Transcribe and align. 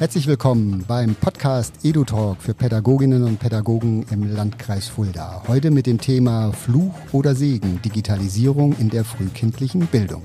Herzlich 0.00 0.26
willkommen 0.26 0.86
beim 0.88 1.14
Podcast 1.14 1.84
EduTalk 1.84 2.40
für 2.40 2.54
Pädagoginnen 2.54 3.22
und 3.22 3.38
Pädagogen 3.38 4.06
im 4.10 4.34
Landkreis 4.34 4.88
Fulda. 4.88 5.42
Heute 5.46 5.70
mit 5.70 5.84
dem 5.84 6.00
Thema 6.00 6.54
Fluch 6.54 6.94
oder 7.12 7.34
Segen, 7.34 7.82
Digitalisierung 7.82 8.74
in 8.78 8.88
der 8.88 9.04
frühkindlichen 9.04 9.86
Bildung. 9.88 10.22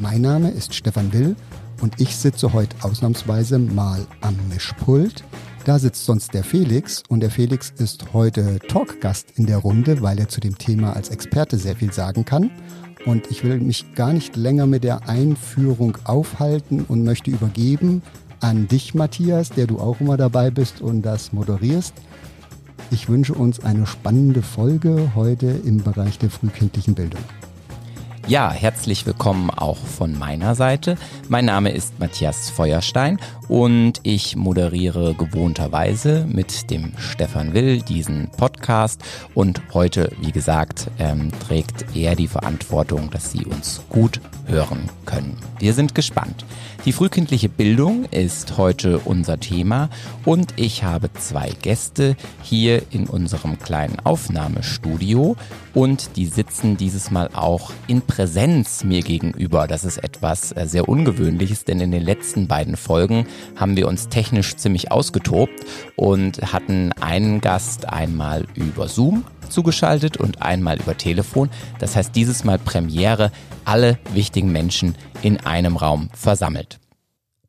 Mein 0.00 0.22
Name 0.22 0.50
ist 0.50 0.74
Stefan 0.74 1.12
Will 1.12 1.36
und 1.80 2.00
ich 2.00 2.16
sitze 2.16 2.52
heute 2.52 2.74
ausnahmsweise 2.82 3.60
mal 3.60 4.04
am 4.20 4.34
Mischpult. 4.48 5.22
Da 5.64 5.78
sitzt 5.78 6.04
sonst 6.04 6.34
der 6.34 6.42
Felix 6.42 7.04
und 7.08 7.20
der 7.20 7.30
Felix 7.30 7.70
ist 7.78 8.12
heute 8.12 8.58
Talkgast 8.66 9.30
in 9.36 9.46
der 9.46 9.58
Runde, 9.58 10.02
weil 10.02 10.18
er 10.18 10.28
zu 10.28 10.40
dem 10.40 10.58
Thema 10.58 10.94
als 10.94 11.10
Experte 11.10 11.56
sehr 11.56 11.76
viel 11.76 11.92
sagen 11.92 12.24
kann. 12.24 12.50
Und 13.06 13.30
ich 13.30 13.44
will 13.44 13.60
mich 13.60 13.94
gar 13.94 14.12
nicht 14.12 14.34
länger 14.34 14.66
mit 14.66 14.82
der 14.82 15.08
Einführung 15.08 15.96
aufhalten 16.02 16.84
und 16.88 17.04
möchte 17.04 17.30
übergeben 17.30 18.02
an 18.40 18.68
dich, 18.68 18.94
Matthias, 18.94 19.50
der 19.50 19.66
du 19.66 19.78
auch 19.78 20.00
immer 20.00 20.16
dabei 20.16 20.50
bist 20.50 20.80
und 20.80 21.02
das 21.02 21.32
moderierst. 21.32 21.94
Ich 22.90 23.08
wünsche 23.08 23.34
uns 23.34 23.60
eine 23.60 23.86
spannende 23.86 24.42
Folge 24.42 25.12
heute 25.14 25.46
im 25.46 25.82
Bereich 25.82 26.18
der 26.18 26.30
frühkindlichen 26.30 26.94
Bildung. 26.94 27.20
Ja, 28.28 28.52
herzlich 28.52 29.06
willkommen 29.06 29.48
auch 29.48 29.78
von 29.78 30.18
meiner 30.18 30.54
Seite. 30.54 30.98
Mein 31.30 31.46
Name 31.46 31.70
ist 31.70 31.98
Matthias 31.98 32.50
Feuerstein 32.50 33.18
und 33.48 34.00
ich 34.02 34.36
moderiere 34.36 35.14
gewohnterweise 35.14 36.26
mit 36.28 36.70
dem 36.70 36.92
Stefan 36.98 37.54
Will 37.54 37.80
diesen 37.80 38.28
Podcast 38.36 39.02
und 39.34 39.62
heute, 39.72 40.12
wie 40.20 40.32
gesagt, 40.32 40.90
ähm, 40.98 41.30
trägt 41.40 41.96
er 41.96 42.16
die 42.16 42.28
Verantwortung, 42.28 43.08
dass 43.10 43.32
Sie 43.32 43.46
uns 43.46 43.80
gut 43.88 44.20
hören 44.46 44.90
können. 45.06 45.38
Wir 45.58 45.72
sind 45.72 45.94
gespannt. 45.94 46.44
Die 46.84 46.92
frühkindliche 46.92 47.48
Bildung 47.48 48.04
ist 48.04 48.56
heute 48.56 49.00
unser 49.00 49.40
Thema 49.40 49.90
und 50.24 50.54
ich 50.56 50.84
habe 50.84 51.12
zwei 51.12 51.50
Gäste 51.60 52.16
hier 52.42 52.82
in 52.90 53.08
unserem 53.08 53.58
kleinen 53.58 53.98
Aufnahmestudio 54.04 55.36
und 55.74 56.16
die 56.16 56.26
sitzen 56.26 56.76
dieses 56.76 57.10
Mal 57.10 57.30
auch 57.34 57.72
in 57.88 58.00
Präsenz 58.02 58.84
mir 58.84 59.02
gegenüber. 59.02 59.66
Das 59.66 59.84
ist 59.84 59.98
etwas 59.98 60.52
äh, 60.52 60.66
sehr 60.66 60.88
Ungewöhnliches, 60.88 61.64
denn 61.64 61.80
in 61.80 61.90
den 61.90 62.02
letzten 62.02 62.46
beiden 62.46 62.76
Folgen 62.76 63.26
haben 63.56 63.76
wir 63.76 63.88
uns 63.88 64.08
technisch 64.08 64.56
ziemlich 64.56 64.90
ausgetobt 64.92 65.66
und 65.96 66.40
hatten 66.52 66.92
einen 67.00 67.40
Gast 67.40 67.88
einmal 67.88 68.46
über 68.54 68.88
Zoom 68.88 69.24
zugeschaltet 69.48 70.16
und 70.16 70.42
einmal 70.42 70.78
über 70.78 70.96
Telefon. 70.96 71.50
Das 71.78 71.96
heißt, 71.96 72.14
dieses 72.14 72.44
Mal 72.44 72.58
Premiere, 72.58 73.30
alle 73.64 73.98
wichtigen 74.12 74.52
Menschen 74.52 74.94
in 75.22 75.38
einem 75.40 75.76
Raum 75.76 76.10
versammelt. 76.14 76.78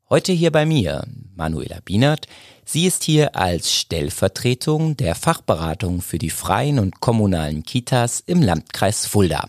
Heute 0.08 0.32
hier 0.32 0.50
bei 0.50 0.66
mir 0.66 1.04
Manuela 1.36 1.78
Bienert. 1.84 2.26
Sie 2.64 2.86
ist 2.86 3.04
hier 3.04 3.36
als 3.36 3.72
Stellvertretung 3.72 4.96
der 4.96 5.14
Fachberatung 5.14 6.02
für 6.02 6.18
die 6.18 6.30
freien 6.30 6.78
und 6.78 7.00
kommunalen 7.00 7.62
Kitas 7.62 8.20
im 8.26 8.42
Landkreis 8.42 9.06
Fulda. 9.06 9.48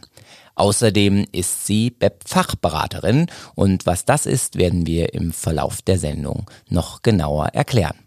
Außerdem 0.55 1.25
ist 1.31 1.65
sie 1.65 1.89
BEP-Fachberaterin 1.89 3.27
und 3.55 3.86
was 3.86 4.05
das 4.05 4.25
ist, 4.25 4.58
werden 4.58 4.86
wir 4.86 5.13
im 5.13 5.33
Verlauf 5.33 5.81
der 5.81 5.97
Sendung 5.97 6.49
noch 6.69 7.02
genauer 7.02 7.47
erklären. 7.47 7.97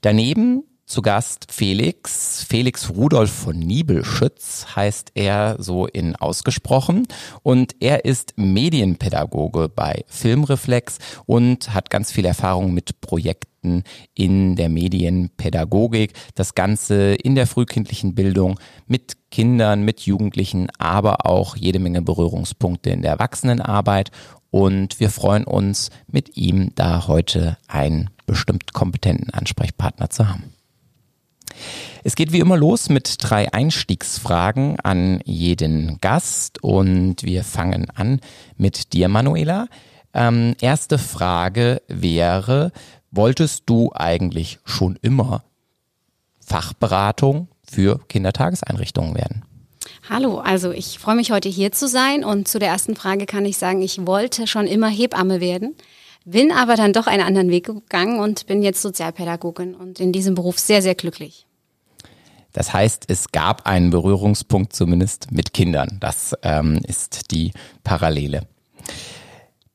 Daneben 0.00 0.64
zu 0.90 1.02
Gast 1.02 1.46
Felix. 1.50 2.44
Felix 2.48 2.90
Rudolf 2.90 3.30
von 3.30 3.56
Niebelschütz 3.56 4.66
heißt 4.74 5.12
er 5.14 5.54
so 5.60 5.86
in 5.86 6.16
ausgesprochen. 6.16 7.06
Und 7.44 7.76
er 7.78 8.04
ist 8.04 8.34
Medienpädagoge 8.36 9.68
bei 9.68 10.04
Filmreflex 10.08 10.98
und 11.26 11.72
hat 11.72 11.90
ganz 11.90 12.10
viel 12.10 12.24
Erfahrung 12.24 12.74
mit 12.74 13.00
Projekten 13.00 13.84
in 14.14 14.56
der 14.56 14.68
Medienpädagogik. 14.68 16.12
Das 16.34 16.56
Ganze 16.56 17.14
in 17.14 17.36
der 17.36 17.46
frühkindlichen 17.46 18.16
Bildung 18.16 18.58
mit 18.88 19.16
Kindern, 19.30 19.84
mit 19.84 20.00
Jugendlichen, 20.00 20.70
aber 20.78 21.24
auch 21.24 21.54
jede 21.56 21.78
Menge 21.78 22.02
Berührungspunkte 22.02 22.90
in 22.90 23.02
der 23.02 23.12
Erwachsenenarbeit. 23.12 24.10
Und 24.50 24.98
wir 24.98 25.10
freuen 25.10 25.44
uns, 25.44 25.90
mit 26.08 26.36
ihm 26.36 26.74
da 26.74 27.06
heute 27.06 27.58
einen 27.68 28.10
bestimmt 28.26 28.72
kompetenten 28.72 29.32
Ansprechpartner 29.32 30.10
zu 30.10 30.28
haben. 30.28 30.52
Es 32.02 32.14
geht 32.14 32.32
wie 32.32 32.40
immer 32.40 32.56
los 32.56 32.88
mit 32.88 33.16
drei 33.18 33.52
Einstiegsfragen 33.52 34.80
an 34.80 35.20
jeden 35.24 35.98
Gast 36.00 36.62
und 36.62 37.22
wir 37.22 37.44
fangen 37.44 37.90
an 37.90 38.20
mit 38.56 38.92
dir, 38.92 39.08
Manuela. 39.08 39.68
Ähm, 40.14 40.56
erste 40.60 40.98
Frage 40.98 41.82
wäre, 41.88 42.72
wolltest 43.10 43.64
du 43.66 43.90
eigentlich 43.94 44.58
schon 44.64 44.98
immer 45.02 45.44
Fachberatung 46.40 47.48
für 47.62 48.00
Kindertageseinrichtungen 48.08 49.14
werden? 49.14 49.44
Hallo, 50.08 50.38
also 50.38 50.72
ich 50.72 50.98
freue 50.98 51.14
mich 51.14 51.30
heute 51.30 51.48
hier 51.48 51.72
zu 51.72 51.86
sein 51.86 52.24
und 52.24 52.48
zu 52.48 52.58
der 52.58 52.68
ersten 52.68 52.96
Frage 52.96 53.26
kann 53.26 53.44
ich 53.44 53.56
sagen, 53.58 53.82
ich 53.82 54.06
wollte 54.06 54.46
schon 54.46 54.66
immer 54.66 54.88
Hebamme 54.88 55.40
werden, 55.40 55.76
bin 56.24 56.52
aber 56.52 56.76
dann 56.76 56.92
doch 56.92 57.06
einen 57.06 57.22
anderen 57.22 57.50
Weg 57.50 57.66
gegangen 57.66 58.18
und 58.18 58.46
bin 58.46 58.62
jetzt 58.62 58.82
Sozialpädagogin 58.82 59.74
und 59.74 60.00
in 60.00 60.12
diesem 60.12 60.34
Beruf 60.34 60.58
sehr, 60.58 60.82
sehr 60.82 60.94
glücklich. 60.94 61.46
Das 62.52 62.72
heißt, 62.72 63.04
es 63.08 63.30
gab 63.32 63.66
einen 63.66 63.90
Berührungspunkt 63.90 64.72
zumindest 64.72 65.30
mit 65.30 65.52
Kindern. 65.52 65.98
Das 66.00 66.34
ähm, 66.42 66.80
ist 66.86 67.30
die 67.30 67.52
Parallele. 67.84 68.46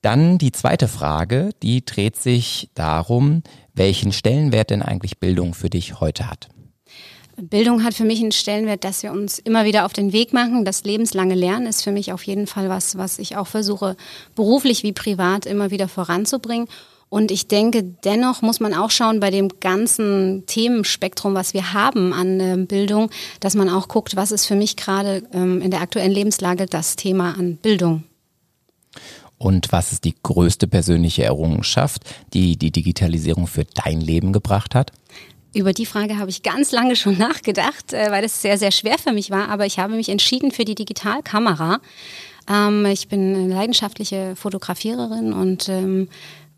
Dann 0.01 0.38
die 0.38 0.51
zweite 0.51 0.88
Frage, 0.88 1.50
die 1.63 1.83
dreht 1.83 2.17
sich 2.17 2.69
darum, 2.75 3.44
welchen 3.73 4.12
Stellenwert 4.12 4.69
denn 4.69 4.81
eigentlich 4.81 5.19
Bildung 5.19 5.53
für 5.53 5.69
dich 5.69 6.00
heute 6.00 6.29
hat. 6.29 6.50
Bildung 7.38 7.84
hat 7.84 7.94
für 7.94 8.06
mich 8.06 8.22
einen 8.22 8.31
Stellenwert, 8.31 8.84
dass 8.84 9.03
wir 9.03 9.12
uns 9.12 9.40
immer 9.40 9.66
wieder 9.66 9.85
auf 9.85 9.94
den 9.94 10.13
Weg 10.13 10.31
machen. 10.31 10.63
Das 10.63 10.84
lebenslange 10.84 11.35
Lernen 11.35 11.68
ist 11.68 11.84
für 11.84 11.91
mich 11.91 12.13
auf 12.13 12.23
jeden 12.23 12.47
Fall 12.47 12.69
was, 12.69 12.97
was 12.97 13.19
ich 13.19 13.35
auch 13.35 13.47
versuche, 13.47 13.97
beruflich 14.35 14.84
wie 14.84 14.94
privat 14.94 15.45
immer 15.45 15.72
wieder 15.72 15.88
voranzubringen. 15.88 16.68
Und 17.09 17.31
ich 17.31 17.47
denke, 17.47 17.84
dennoch 17.84 18.41
muss 18.41 18.59
man 18.59 18.74
auch 18.74 18.90
schauen 18.90 19.19
bei 19.19 19.31
dem 19.31 19.50
ganzen 19.59 20.44
Themenspektrum, 20.47 21.35
was 21.35 21.53
wir 21.53 21.74
haben 21.74 22.13
an 22.13 22.40
äh, 22.40 22.57
Bildung, 22.57 23.09
dass 23.40 23.56
man 23.56 23.69
auch 23.69 23.88
guckt, 23.88 24.16
was 24.16 24.31
ist 24.31 24.45
für 24.45 24.56
mich 24.56 24.75
gerade 24.75 25.24
ähm, 25.31 25.62
in 25.62 25.72
der 25.72 25.81
aktuellen 25.81 26.12
Lebenslage 26.12 26.66
das 26.66 26.95
Thema 26.95 27.38
an 27.38 27.57
Bildung. 27.57 28.03
Und 29.38 29.72
was 29.72 29.91
ist 29.91 30.06
die 30.06 30.16
größte 30.24 30.68
persönliche 30.68 31.24
Errungenschaft, 31.24 32.03
die 32.34 32.57
die 32.57 32.72
Digitalisierung 32.72 33.47
für 33.47 33.66
dein 33.66 34.01
Leben 34.01 34.34
gebracht 34.34 34.74
hat? 34.74 34.91
Über 35.55 35.71
die 35.71 35.85
Frage 35.85 36.17
habe 36.17 36.29
ich 36.29 36.43
ganz 36.43 36.73
lange 36.73 36.95
schon 36.97 37.17
nachgedacht, 37.17 37.93
äh, 37.93 38.11
weil 38.11 38.25
es 38.25 38.41
sehr, 38.41 38.57
sehr 38.57 38.71
schwer 38.71 38.97
für 38.97 39.13
mich 39.13 39.31
war. 39.31 39.49
Aber 39.49 39.66
ich 39.66 39.79
habe 39.79 39.95
mich 39.95 40.09
entschieden 40.09 40.51
für 40.51 40.66
die 40.66 40.75
Digitalkamera. 40.75 41.79
Ähm, 42.51 42.85
ich 42.85 43.07
bin 43.07 43.35
eine 43.35 43.53
leidenschaftliche 43.53 44.35
Fotografiererin 44.35 45.31
und 45.31 45.69
ähm, 45.69 46.09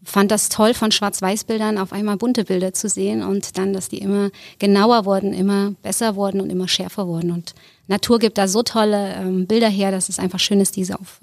fand 0.04 0.32
das 0.32 0.50
toll, 0.50 0.74
von 0.74 0.92
Schwarz-Weiß-Bildern 0.92 1.78
auf 1.78 1.94
einmal 1.94 2.18
bunte 2.18 2.44
Bilder 2.44 2.74
zu 2.74 2.90
sehen 2.90 3.22
und 3.22 3.58
dann, 3.58 3.72
dass 3.74 3.90
die 3.90 4.00
immer 4.00 4.32
genauer 4.58 5.06
wurden, 5.06 5.34
immer 5.34 5.74
besser 5.84 6.16
wurden 6.16 6.42
und 6.42 6.50
immer 6.50 6.68
schärfer 6.68 7.08
wurden. 7.08 7.32
Und 7.32 7.54
Natur 7.88 8.18
gibt 8.18 8.38
da 8.38 8.48
so 8.48 8.64
tolle 8.64 9.14
ähm, 9.16 9.46
Bilder 9.46 9.70
her, 9.70 9.92
dass 9.92 10.10
es 10.10 10.18
einfach 10.18 10.40
schön 10.40 10.60
ist, 10.60 10.76
diese 10.76 11.00
auf, 11.00 11.20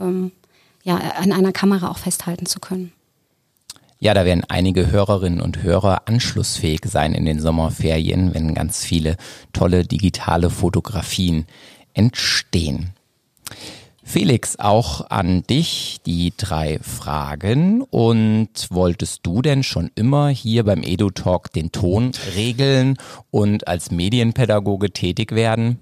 ja, 0.85 0.97
an 0.97 1.33
einer 1.33 1.53
Kamera 1.53 1.91
auch 1.91 1.99
festhalten 1.99 2.47
zu 2.47 2.61
können. 2.61 2.93
Ja, 4.05 4.13
da 4.13 4.27
werden 4.27 4.45
einige 4.49 4.91
Hörerinnen 4.91 5.41
und 5.41 5.63
Hörer 5.63 6.03
anschlussfähig 6.05 6.83
sein 6.85 7.15
in 7.15 7.25
den 7.25 7.41
Sommerferien, 7.41 8.35
wenn 8.35 8.53
ganz 8.53 8.85
viele 8.85 9.17
tolle 9.55 9.85
digitale 9.85 10.51
Fotografien 10.51 11.47
entstehen. 11.95 12.91
Felix, 14.03 14.59
auch 14.59 15.09
an 15.09 15.43
dich 15.45 16.01
die 16.05 16.35
drei 16.37 16.79
Fragen. 16.83 17.81
Und 17.81 18.51
wolltest 18.69 19.21
du 19.23 19.41
denn 19.41 19.63
schon 19.63 19.91
immer 19.95 20.29
hier 20.29 20.65
beim 20.65 20.83
EduTalk 20.83 21.51
den 21.55 21.73
Ton 21.73 22.13
regeln 22.37 22.99
und 23.31 23.67
als 23.69 23.91
Medienpädagoge 23.91 24.91
tätig 24.91 25.33
werden? 25.33 25.79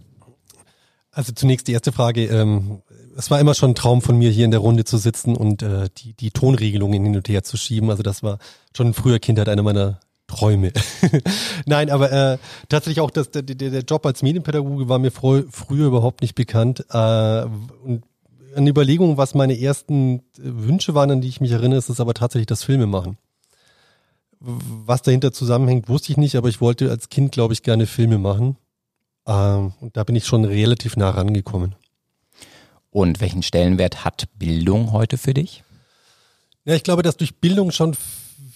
Also 1.11 1.33
zunächst 1.33 1.67
die 1.67 1.73
erste 1.73 1.91
Frage. 1.91 2.27
Ähm, 2.27 2.83
es 3.17 3.31
war 3.31 3.41
immer 3.41 3.55
schon 3.55 3.73
ein 3.73 3.75
Traum 3.75 4.03
von 4.03 4.17
mir, 4.17 4.31
hier 4.31 4.45
in 4.45 4.51
der 4.51 4.61
Runde 4.61 4.85
zu 4.85 4.97
sitzen 4.99 5.37
und 5.37 5.63
äh, 5.63 5.89
die, 5.99 6.15
die 6.15 6.31
Tonregelungen 6.31 7.05
hin 7.05 7.17
und 7.17 7.29
her 7.29 7.43
zu 7.43 7.57
schieben. 7.57 7.91
Also 7.91 8.03
das 8.03 8.23
war 8.23 8.39
schon 8.77 8.89
in 8.89 8.95
früher 8.95 9.19
Kindheit 9.19 9.49
einer 9.49 9.63
meiner 9.63 10.01
Träume. 10.27 10.73
Nein, 11.67 11.91
aber 11.91 12.13
äh, 12.13 12.39
tatsächlich 12.69 13.01
auch 13.01 13.11
das, 13.11 13.31
der, 13.31 13.43
der 13.43 13.83
Job 13.83 14.07
als 14.07 14.23
Medienpädagoge 14.23 14.89
war 14.89 14.99
mir 14.99 15.11
frü 15.11 15.45
früher 15.51 15.87
überhaupt 15.87 16.23
nicht 16.23 16.35
bekannt. 16.35 16.85
Äh, 16.91 17.45
und 17.85 18.05
eine 18.55 18.71
Überlegung, 18.71 19.17
was 19.17 19.35
meine 19.35 19.59
ersten 19.59 20.19
äh, 20.19 20.21
Wünsche 20.39 20.95
waren, 20.95 21.11
an 21.11 21.21
die 21.21 21.29
ich 21.29 21.41
mich 21.41 21.53
erinnere, 21.53 21.79
ist 21.79 21.91
es 21.91 22.01
aber 22.01 22.15
tatsächlich 22.15 22.47
das 22.47 22.65
Filme 22.65 22.87
machen. 22.87 23.19
Was 24.41 25.03
dahinter 25.03 25.33
zusammenhängt, 25.33 25.89
wusste 25.89 26.11
ich 26.13 26.17
nicht, 26.17 26.35
aber 26.37 26.49
ich 26.49 26.61
wollte 26.61 26.91
als 26.91 27.09
Kind, 27.09 27.33
glaube 27.33 27.55
ich, 27.55 27.63
gerne 27.63 27.87
Filme 27.87 28.19
machen. 28.19 28.57
Ähm, 29.27 29.73
und 29.81 29.97
da 29.97 30.05
bin 30.05 30.17
ich 30.17 30.27
schon 30.27 30.45
relativ 30.45 30.97
nah 30.97 31.11
rangekommen. 31.11 31.77
Und 32.93 33.21
welchen 33.23 33.43
Stellenwert 33.43 34.05
hat 34.05 34.29
Bildung 34.39 34.93
heute 34.93 35.17
für 35.17 35.33
dich? 35.33 35.65
Ja, 36.65 36.75
ich 36.75 36.85
glaube, 36.85 37.03
dass 37.03 37.17
durch 37.17 37.37
Bildung 37.37 37.73
schon 37.73 37.97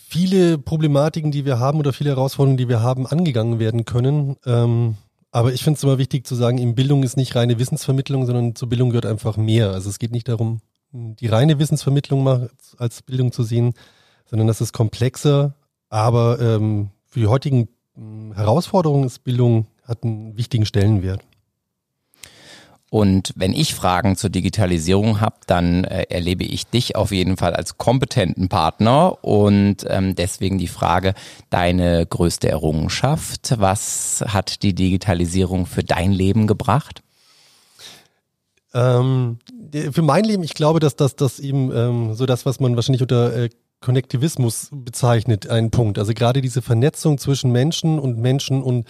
viele 0.09 0.59
Problematiken, 0.59 1.33
die 1.33 1.47
wir 1.47 1.59
haben 1.59 1.79
oder 1.79 1.95
viele 1.95 2.11
Herausforderungen, 2.11 2.59
die 2.59 2.69
wir 2.69 2.81
haben, 2.81 3.07
angegangen 3.07 3.59
werden 3.59 3.87
können. 3.87 4.37
Ähm, 4.45 4.97
aber 5.33 5.55
ich 5.55 5.65
finde 5.65 5.79
es 5.79 5.85
immer 5.85 5.97
wichtig 5.97 6.27
zu 6.27 6.35
sagen, 6.35 6.59
in 6.59 6.75
Bildung 6.75 7.03
ist 7.03 7.17
nicht 7.17 7.35
reine 7.35 7.59
Wissensvermittlung, 7.59 8.27
sondern 8.27 8.55
zur 8.55 8.69
Bildung 8.69 8.91
gehört 8.91 9.07
einfach 9.07 9.39
mehr. 9.39 9.71
Also 9.71 9.89
es 9.89 9.99
geht 9.99 10.13
nicht 10.13 10.29
darum, 10.29 10.61
die 10.93 11.27
reine 11.27 11.59
Wissensvermittlung 11.59 12.49
als 12.77 13.03
Bildung 13.03 13.33
zu 13.33 13.43
sehen, 13.43 13.73
sondern 14.27 14.49
das 14.49 14.61
ist 14.61 14.75
komplexer. 14.75 15.55
Aber 15.89 16.39
ähm, 16.41 16.91
für 17.07 17.21
die 17.21 17.27
heutigen 17.27 17.69
hm, 17.95 18.35
Herausforderungen 18.35 19.05
ist 19.05 19.25
Bildung 19.25 19.67
hat 19.83 20.05
einen 20.05 20.37
wichtigen 20.37 20.67
Stellenwert. 20.67 21.23
Und 22.97 23.35
wenn 23.37 23.53
ich 23.53 23.75
Fragen 23.75 24.17
zur 24.17 24.31
Digitalisierung 24.31 25.21
habe, 25.21 25.37
dann 25.47 25.85
äh, 25.85 26.05
erlebe 26.09 26.45
ich 26.45 26.67
dich 26.67 26.97
auf 26.97 27.13
jeden 27.13 27.37
Fall 27.37 27.53
als 27.53 27.77
kompetenten 27.77 28.49
Partner. 28.49 29.23
Und 29.23 29.85
ähm, 29.87 30.15
deswegen 30.15 30.57
die 30.57 30.67
Frage, 30.67 31.13
deine 31.51 32.07
größte 32.07 32.49
Errungenschaft, 32.49 33.57
was 33.59 34.25
hat 34.27 34.63
die 34.63 34.75
Digitalisierung 34.75 35.67
für 35.67 35.85
dein 35.85 36.11
Leben 36.11 36.47
gebracht? 36.47 37.03
Ähm, 38.73 39.41
für 39.93 40.01
mein 40.01 40.25
Leben, 40.25 40.43
ich 40.43 40.55
glaube, 40.55 40.81
dass 40.81 40.97
das, 40.97 41.17
das 41.17 41.39
eben 41.39 41.71
ähm, 41.77 42.15
so 42.15 42.25
das, 42.25 42.47
was 42.47 42.61
man 42.61 42.77
wahrscheinlich 42.77 43.03
unter 43.03 43.37
äh, 43.37 43.51
Konnektivismus 43.83 44.71
bezeichnet, 44.73 45.51
ein 45.51 45.71
Punkt. 45.71 45.99
Also 45.99 46.15
gerade 46.15 46.41
diese 46.41 46.63
Vernetzung 46.63 47.19
zwischen 47.19 47.53
Menschen 47.53 47.99
und 47.99 48.17
Menschen 48.17 48.63
und 48.63 48.87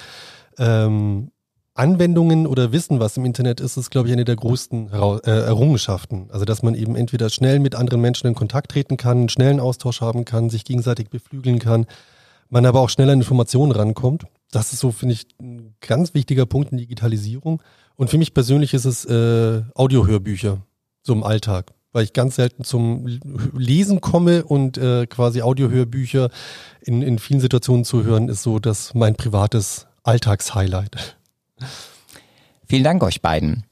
ähm, 0.59 1.33
Anwendungen 1.77 2.47
oder 2.47 2.73
Wissen, 2.73 3.01
was 3.01 3.17
im 3.17 3.25
Internet 3.25 3.61
ist, 3.61 3.77
ist, 3.77 3.91
glaube 3.91 4.09
ich, 4.09 4.13
eine 4.13 4.25
der 4.25 4.37
größten 4.37 4.91
äh, 4.93 5.31
Errungenschaften. 5.31 6.29
Also, 6.31 6.45
dass 6.45 6.63
man 6.63 6.75
eben 6.75 6.97
entweder 6.97 7.29
schnell 7.31 7.59
mit 7.59 7.75
anderen 7.75 8.01
Menschen 8.01 8.27
in 8.27 8.35
Kontakt 8.35 8.71
treten 8.71 8.97
kann, 8.97 9.19
einen 9.19 9.29
schnellen 9.29 9.61
Austausch 9.61 10.01
haben 10.01 10.25
kann, 10.25 10.51
sich 10.51 10.65
gegenseitig 10.65 11.11
beflügeln 11.11 11.59
kann, 11.59 11.87
man 12.49 12.65
aber 12.67 12.81
auch 12.81 12.89
schneller 12.89 13.13
an 13.13 13.21
Informationen 13.21 13.73
rankommt. 13.73 14.25
Das 14.51 14.73
ist 14.73 14.81
so, 14.81 14.93
finde 14.93 15.15
ich, 15.15 15.27
ein 15.41 15.75
ganz 15.81 16.15
wichtiger 16.15 16.47
Punkt 16.47 16.73
in 16.73 16.79
Digitalisierung. 16.79 17.63
Und 17.97 18.11
für 18.11 18.19
mich 18.19 18.33
persönlich 18.33 18.73
ist 18.75 18.85
es 18.85 19.05
äh, 19.05 19.63
Audiohörbücher, 19.75 20.59
so 21.03 21.13
im 21.13 21.25
Alltag, 21.25 21.73
weil 21.93 22.05
ich 22.05 22.13
ganz 22.13 22.37
selten 22.37 22.65
zum 22.65 23.07
Lesen 23.55 24.01
komme 24.01 24.45
und 24.45 24.79
äh, 24.79 25.07
quasi 25.07 25.43
Audiohörbücher 25.43 26.31
in, 26.81 27.03
in 27.03 27.19
vielen 27.19 27.41
Situationen 27.41 27.85
zu 27.85 28.05
hören, 28.05 28.29
ist 28.29 28.43
so 28.43 28.59
das 28.59 28.95
mein 28.95 29.17
privates 29.17 29.87
Alltagshighlight. 30.05 31.17
Vielen 32.67 32.85
Dank 32.85 33.03
euch 33.03 33.23
beiden. 33.23 33.65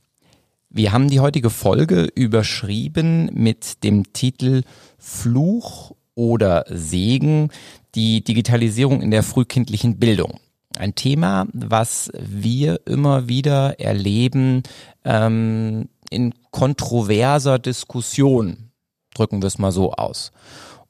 Wir 0.70 0.92
haben 0.92 1.08
die 1.08 1.20
heutige 1.20 1.50
Folge 1.50 2.08
überschrieben 2.14 3.31
mit 3.32 3.84
dem 3.84 4.12
Titel 4.12 4.62
Fluch 4.98 5.92
oder 6.14 6.64
Segen, 6.69 7.50
die 7.94 8.25
Digitalisierung 8.25 9.00
in 9.00 9.10
der 9.10 9.22
frühkindlichen 9.22 9.98
Bildung. 9.98 10.40
Ein 10.76 10.94
Thema, 10.94 11.46
was 11.52 12.10
wir 12.19 12.81
immer 12.86 13.28
wieder 13.28 13.78
erleben 13.78 14.62
ähm, 15.04 15.88
in 16.10 16.34
kontroverser 16.50 17.58
Diskussion, 17.58 18.70
drücken 19.14 19.42
wir 19.42 19.46
es 19.46 19.58
mal 19.58 19.72
so 19.72 19.92
aus. 19.92 20.32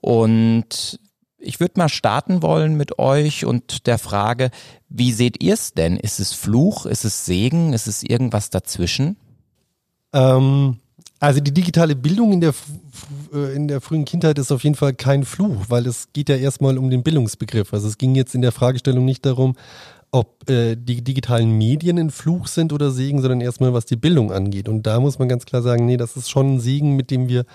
Und 0.00 0.98
ich 1.44 1.60
würde 1.60 1.74
mal 1.76 1.88
starten 1.88 2.42
wollen 2.42 2.76
mit 2.76 2.98
euch 2.98 3.44
und 3.44 3.86
der 3.86 3.98
Frage, 3.98 4.50
wie 4.88 5.12
seht 5.12 5.42
ihr 5.42 5.54
es 5.54 5.74
denn? 5.74 5.96
Ist 5.96 6.20
es 6.20 6.32
Fluch? 6.32 6.86
Ist 6.86 7.04
es 7.04 7.24
Segen? 7.26 7.72
Ist 7.72 7.86
es 7.86 8.02
irgendwas 8.02 8.50
dazwischen? 8.50 9.16
Ähm, 10.12 10.78
also 11.20 11.40
die 11.40 11.54
digitale 11.54 11.96
Bildung 11.96 12.32
in 12.32 12.40
der, 12.40 12.54
äh, 13.32 13.54
in 13.54 13.68
der 13.68 13.80
frühen 13.80 14.04
Kindheit 14.04 14.38
ist 14.38 14.52
auf 14.52 14.62
jeden 14.62 14.76
Fall 14.76 14.94
kein 14.94 15.24
Fluch, 15.24 15.66
weil 15.68 15.86
es 15.86 16.08
geht 16.12 16.28
ja 16.28 16.36
erstmal 16.36 16.78
um 16.78 16.90
den 16.90 17.02
Bildungsbegriff. 17.02 17.72
Also 17.72 17.88
es 17.88 17.98
ging 17.98 18.14
jetzt 18.14 18.34
in 18.34 18.42
der 18.42 18.52
Fragestellung 18.52 19.04
nicht 19.04 19.24
darum, 19.24 19.56
ob 20.14 20.48
äh, 20.48 20.76
die 20.76 21.02
digitalen 21.02 21.58
Medien 21.58 21.98
ein 21.98 22.10
Fluch 22.10 22.46
sind 22.46 22.72
oder 22.72 22.92
Segen, 22.92 23.20
sondern 23.20 23.40
erstmal 23.40 23.72
was 23.72 23.84
die 23.84 23.96
Bildung 23.96 24.30
angeht. 24.30 24.68
Und 24.68 24.84
da 24.86 25.00
muss 25.00 25.18
man 25.18 25.28
ganz 25.28 25.44
klar 25.44 25.60
sagen, 25.60 25.86
nee, 25.86 25.96
das 25.96 26.16
ist 26.16 26.30
schon 26.30 26.54
ein 26.54 26.60
Segen, 26.60 26.94
mit 26.94 27.10
dem 27.10 27.28
wir 27.28 27.46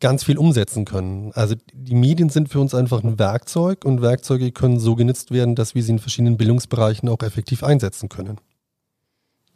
ganz 0.00 0.24
viel 0.24 0.38
umsetzen 0.38 0.84
können. 0.84 1.32
Also 1.34 1.54
die 1.72 1.94
Medien 1.94 2.28
sind 2.28 2.48
für 2.48 2.60
uns 2.60 2.74
einfach 2.74 3.02
ein 3.02 3.18
Werkzeug 3.18 3.84
und 3.84 4.02
Werkzeuge 4.02 4.52
können 4.52 4.78
so 4.78 4.94
genutzt 4.94 5.30
werden, 5.30 5.54
dass 5.54 5.74
wir 5.74 5.82
sie 5.82 5.92
in 5.92 5.98
verschiedenen 5.98 6.36
Bildungsbereichen 6.36 7.08
auch 7.08 7.22
effektiv 7.22 7.64
einsetzen 7.64 8.08
können. 8.08 8.38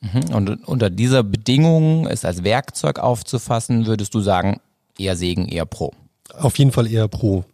Mhm. 0.00 0.34
Und 0.34 0.66
unter 0.66 0.88
dieser 0.88 1.22
Bedingung, 1.22 2.06
es 2.06 2.24
als 2.24 2.42
Werkzeug 2.42 2.98
aufzufassen, 2.98 3.86
würdest 3.86 4.14
du 4.14 4.20
sagen, 4.20 4.60
eher 4.96 5.16
Segen, 5.16 5.46
eher 5.46 5.66
Pro? 5.66 5.92
Auf 6.32 6.58
jeden 6.58 6.72
Fall 6.72 6.86
eher 6.86 7.08
Pro. 7.08 7.44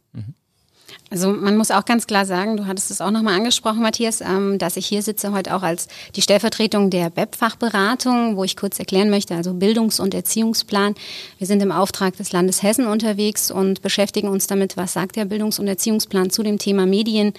Also 1.09 1.31
man 1.31 1.57
muss 1.57 1.71
auch 1.71 1.85
ganz 1.85 2.09
klar 2.09 2.27
sagen, 2.27 2.57
du 2.57 2.67
hattest 2.67 2.91
es 2.91 3.01
auch 3.01 3.13
nochmal 3.13 3.35
angesprochen, 3.35 3.81
Matthias, 3.81 4.21
ähm, 4.21 4.59
dass 4.59 4.77
ich 4.77 4.87
hier 4.87 5.03
sitze 5.03 5.33
heute 5.33 5.55
auch 5.55 5.63
als 5.63 5.87
die 6.17 6.23
Stellvertretung 6.23 6.91
der 6.91 7.11
BEP-Fachberatung, 7.11 8.37
wo 8.37 8.43
ich 8.43 8.57
kurz 8.57 8.81
erklären 8.81 9.09
möchte, 9.09 9.37
also 9.37 9.55
Bildungs- 9.55 10.01
und 10.01 10.15
Erziehungsplan. 10.15 10.97
Wir 11.39 11.47
sind 11.47 11.63
im 11.63 11.71
Auftrag 11.71 12.17
des 12.17 12.33
Landes 12.33 12.63
Hessen 12.63 12.87
unterwegs 12.87 13.53
und 13.53 13.83
beschäftigen 13.83 14.29
uns 14.29 14.49
damit, 14.49 14.77
was 14.77 14.95
sagt 14.95 15.15
der 15.15 15.27
Bildungs- 15.27 15.61
und 15.61 15.69
Erziehungsplan 15.69 16.31
zu 16.31 16.43
dem 16.43 16.59
Thema 16.59 16.87
Medien, 16.87 17.35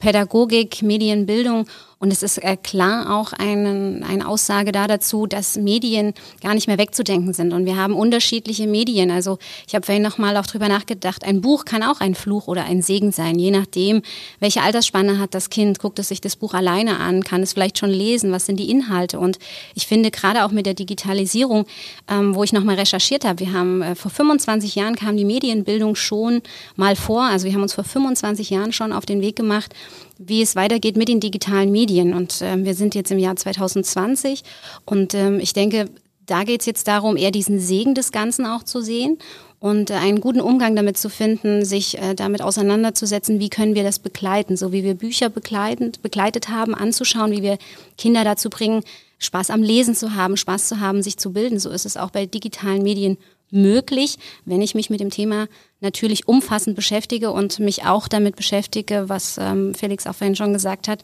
Pädagogik, 0.00 0.82
Medienbildung 0.82 1.66
und 2.04 2.12
es 2.12 2.22
ist 2.22 2.36
äh, 2.36 2.58
klar 2.58 3.18
auch 3.18 3.32
eine, 3.32 4.02
eine 4.06 4.28
Aussage 4.28 4.72
da 4.72 4.86
dazu, 4.86 5.26
dass 5.26 5.56
Medien 5.56 6.12
gar 6.42 6.52
nicht 6.52 6.66
mehr 6.66 6.76
wegzudenken 6.76 7.32
sind. 7.32 7.54
Und 7.54 7.64
wir 7.64 7.78
haben 7.78 7.94
unterschiedliche 7.94 8.66
Medien. 8.66 9.10
Also 9.10 9.38
ich 9.66 9.74
habe 9.74 9.86
vorhin 9.86 10.02
noch 10.02 10.18
mal 10.18 10.36
auch 10.36 10.46
drüber 10.46 10.68
nachgedacht, 10.68 11.24
ein 11.24 11.40
Buch 11.40 11.64
kann 11.64 11.82
auch 11.82 12.00
ein 12.00 12.14
Fluch 12.14 12.46
oder 12.46 12.64
ein 12.64 12.82
Segen 12.82 13.03
sein, 13.12 13.38
je 13.38 13.50
nachdem, 13.50 14.02
welche 14.40 14.62
Altersspanne 14.62 15.18
hat 15.18 15.34
das 15.34 15.50
Kind. 15.50 15.78
Guckt 15.78 15.98
es 15.98 16.08
sich 16.08 16.20
das 16.20 16.36
Buch 16.36 16.54
alleine 16.54 16.98
an, 16.98 17.24
kann 17.24 17.42
es 17.42 17.52
vielleicht 17.52 17.78
schon 17.78 17.90
lesen, 17.90 18.32
was 18.32 18.46
sind 18.46 18.58
die 18.58 18.70
Inhalte. 18.70 19.18
Und 19.18 19.38
ich 19.74 19.86
finde 19.86 20.10
gerade 20.10 20.44
auch 20.44 20.50
mit 20.50 20.66
der 20.66 20.74
Digitalisierung, 20.74 21.66
ähm, 22.08 22.34
wo 22.34 22.44
ich 22.44 22.52
noch 22.52 22.64
mal 22.64 22.76
recherchiert 22.76 23.24
habe, 23.24 23.40
wir 23.40 23.52
haben 23.52 23.82
äh, 23.82 23.94
vor 23.94 24.10
25 24.10 24.74
Jahren 24.74 24.96
kam 24.96 25.16
die 25.16 25.24
Medienbildung 25.24 25.94
schon 25.94 26.42
mal 26.76 26.96
vor. 26.96 27.22
Also 27.22 27.46
wir 27.46 27.54
haben 27.54 27.62
uns 27.62 27.74
vor 27.74 27.84
25 27.84 28.50
Jahren 28.50 28.72
schon 28.72 28.92
auf 28.92 29.06
den 29.06 29.20
Weg 29.20 29.36
gemacht, 29.36 29.74
wie 30.18 30.42
es 30.42 30.56
weitergeht 30.56 30.96
mit 30.96 31.08
den 31.08 31.20
digitalen 31.20 31.70
Medien. 31.70 32.14
Und 32.14 32.40
äh, 32.42 32.64
wir 32.64 32.74
sind 32.74 32.94
jetzt 32.94 33.10
im 33.10 33.18
Jahr 33.18 33.36
2020 33.36 34.42
und 34.84 35.14
ähm, 35.14 35.40
ich 35.40 35.52
denke, 35.52 35.88
da 36.26 36.44
geht 36.44 36.60
es 36.60 36.66
jetzt 36.66 36.88
darum, 36.88 37.16
eher 37.16 37.30
diesen 37.30 37.60
Segen 37.60 37.94
des 37.94 38.10
Ganzen 38.10 38.46
auch 38.46 38.62
zu 38.62 38.80
sehen 38.80 39.18
und 39.64 39.88
äh, 39.88 39.94
einen 39.94 40.20
guten 40.20 40.42
Umgang 40.42 40.76
damit 40.76 40.98
zu 40.98 41.08
finden, 41.08 41.64
sich 41.64 41.96
äh, 41.96 42.14
damit 42.14 42.42
auseinanderzusetzen, 42.42 43.40
wie 43.40 43.48
können 43.48 43.74
wir 43.74 43.82
das 43.82 43.98
begleiten, 43.98 44.58
so 44.58 44.72
wie 44.72 44.84
wir 44.84 44.92
Bücher 44.92 45.30
begleitend, 45.30 46.02
begleitet 46.02 46.50
haben, 46.50 46.74
anzuschauen, 46.74 47.30
wie 47.30 47.40
wir 47.40 47.56
Kinder 47.96 48.24
dazu 48.24 48.50
bringen, 48.50 48.82
Spaß 49.20 49.48
am 49.48 49.62
Lesen 49.62 49.94
zu 49.94 50.14
haben, 50.14 50.36
Spaß 50.36 50.68
zu 50.68 50.80
haben, 50.80 51.02
sich 51.02 51.16
zu 51.16 51.32
bilden. 51.32 51.58
So 51.58 51.70
ist 51.70 51.86
es 51.86 51.96
auch 51.96 52.10
bei 52.10 52.26
digitalen 52.26 52.82
Medien 52.82 53.16
möglich, 53.50 54.18
wenn 54.44 54.60
ich 54.60 54.74
mich 54.74 54.90
mit 54.90 55.00
dem 55.00 55.08
Thema 55.08 55.46
natürlich 55.80 56.28
umfassend 56.28 56.76
beschäftige 56.76 57.30
und 57.30 57.58
mich 57.58 57.86
auch 57.86 58.06
damit 58.06 58.36
beschäftige, 58.36 59.08
was 59.08 59.38
ähm, 59.40 59.74
Felix 59.74 60.06
auch 60.06 60.14
vorhin 60.14 60.36
schon 60.36 60.52
gesagt 60.52 60.88
hat, 60.88 61.02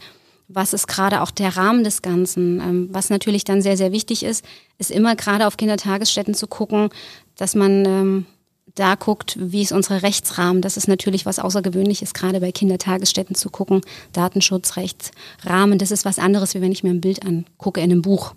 was 0.48 0.74
ist 0.74 0.86
gerade 0.86 1.22
auch 1.22 1.30
der 1.30 1.56
Rahmen 1.56 1.82
des 1.82 2.02
Ganzen. 2.02 2.60
Ähm, 2.60 2.88
was 2.92 3.08
natürlich 3.08 3.44
dann 3.44 3.62
sehr, 3.62 3.78
sehr 3.78 3.90
wichtig 3.90 4.22
ist, 4.22 4.44
ist 4.76 4.90
immer 4.90 5.16
gerade 5.16 5.46
auf 5.46 5.56
Kindertagesstätten 5.56 6.34
zu 6.34 6.46
gucken, 6.46 6.90
dass 7.36 7.54
man 7.54 7.86
ähm, 7.86 8.26
da 8.74 8.94
guckt, 8.94 9.36
wie 9.40 9.62
ist 9.62 9.72
unsere 9.72 10.02
Rechtsrahmen. 10.02 10.62
Das 10.62 10.76
ist 10.76 10.88
natürlich 10.88 11.26
was 11.26 11.38
Außergewöhnliches, 11.38 12.14
gerade 12.14 12.40
bei 12.40 12.52
Kindertagesstätten 12.52 13.34
zu 13.34 13.50
gucken. 13.50 13.80
Datenschutzrecht, 14.12 15.12
Rahmen, 15.44 15.78
das 15.78 15.90
ist 15.90 16.04
was 16.04 16.18
anderes, 16.18 16.54
wie 16.54 16.60
wenn 16.60 16.72
ich 16.72 16.82
mir 16.82 16.90
ein 16.90 17.00
Bild 17.00 17.24
angucke 17.24 17.80
in 17.80 17.90
einem 17.90 18.02
Buch. 18.02 18.34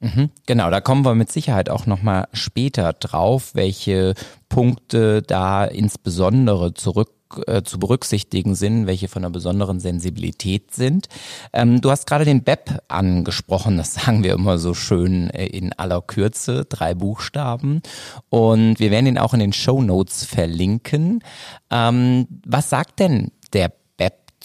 Mhm, 0.00 0.30
genau, 0.46 0.70
da 0.70 0.80
kommen 0.80 1.04
wir 1.04 1.14
mit 1.14 1.32
Sicherheit 1.32 1.70
auch 1.70 1.86
nochmal 1.86 2.28
später 2.32 2.92
drauf, 2.92 3.54
welche 3.54 4.14
Punkte 4.48 5.22
da 5.22 5.64
insbesondere 5.64 6.74
zurück 6.74 7.10
äh, 7.46 7.62
zu 7.62 7.78
berücksichtigen 7.78 8.54
sind, 8.54 8.86
welche 8.86 9.08
von 9.08 9.24
einer 9.24 9.32
besonderen 9.32 9.80
Sensibilität 9.80 10.72
sind. 10.72 11.08
Ähm, 11.52 11.80
du 11.80 11.90
hast 11.90 12.06
gerade 12.06 12.24
den 12.24 12.42
BEP 12.42 12.80
angesprochen, 12.88 13.76
das 13.76 13.94
sagen 13.94 14.22
wir 14.22 14.34
immer 14.34 14.58
so 14.58 14.74
schön 14.74 15.30
äh, 15.30 15.46
in 15.46 15.72
aller 15.72 16.02
Kürze, 16.02 16.64
drei 16.64 16.94
Buchstaben. 16.94 17.82
Und 18.28 18.78
wir 18.78 18.90
werden 18.90 19.06
ihn 19.06 19.18
auch 19.18 19.34
in 19.34 19.40
den 19.40 19.52
Show 19.52 19.82
Notes 19.82 20.24
verlinken. 20.24 21.22
Ähm, 21.70 22.26
was 22.44 22.70
sagt 22.70 23.00
denn 23.00 23.32
der 23.52 23.72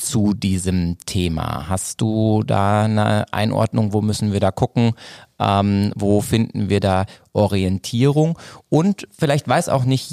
zu 0.05 0.34
diesem 0.34 0.98
Thema? 1.05 1.70
Hast 1.70 2.01
du 2.01 2.43
da 2.43 2.84
eine 2.84 3.31
Einordnung, 3.34 3.93
wo 3.93 4.01
müssen 4.01 4.34
wir 4.34 4.39
da 4.39 4.51
gucken? 4.51 4.93
Ähm, 5.39 5.91
wo 5.96 6.22
finden 6.22 6.70
wir 6.70 6.79
da 6.79 7.05
Orientierung? 7.34 8.38
Und 8.70 9.08
vielleicht 9.17 9.48
weiß 9.48 9.70
auch 9.70 9.86
nicht 9.86 10.12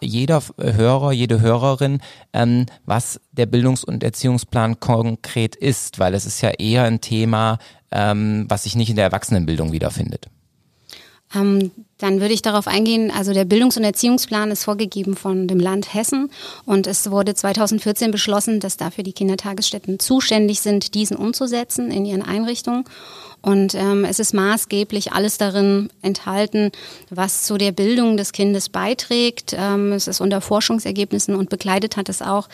jeder 0.00 0.42
Hörer, 0.58 1.12
jede 1.12 1.40
Hörerin, 1.40 2.00
ähm, 2.32 2.66
was 2.84 3.20
der 3.32 3.46
Bildungs- 3.46 3.84
und 3.84 4.04
Erziehungsplan 4.04 4.80
konkret 4.80 5.56
ist, 5.56 5.98
weil 5.98 6.14
es 6.14 6.26
ist 6.26 6.40
ja 6.40 6.50
eher 6.50 6.84
ein 6.84 7.00
Thema, 7.00 7.58
ähm, 7.90 8.46
was 8.48 8.64
sich 8.64 8.76
nicht 8.76 8.90
in 8.90 8.96
der 8.96 9.06
Erwachsenenbildung 9.06 9.72
wiederfindet. 9.72 10.28
Ähm, 11.34 11.70
Dann 11.98 12.20
würde 12.20 12.32
ich 12.32 12.42
darauf 12.42 12.66
eingehen, 12.66 13.10
also 13.10 13.34
der 13.34 13.44
Bildungs- 13.44 13.76
und 13.76 13.84
Erziehungsplan 13.84 14.50
ist 14.50 14.64
vorgegeben 14.64 15.16
von 15.16 15.46
dem 15.46 15.60
Land 15.60 15.92
Hessen 15.92 16.30
und 16.64 16.86
es 16.86 17.10
wurde 17.10 17.34
2014 17.34 18.10
beschlossen, 18.10 18.58
dass 18.58 18.78
dafür 18.78 19.04
die 19.04 19.12
Kindertagesstätten 19.12 19.98
zuständig 19.98 20.60
sind, 20.60 20.94
diesen 20.94 21.16
umzusetzen 21.16 21.90
in 21.90 22.06
ihren 22.06 22.22
Einrichtungen. 22.22 22.84
Und 23.42 23.74
ähm, 23.74 24.04
es 24.04 24.18
ist 24.18 24.34
maßgeblich 24.34 25.12
alles 25.12 25.38
darin 25.38 25.88
enthalten, 26.02 26.72
was 27.08 27.44
zu 27.44 27.56
der 27.56 27.72
Bildung 27.72 28.16
des 28.16 28.32
Kindes 28.32 28.68
beiträgt. 28.68 29.54
Ähm, 29.56 29.92
es 29.92 30.08
ist 30.08 30.20
unter 30.20 30.40
Forschungsergebnissen 30.40 31.34
und 31.34 31.48
begleitet 31.48 31.96
hat 31.96 32.08
es 32.08 32.20
auch 32.20 32.48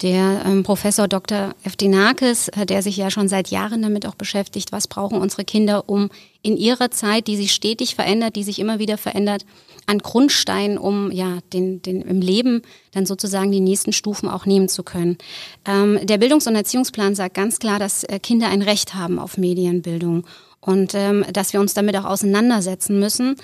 der 0.00 0.42
ähm, 0.46 0.62
Professor 0.62 1.08
Dr. 1.08 1.54
Eftinakis, 1.62 2.48
äh, 2.48 2.64
der 2.64 2.82
sich 2.82 2.96
ja 2.96 3.10
schon 3.10 3.28
seit 3.28 3.48
Jahren 3.48 3.82
damit 3.82 4.06
auch 4.06 4.14
beschäftigt, 4.14 4.72
was 4.72 4.88
brauchen 4.88 5.20
unsere 5.20 5.44
Kinder, 5.44 5.88
um 5.88 6.10
in 6.42 6.56
ihrer 6.56 6.90
Zeit, 6.90 7.26
die 7.26 7.36
sich 7.36 7.52
stetig 7.52 7.94
verändert, 7.94 8.34
die 8.36 8.44
sich 8.44 8.58
immer 8.58 8.78
wieder 8.78 8.96
verändert, 8.96 9.44
an 9.90 9.98
Grundstein, 9.98 10.78
um 10.78 11.10
ja 11.10 11.38
den, 11.52 11.82
den 11.82 12.00
im 12.02 12.20
Leben 12.20 12.62
dann 12.92 13.06
sozusagen 13.06 13.50
die 13.50 13.60
nächsten 13.60 13.92
Stufen 13.92 14.28
auch 14.28 14.46
nehmen 14.46 14.68
zu 14.68 14.84
können. 14.84 15.18
Ähm, 15.66 15.98
der 16.04 16.18
Bildungs- 16.18 16.46
und 16.46 16.54
Erziehungsplan 16.54 17.16
sagt 17.16 17.34
ganz 17.34 17.58
klar, 17.58 17.80
dass 17.80 18.04
äh, 18.04 18.20
Kinder 18.20 18.48
ein 18.48 18.62
Recht 18.62 18.94
haben 18.94 19.18
auf 19.18 19.36
Medienbildung 19.36 20.24
und 20.60 20.94
ähm, 20.94 21.24
dass 21.32 21.52
wir 21.52 21.60
uns 21.60 21.74
damit 21.74 21.96
auch 21.96 22.04
auseinandersetzen 22.04 23.00
müssen. 23.00 23.34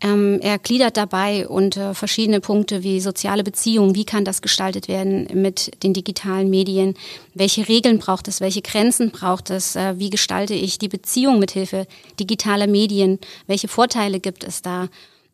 Ähm, 0.00 0.38
er 0.40 0.58
gliedert 0.60 0.96
dabei 0.96 1.48
unter 1.48 1.94
verschiedene 1.94 2.40
Punkte 2.40 2.84
wie 2.84 3.00
soziale 3.00 3.42
Beziehungen, 3.42 3.96
wie 3.96 4.04
kann 4.04 4.24
das 4.24 4.42
gestaltet 4.42 4.86
werden 4.86 5.26
mit 5.34 5.82
den 5.82 5.92
digitalen 5.92 6.48
Medien, 6.48 6.94
welche 7.34 7.68
Regeln 7.68 7.98
braucht 7.98 8.28
es, 8.28 8.40
welche 8.40 8.62
Grenzen 8.62 9.10
braucht 9.10 9.50
es, 9.50 9.74
äh, 9.74 9.98
wie 9.98 10.10
gestalte 10.10 10.54
ich 10.54 10.78
die 10.78 10.88
Beziehung 10.88 11.40
mithilfe 11.40 11.88
digitaler 12.20 12.68
Medien, 12.68 13.18
welche 13.48 13.66
Vorteile 13.66 14.20
gibt 14.20 14.44
es 14.44 14.62
da. 14.62 14.88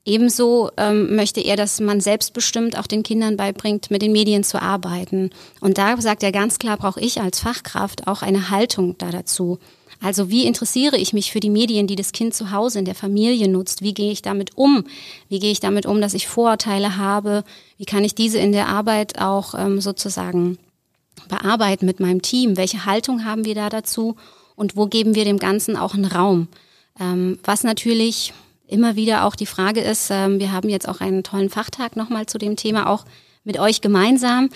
Ebenso 0.07 0.71
ähm, 0.77 1.17
möchte 1.17 1.41
er, 1.41 1.57
dass 1.57 1.81
man 1.81 2.01
selbstbestimmt 2.01 2.79
auch 2.79 2.87
den 2.87 3.03
Kindern 3.03 3.39
beibringt, 3.39 3.91
mit 3.91 4.03
den 4.03 4.13
Medien 4.13 4.45
zu 4.45 4.61
arbeiten. 4.61 5.31
Und 5.61 5.79
da 5.79 5.99
sagt 5.99 6.23
er 6.23 6.31
ganz 6.31 6.59
klar, 6.59 6.77
brauche 6.77 7.01
ich 7.01 7.23
als 7.23 7.41
Fachkraft 7.41 8.07
auch 8.07 8.21
eine 8.21 8.51
Haltung 8.51 8.97
da 8.99 9.11
dazu. 9.11 9.59
Also 10.03 10.29
wie 10.29 10.45
interessiere 10.45 10.99
ich 10.99 11.15
mich 11.15 11.33
für 11.33 11.41
die 11.41 11.49
Medien, 11.49 11.87
die 11.87 11.97
das 11.97 12.13
Kind 12.13 12.35
zu 12.35 12.51
Hause 12.51 12.81
in 12.81 12.85
der 12.85 12.95
Familie 12.95 13.49
nutzt? 13.49 13.81
Wie 13.81 13.95
gehe 13.95 14.13
ich 14.13 14.21
damit 14.21 14.59
um? 14.59 14.85
Wie 15.31 15.39
gehe 15.39 15.53
ich 15.53 15.61
damit 15.61 15.87
um, 15.87 16.03
dass 16.03 16.13
ich 16.13 16.29
Vorurteile 16.29 16.99
habe? 16.99 17.43
Wie 17.79 17.87
kann 17.87 18.05
ich 18.05 18.15
diese 18.15 18.39
in 18.39 18.53
der 18.53 18.69
Arbeit 18.69 19.19
auch 19.19 19.55
ähm, 19.55 19.81
sozusagen 19.81 20.59
bearbeiten 21.29 21.87
mit 21.87 22.01
meinem 22.01 22.21
Team? 22.21 22.59
Welche 22.59 22.85
Haltung 22.85 23.25
haben 23.25 23.47
wir 23.47 23.55
da 23.55 23.71
dazu? 23.71 24.17
Und 24.57 24.77
wo 24.77 24.87
geben 24.87 25.15
wir 25.15 25.25
dem 25.25 25.39
Ganzen 25.39 25.77
auch 25.77 25.95
einen 25.95 26.05
Raum? 26.05 26.49
Ähm, 27.01 27.39
was 27.43 27.65
natürlich 27.65 28.35
immer 28.67 28.97
wieder 28.97 29.25
auch 29.25 29.37
die 29.37 29.47
Frage 29.47 29.81
ist, 29.81 30.11
ähm, 30.11 30.39
wir 30.39 30.53
haben 30.53 30.69
jetzt 30.69 30.89
auch 30.89 31.01
einen 31.01 31.23
tollen 31.23 31.51
Fachtag 31.51 31.97
nochmal 31.97 32.27
zu 32.27 32.39
dem 32.39 32.57
Thema 32.57 32.89
auch 32.89 33.05
mit 33.45 33.59
euch 33.59 33.81
gemeinsam. 33.81 34.49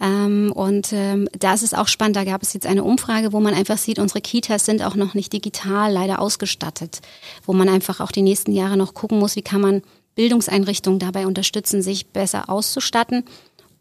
Ähm, 0.00 0.52
und 0.52 0.92
ähm, 0.92 1.28
da 1.38 1.54
ist 1.54 1.62
es 1.62 1.74
auch 1.74 1.88
spannend, 1.88 2.16
da 2.16 2.24
gab 2.24 2.42
es 2.42 2.52
jetzt 2.52 2.66
eine 2.66 2.84
Umfrage, 2.84 3.32
wo 3.32 3.40
man 3.40 3.54
einfach 3.54 3.78
sieht, 3.78 3.98
unsere 3.98 4.20
Kitas 4.20 4.66
sind 4.66 4.82
auch 4.82 4.96
noch 4.96 5.14
nicht 5.14 5.32
digital 5.32 5.92
leider 5.92 6.20
ausgestattet, 6.20 7.00
wo 7.46 7.52
man 7.52 7.68
einfach 7.68 8.00
auch 8.00 8.12
die 8.12 8.22
nächsten 8.22 8.52
Jahre 8.52 8.76
noch 8.76 8.94
gucken 8.94 9.18
muss, 9.18 9.36
wie 9.36 9.42
kann 9.42 9.60
man 9.60 9.82
Bildungseinrichtungen 10.14 10.98
dabei 10.98 11.26
unterstützen, 11.26 11.82
sich 11.82 12.08
besser 12.08 12.50
auszustatten. 12.50 13.24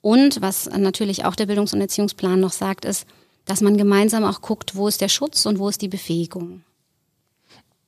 Und 0.02 0.42
was 0.42 0.70
natürlich 0.70 1.26
auch 1.26 1.36
der 1.36 1.46
Bildungs- 1.46 1.74
und 1.74 1.82
Erziehungsplan 1.82 2.40
noch 2.40 2.54
sagt, 2.54 2.86
ist, 2.86 3.06
dass 3.46 3.62
man 3.62 3.78
gemeinsam 3.78 4.24
auch 4.24 4.42
guckt, 4.42 4.76
wo 4.76 4.88
ist 4.88 5.02
der 5.02 5.10
Schutz 5.10 5.46
und 5.46 5.60
wo 5.60 5.68
ist 5.70 5.82
die 5.82 5.88
Befähigung. 5.88 6.64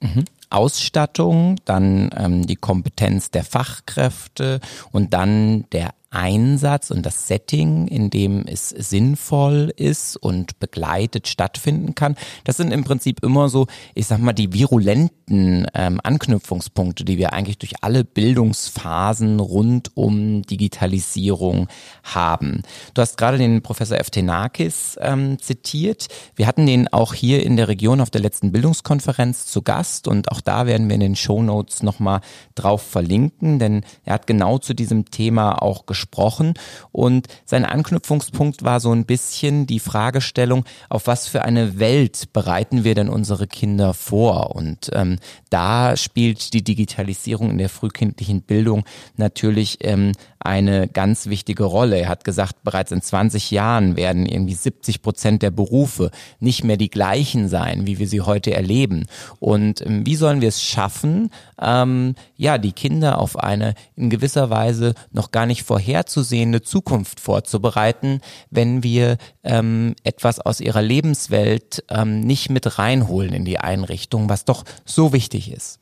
Mhm. 0.01 0.25
Ausstattung, 0.53 1.55
dann 1.65 2.09
ähm, 2.15 2.45
die 2.45 2.55
Kompetenz 2.55 3.31
der 3.31 3.43
Fachkräfte 3.43 4.59
und 4.91 5.13
dann 5.13 5.65
der 5.71 5.93
Einsatz 6.13 6.91
und 6.91 7.05
das 7.05 7.27
Setting, 7.27 7.87
in 7.87 8.09
dem 8.09 8.45
es 8.45 8.69
sinnvoll 8.69 9.73
ist 9.75 10.15
und 10.15 10.59
begleitet 10.59 11.27
stattfinden 11.27 11.95
kann. 11.95 12.15
Das 12.43 12.57
sind 12.57 12.71
im 12.71 12.83
Prinzip 12.83 13.23
immer 13.23 13.49
so, 13.49 13.65
ich 13.95 14.05
sag 14.05 14.19
mal, 14.19 14.33
die 14.33 14.53
virulenten 14.53 15.65
ähm, 15.73 15.99
Anknüpfungspunkte, 16.03 17.03
die 17.03 17.17
wir 17.17 17.33
eigentlich 17.33 17.57
durch 17.57 17.73
alle 17.81 18.03
Bildungsphasen 18.03 19.39
rund 19.39 19.91
um 19.95 20.43
Digitalisierung 20.43 21.67
haben. 22.03 22.61
Du 22.93 23.01
hast 23.01 23.17
gerade 23.17 23.39
den 23.39 23.63
Professor 23.63 23.97
Eftenakis 23.97 24.97
ähm, 25.01 25.39
zitiert. 25.39 26.07
Wir 26.35 26.45
hatten 26.45 26.67
den 26.67 26.93
auch 26.93 27.15
hier 27.15 27.43
in 27.43 27.57
der 27.57 27.67
Region 27.67 28.01
auf 28.01 28.11
der 28.11 28.21
letzten 28.21 28.51
Bildungskonferenz 28.51 29.47
zu 29.47 29.63
Gast 29.63 30.07
und 30.07 30.31
auch 30.31 30.41
da 30.41 30.67
werden 30.67 30.87
wir 30.89 30.95
in 30.95 31.01
den 31.01 31.15
Show 31.15 31.41
Notes 31.41 31.81
nochmal 31.81 32.21
drauf 32.53 32.83
verlinken, 32.83 33.57
denn 33.57 33.83
er 34.05 34.13
hat 34.13 34.27
genau 34.27 34.59
zu 34.59 34.75
diesem 34.75 35.05
Thema 35.05 35.61
auch 35.61 35.87
gesprochen 35.87 36.02
gesprochen 36.03 36.53
und 36.91 37.27
sein 37.45 37.65
Anknüpfungspunkt 37.65 38.63
war 38.63 38.79
so 38.79 38.91
ein 38.91 39.05
bisschen 39.05 39.65
die 39.67 39.79
Fragestellung, 39.79 40.65
auf 40.89 41.07
was 41.07 41.27
für 41.27 41.43
eine 41.43 41.79
Welt 41.79 42.33
bereiten 42.33 42.83
wir 42.83 42.95
denn 42.95 43.09
unsere 43.09 43.47
Kinder 43.47 43.93
vor? 43.93 44.55
Und 44.55 44.89
ähm, 44.93 45.17
da 45.49 45.95
spielt 45.95 46.53
die 46.53 46.63
Digitalisierung 46.63 47.51
in 47.51 47.57
der 47.57 47.69
frühkindlichen 47.69 48.41
Bildung 48.41 48.83
natürlich 49.15 49.77
ähm, 49.81 50.11
eine 50.45 50.87
ganz 50.87 51.27
wichtige 51.27 51.63
Rolle. 51.63 51.97
Er 51.97 52.09
hat 52.09 52.23
gesagt, 52.23 52.63
bereits 52.63 52.91
in 52.91 53.01
20 53.01 53.51
Jahren 53.51 53.95
werden 53.95 54.25
irgendwie 54.25 54.53
70 54.53 55.01
Prozent 55.01 55.41
der 55.41 55.51
Berufe 55.51 56.11
nicht 56.39 56.63
mehr 56.63 56.77
die 56.77 56.89
gleichen 56.89 57.47
sein, 57.47 57.87
wie 57.87 57.99
wir 57.99 58.07
sie 58.07 58.21
heute 58.21 58.53
erleben. 58.53 59.05
Und 59.39 59.85
ähm, 59.85 60.05
wie 60.05 60.15
sollen 60.15 60.41
wir 60.41 60.49
es 60.49 60.61
schaffen, 60.61 61.29
ähm, 61.61 62.15
ja, 62.35 62.57
die 62.57 62.73
Kinder 62.73 63.19
auf 63.19 63.37
eine 63.37 63.75
in 63.95 64.09
gewisser 64.09 64.49
Weise 64.49 64.93
noch 65.11 65.31
gar 65.31 65.45
nicht 65.45 65.63
vorherzusehende 65.63 66.61
Zukunft 66.61 67.19
vorzubereiten, 67.19 68.21
wenn 68.49 68.83
wir 68.83 69.17
ähm, 69.43 69.95
etwas 70.03 70.39
aus 70.39 70.59
ihrer 70.59 70.81
Lebenswelt 70.81 71.83
ähm, 71.89 72.21
nicht 72.21 72.49
mit 72.49 72.77
reinholen 72.77 73.33
in 73.33 73.45
die 73.45 73.59
Einrichtung, 73.59 74.29
was 74.29 74.45
doch 74.45 74.63
so 74.85 75.13
wichtig 75.13 75.51
ist. 75.51 75.79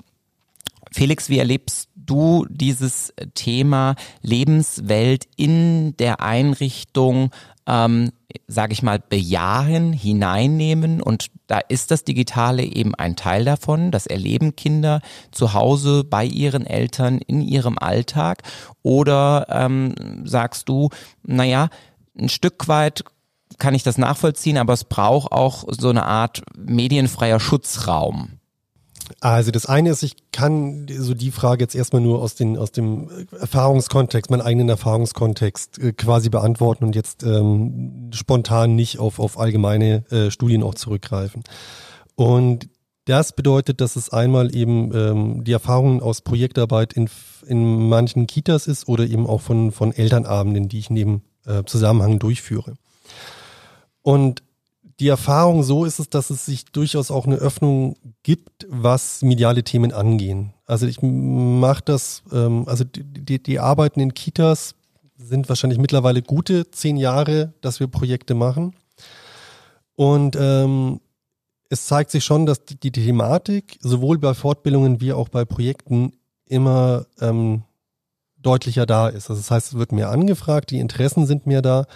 Felix, 0.92 1.30
wie 1.30 1.40
erlebst 1.40 1.90
du 2.12 2.46
dieses 2.50 3.14
Thema 3.34 3.96
Lebenswelt 4.22 5.28
in 5.38 5.96
der 5.98 6.20
Einrichtung, 6.20 7.32
ähm, 7.66 8.12
sage 8.48 8.74
ich 8.74 8.84
mal, 8.84 9.00
bejahen, 9.00 9.94
hineinnehmen? 9.94 11.02
Und 11.02 11.28
da 11.48 11.60
ist 11.60 11.90
das 11.90 12.04
Digitale 12.04 12.64
eben 12.64 12.94
ein 12.96 13.16
Teil 13.16 13.46
davon. 13.46 13.92
Das 13.92 14.08
erleben 14.08 14.56
Kinder 14.58 15.02
zu 15.32 15.54
Hause 15.54 16.04
bei 16.04 16.26
ihren 16.26 16.66
Eltern 16.66 17.20
in 17.20 17.42
ihrem 17.42 17.80
Alltag. 17.80 18.44
Oder 18.84 19.48
ähm, 19.50 19.96
sagst 20.26 20.68
du, 20.68 20.90
naja, 21.24 21.70
ein 22.20 22.30
Stück 22.30 22.68
weit 22.68 23.06
kann 23.58 23.74
ich 23.74 23.84
das 23.84 23.98
nachvollziehen, 23.98 24.58
aber 24.58 24.74
es 24.74 24.84
braucht 24.84 25.32
auch 25.32 25.64
so 25.70 25.90
eine 25.90 26.06
Art 26.06 26.44
medienfreier 26.58 27.40
Schutzraum. 27.40 28.41
Also 29.20 29.52
das 29.52 29.66
eine 29.66 29.90
ist, 29.90 30.04
ich 30.04 30.16
kann 30.32 30.88
so 30.90 31.14
die 31.14 31.32
Frage 31.32 31.64
jetzt 31.64 31.76
erstmal 31.76 32.02
nur 32.02 32.22
aus, 32.22 32.36
den, 32.36 32.58
aus 32.58 32.72
dem 32.72 33.10
Erfahrungskontext, 33.40 34.32
meinen 34.32 34.42
eigenen 34.42 34.70
Erfahrungskontext 34.70 35.80
äh, 35.80 35.94
quasi 35.94 36.30
beantworten 36.30 36.86
und 36.86 36.96
jetzt 36.96 37.24
ähm, 37.24 38.10
spontan 38.14 38.76
nicht 38.76 39.00
auf, 39.00 39.20
auf 39.20 39.40
allgemeine 39.40 40.04
äh, 40.12 40.32
Studien 40.32 40.64
auch 40.64 40.76
zurückgreifen. 40.76 41.44
Und 42.16 42.70
das 43.06 43.34
bedeutet, 43.34 43.82
dass 43.82 43.96
es 43.96 44.12
einmal 44.12 44.56
eben 44.56 44.96
ähm, 44.96 45.44
die 45.44 45.52
Erfahrungen 45.52 46.02
aus 46.02 46.22
Projektarbeit 46.22 46.94
in, 46.94 47.10
in 47.48 47.90
manchen 47.90 48.28
Kitas 48.28 48.68
ist 48.68 48.88
oder 48.88 49.06
eben 49.06 49.26
auch 49.28 49.42
von, 49.42 49.72
von 49.72 49.92
Elternabenden, 49.92 50.70
die 50.70 50.80
ich 50.80 50.90
neben 50.90 51.24
äh, 51.46 51.64
Zusammenhang 51.66 52.20
durchführe. 52.20 52.76
Und 54.04 54.44
die 55.02 55.08
Erfahrung 55.08 55.64
so 55.64 55.84
ist 55.84 55.98
es, 55.98 56.10
dass 56.10 56.30
es 56.30 56.46
sich 56.46 56.66
durchaus 56.66 57.10
auch 57.10 57.26
eine 57.26 57.38
Öffnung 57.38 57.98
gibt, 58.22 58.68
was 58.70 59.24
mediale 59.24 59.64
Themen 59.64 59.92
angehen. 59.92 60.54
Also 60.68 60.86
ich 60.86 61.00
mache 61.02 61.82
das, 61.84 62.22
ähm, 62.32 62.66
also 62.68 62.84
die, 62.86 63.42
die 63.42 63.60
Arbeiten 63.60 64.00
in 64.00 64.14
Kitas 64.14 64.76
sind 65.18 65.50
wahrscheinlich 65.50 65.80
mittlerweile 65.80 66.22
gute 66.22 66.70
zehn 66.70 66.98
Jahre, 66.98 67.52
dass 67.62 67.80
wir 67.80 67.88
Projekte 67.88 68.36
machen. 68.36 68.76
Und 69.96 70.38
ähm, 70.40 71.02
es 71.70 71.88
zeigt 71.88 72.12
sich 72.12 72.24
schon, 72.24 72.46
dass 72.46 72.64
die, 72.66 72.80
die 72.80 72.92
Thematik 72.92 73.80
sowohl 73.82 74.20
bei 74.20 74.36
Fortbildungen 74.36 75.02
wie 75.02 75.14
auch 75.14 75.30
bei 75.30 75.46
Projekten 75.46 76.14
immer 76.46 77.08
ähm, 77.20 77.64
deutlicher 78.38 78.86
da 78.86 79.08
ist. 79.08 79.32
Also 79.32 79.42
das 79.42 79.50
heißt, 79.50 79.68
es 79.70 79.80
wird 79.80 79.94
mehr 79.94 80.12
angefragt, 80.12 80.70
die 80.70 80.80
Interessen 80.80 81.26
sind 81.26 81.48
mehr 81.48 81.64
da. 81.64 81.88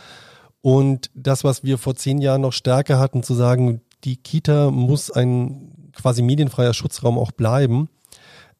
Und 0.65 1.11
das, 1.13 1.43
was 1.43 1.63
wir 1.63 1.77
vor 1.77 1.93
zehn 1.93 2.17
Jahren 2.17 2.41
noch 2.41 2.51
stärker 2.51 2.97
hatten, 2.97 3.21
zu 3.21 3.35
sagen, 3.35 3.81
die 4.03 4.15
Kita 4.15 4.71
muss 4.71 5.11
ein 5.11 5.91
quasi 5.93 6.23
medienfreier 6.23 6.73
Schutzraum 6.73 7.19
auch 7.19 7.31
bleiben, 7.31 7.87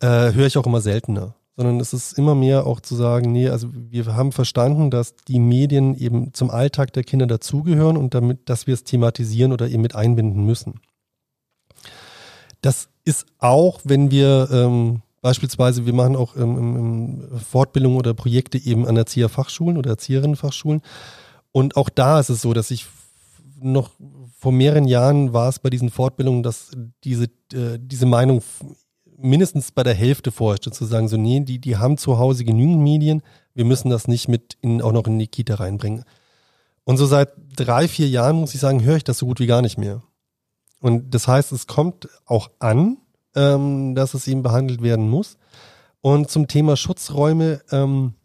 äh, 0.02 0.32
höre 0.32 0.46
ich 0.46 0.56
auch 0.60 0.68
immer 0.68 0.82
seltener. 0.82 1.34
Sondern 1.58 1.80
es 1.80 1.94
ist 1.94 2.16
immer 2.16 2.36
mehr 2.36 2.68
auch 2.68 2.80
zu 2.80 2.94
sagen, 2.96 3.32
nee, 3.32 3.50
also 3.50 3.70
wir 3.74 4.06
haben 4.16 4.34
verstanden, 4.34 4.92
dass 4.92 5.16
die 5.28 5.40
Medien 5.40 5.96
eben 5.96 6.32
zum 6.36 6.52
Alltag 6.52 6.94
der 6.94 7.04
Kinder 7.04 7.26
dazugehören 7.26 7.98
und 7.98 8.14
damit, 8.14 8.50
dass 8.50 8.68
wir 8.68 8.76
es 8.76 8.84
thematisieren 8.84 9.52
oder 9.52 9.68
eben 9.68 9.82
mit 9.82 9.96
einbinden 9.96 10.46
müssen. 10.46 10.82
Das 12.62 12.90
ist 13.04 13.26
auch, 13.40 13.80
wenn 13.84 14.12
wir 14.12 14.48
ähm, 14.52 15.02
Beispielsweise, 15.26 15.88
wir 15.88 15.94
machen 15.94 16.16
auch 16.16 16.36
ähm, 16.36 17.24
Fortbildungen 17.50 17.98
oder 17.98 18.14
Projekte 18.14 18.60
eben 18.60 18.86
an 18.86 18.96
Erzieherfachschulen 18.96 19.76
oder 19.76 19.90
Erzieherinnenfachschulen. 19.90 20.84
Und 21.56 21.78
auch 21.78 21.88
da 21.88 22.20
ist 22.20 22.28
es 22.28 22.42
so, 22.42 22.52
dass 22.52 22.70
ich 22.70 22.86
noch 23.62 23.92
vor 24.38 24.52
mehreren 24.52 24.90
Jahren 24.90 25.32
war 25.32 25.48
es 25.48 25.60
bei 25.60 25.70
diesen 25.70 25.90
Fortbildungen, 25.90 26.44
dass 26.44 26.72
diese, 27.06 27.28
äh, 27.54 27.80
diese 27.80 28.06
Meinung 28.06 28.44
mindestens 29.18 29.72
bei 29.72 29.84
der 29.84 29.94
Hälfte 29.94 30.34
vorherrschte, 30.34 30.72
zu 30.72 30.84
sagen, 30.84 31.08
so, 31.08 31.16
nee, 31.16 31.40
die, 31.40 31.60
die 31.60 31.78
haben 31.78 31.98
zu 31.98 32.20
Hause 32.20 32.44
genügend 32.44 32.82
Medien, 32.82 33.22
wir 33.54 33.64
müssen 33.64 33.90
das 33.90 34.10
nicht 34.10 34.28
mit 34.28 34.58
in, 34.60 34.82
auch 34.82 34.92
noch 34.92 35.08
in 35.08 35.18
die 35.18 35.28
Kita 35.28 35.56
reinbringen. 35.56 36.04
Und 36.84 36.98
so 36.98 37.06
seit 37.06 37.30
drei, 37.56 37.88
vier 37.88 38.10
Jahren, 38.10 38.36
muss 38.36 38.54
ich 38.54 38.60
sagen, 38.60 38.84
höre 38.84 38.98
ich 38.98 39.06
das 39.06 39.20
so 39.20 39.26
gut 39.26 39.40
wie 39.40 39.48
gar 39.48 39.62
nicht 39.62 39.78
mehr. 39.78 40.04
Und 40.82 41.14
das 41.14 41.26
heißt, 41.26 41.54
es 41.54 41.68
kommt 41.68 42.10
auch 42.26 42.52
an, 42.60 42.98
ähm, 43.34 43.96
dass 43.96 44.14
es 44.14 44.28
eben 44.28 44.44
behandelt 44.44 44.82
werden 44.82 45.08
muss. 45.08 45.38
Und 46.02 46.30
zum 46.30 46.50
Thema 46.50 46.76
Schutzräume, 46.76 47.62
ähm, 47.72 48.16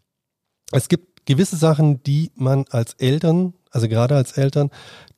es 0.73 0.89
gibt 0.89 1.10
gewisse 1.25 1.55
Sachen, 1.55 2.03
die 2.03 2.31
man 2.35 2.65
als 2.69 2.93
Eltern, 2.93 3.53
also 3.71 3.87
gerade 3.87 4.15
als 4.15 4.33
Eltern, 4.33 4.69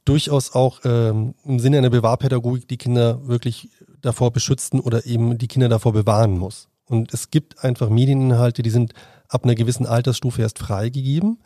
durchaus 0.06 0.54
auch 0.54 0.82
ähm, 0.84 1.34
im 1.46 1.60
Sinne 1.60 1.78
einer 1.78 1.90
Bewahrpädagogik 1.90 2.68
die 2.68 2.78
Kinder 2.78 3.28
wirklich 3.28 3.70
davor 4.02 4.32
beschützen 4.32 4.80
oder 4.80 5.06
eben 5.06 5.38
die 5.38 5.48
Kinder 5.48 5.70
davor 5.70 5.94
bewahren 5.94 6.38
muss. 6.38 6.68
Und 6.86 7.14
es 7.14 7.32
gibt 7.32 7.64
einfach 7.64 7.90
Medieninhalte, 7.90 8.62
die 8.62 8.70
sind 8.70 8.94
ab 9.30 9.46
einer 9.46 9.56
gewissen 9.56 9.86
Altersstufe 9.86 10.42
erst 10.42 10.60
freigegeben. 10.60 11.40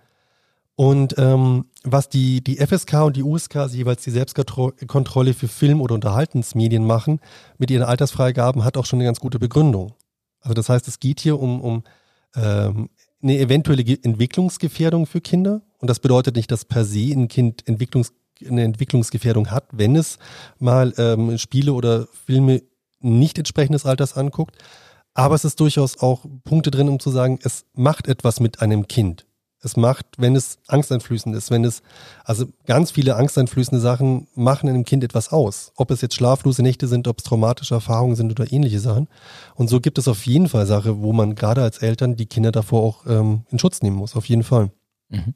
Und 0.76 1.16
ähm, 1.18 1.66
was 1.84 2.10
die, 2.10 2.44
die 2.44 2.58
FSK 2.58 3.06
und 3.06 3.16
die 3.16 3.24
USK, 3.24 3.56
also 3.58 3.76
jeweils 3.76 4.04
die 4.04 4.12
Selbstkontrolle 4.12 5.34
für 5.34 5.48
Film- 5.48 5.82
oder 5.82 5.96
Unterhaltensmedien 5.96 6.86
machen, 6.86 7.20
mit 7.58 7.72
ihren 7.72 7.84
Altersfreigaben, 7.84 8.64
hat 8.64 8.78
auch 8.78 8.86
schon 8.86 8.98
eine 8.98 9.08
ganz 9.08 9.20
gute 9.20 9.40
Begründung. 9.40 9.94
Also 10.42 10.54
das 10.54 10.70
heißt, 10.70 10.88
es 10.88 11.00
geht 11.00 11.20
hier 11.20 11.40
um, 11.40 11.62
um 11.62 11.84
ähm, 12.36 12.90
eine 13.22 13.38
eventuelle 13.38 13.84
Entwicklungsgefährdung 13.84 15.06
für 15.06 15.22
Kinder. 15.22 15.62
Und 15.80 15.90
das 15.90 16.00
bedeutet 16.00 16.36
nicht, 16.36 16.52
dass 16.52 16.66
per 16.66 16.86
se 16.86 17.12
ein 17.12 17.28
Kind 17.28 17.68
Entwicklungs, 17.68 18.14
eine 18.48 18.64
Entwicklungsgefährdung 18.64 19.52
hat, 19.52 19.66
wenn 19.72 19.96
es 19.96 20.18
mal 20.60 20.94
ähm, 20.98 21.38
Spiele 21.38 21.74
oder 21.74 22.08
Filme 22.26 22.64
nicht 23.00 23.38
entsprechendes 23.38 23.86
Alters 23.86 24.16
anguckt. 24.18 24.58
Aber 25.14 25.36
es 25.36 25.46
ist 25.46 25.60
durchaus 25.60 26.00
auch 26.00 26.26
Punkte 26.44 26.72
drin, 26.72 26.90
um 26.90 27.00
zu 27.00 27.10
sagen, 27.10 27.40
es 27.42 27.66
macht 27.74 28.08
etwas 28.08 28.40
mit 28.40 28.62
einem 28.62 28.88
Kind 28.88 29.27
es 29.64 29.76
macht, 29.76 30.06
wenn 30.18 30.36
es 30.36 30.60
angsteinflößend 30.68 31.36
ist, 31.36 31.52
wenn 31.52 31.64
es, 31.64 31.82
also 32.24 32.46
ganz 32.66 32.92
viele 32.92 33.16
angsteinflößende 33.16 33.82
Sachen 33.82 34.28
machen 34.36 34.70
einem 34.70 34.86
Kind 34.86 35.04
etwas 35.04 35.32
aus. 35.32 35.72
Ob 35.76 35.92
es 35.92 36.02
jetzt 36.02 36.16
schlaflose 36.16 36.62
Nächte 36.62 36.88
sind, 36.88 37.08
ob 37.08 37.20
es 37.20 37.24
traumatische 37.24 37.76
Erfahrungen 37.76 38.16
sind 38.16 38.32
oder 38.32 38.52
ähnliche 38.52 38.80
Sachen. 38.80 39.08
Und 39.56 39.70
so 39.70 39.80
gibt 39.80 39.98
es 39.98 40.08
auf 40.08 40.26
jeden 40.26 40.48
Fall 40.48 40.66
Sachen, 40.66 41.02
wo 41.02 41.14
man 41.14 41.36
gerade 41.36 41.64
als 41.64 41.80
Eltern 41.80 42.16
die 42.16 42.28
Kinder 42.28 42.52
davor 42.52 42.84
auch 42.84 43.06
ähm, 43.08 43.46
in 43.50 43.60
Schutz 43.60 43.82
nehmen 43.82 43.98
muss, 43.98 44.16
auf 44.16 44.26
jeden 44.26 44.44
Fall. 44.44 44.72
Mhm. 45.10 45.34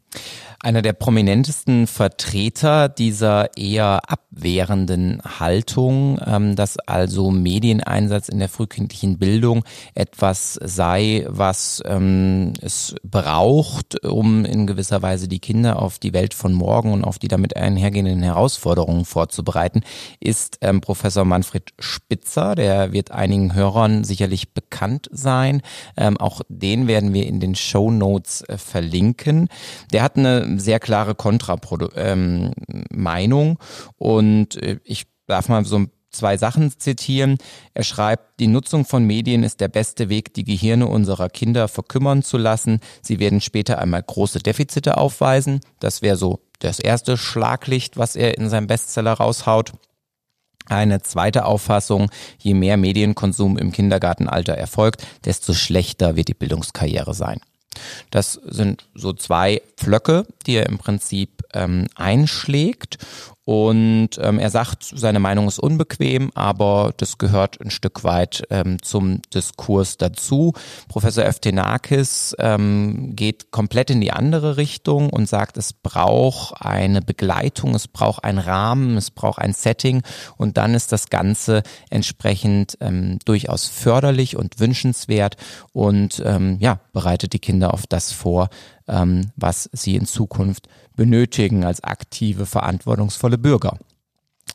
Einer 0.59 0.81
der 0.81 0.93
prominentesten 0.93 1.87
Vertreter 1.87 2.89
dieser 2.89 3.57
eher 3.57 4.01
abwehrenden 4.31 5.21
Haltung, 5.39 6.19
ähm, 6.25 6.55
dass 6.55 6.79
also 6.79 7.29
Medieneinsatz 7.31 8.29
in 8.29 8.39
der 8.39 8.47
frühkindlichen 8.49 9.17
Bildung 9.17 9.63
etwas 9.93 10.53
sei, 10.53 11.25
was 11.27 11.81
ähm, 11.85 12.53
es 12.61 12.95
braucht, 13.03 14.05
um 14.05 14.45
in 14.45 14.67
gewisser 14.67 15.01
Weise 15.01 15.27
die 15.27 15.39
Kinder 15.39 15.81
auf 15.81 15.99
die 15.99 16.13
Welt 16.13 16.33
von 16.33 16.53
morgen 16.53 16.93
und 16.93 17.03
auf 17.03 17.19
die 17.19 17.27
damit 17.27 17.57
einhergehenden 17.57 18.23
Herausforderungen 18.23 19.03
vorzubereiten, 19.05 19.81
ist 20.19 20.57
ähm, 20.61 20.81
Professor 20.81 21.25
Manfred 21.25 21.71
Spitzer. 21.79 22.55
Der 22.55 22.91
wird 22.93 23.11
einigen 23.11 23.53
Hörern 23.53 24.03
sicherlich 24.03 24.53
bekannt 24.53 25.07
sein. 25.11 25.61
Ähm, 25.97 26.17
auch 26.17 26.41
den 26.47 26.87
werden 26.87 27.13
wir 27.13 27.27
in 27.27 27.39
den 27.39 27.53
Show 27.55 27.91
Notes 27.91 28.41
äh, 28.47 28.57
verlinken. 28.57 29.49
Der 29.91 30.01
hat 30.03 30.17
eine 30.17 30.59
sehr 30.59 30.79
klare 30.79 31.15
Kontra-Meinung 31.15 33.49
ähm, 33.49 33.57
und 33.97 34.20
äh, 34.21 34.79
ich 34.83 35.07
darf 35.27 35.49
mal 35.49 35.63
so 35.65 35.85
zwei 36.11 36.37
Sachen 36.37 36.77
zitieren. 36.77 37.37
Er 37.73 37.83
schreibt, 37.83 38.39
die 38.39 38.47
Nutzung 38.47 38.85
von 38.85 39.05
Medien 39.05 39.43
ist 39.43 39.61
der 39.61 39.69
beste 39.69 40.09
Weg, 40.09 40.33
die 40.33 40.43
Gehirne 40.43 40.87
unserer 40.87 41.29
Kinder 41.29 41.67
verkümmern 41.67 42.21
zu 42.21 42.37
lassen. 42.37 42.79
Sie 43.01 43.19
werden 43.19 43.41
später 43.41 43.79
einmal 43.79 44.03
große 44.03 44.39
Defizite 44.39 44.97
aufweisen. 44.97 45.61
Das 45.79 46.01
wäre 46.01 46.17
so 46.17 46.39
das 46.59 46.79
erste 46.79 47.17
Schlaglicht, 47.17 47.97
was 47.97 48.15
er 48.15 48.37
in 48.37 48.49
seinem 48.49 48.67
Bestseller 48.67 49.13
raushaut. 49.13 49.71
Eine 50.67 51.01
zweite 51.01 51.45
Auffassung, 51.45 52.11
je 52.37 52.53
mehr 52.53 52.77
Medienkonsum 52.77 53.57
im 53.57 53.71
Kindergartenalter 53.71 54.53
erfolgt, 54.53 55.05
desto 55.25 55.53
schlechter 55.53 56.15
wird 56.15 56.27
die 56.27 56.33
Bildungskarriere 56.33 57.13
sein. 57.13 57.39
Das 58.11 58.33
sind 58.33 58.87
so 58.93 59.13
zwei 59.13 59.61
Pflöcke, 59.77 60.25
die 60.45 60.55
er 60.55 60.67
im 60.67 60.77
Prinzip 60.77 61.41
ähm, 61.53 61.87
einschlägt 61.95 62.97
und 63.43 64.09
ähm, 64.19 64.37
er 64.37 64.51
sagt, 64.51 64.83
seine 64.83 65.19
Meinung 65.19 65.47
ist 65.47 65.57
unbequem, 65.57 66.29
aber 66.35 66.93
das 66.97 67.17
gehört 67.17 67.59
ein 67.59 67.71
Stück 67.71 68.03
weit 68.03 68.43
ähm, 68.51 68.81
zum 68.83 69.23
Diskurs 69.33 69.97
dazu. 69.97 70.53
Professor 70.87 71.25
Eftenakis 71.25 72.35
ähm, 72.37 73.15
geht 73.15 73.49
komplett 73.49 73.89
in 73.89 73.99
die 73.99 74.11
andere 74.11 74.57
Richtung 74.57 75.09
und 75.09 75.27
sagt, 75.27 75.57
es 75.57 75.73
braucht 75.73 76.61
eine 76.61 77.01
Begleitung, 77.01 77.73
es 77.73 77.87
braucht 77.87 78.23
einen 78.23 78.37
Rahmen, 78.37 78.95
es 78.95 79.09
braucht 79.09 79.39
ein 79.39 79.53
Setting 79.53 80.03
und 80.37 80.57
dann 80.57 80.75
ist 80.75 80.91
das 80.91 81.09
Ganze 81.09 81.63
entsprechend 81.89 82.77
ähm, 82.79 83.17
durchaus 83.25 83.67
förderlich 83.67 84.35
und 84.35 84.59
wünschenswert 84.59 85.35
und 85.73 86.21
ähm, 86.23 86.57
ja, 86.59 86.79
bereitet 86.93 87.33
die 87.33 87.39
Kinder 87.39 87.73
auf 87.73 87.87
das 87.87 88.11
vor, 88.11 88.49
ähm, 88.87 89.31
was 89.35 89.67
sie 89.73 89.95
in 89.95 90.05
Zukunft 90.05 90.67
benötigen 91.01 91.65
als 91.65 91.83
aktive, 91.83 92.45
verantwortungsvolle 92.45 93.39
Bürger. 93.39 93.75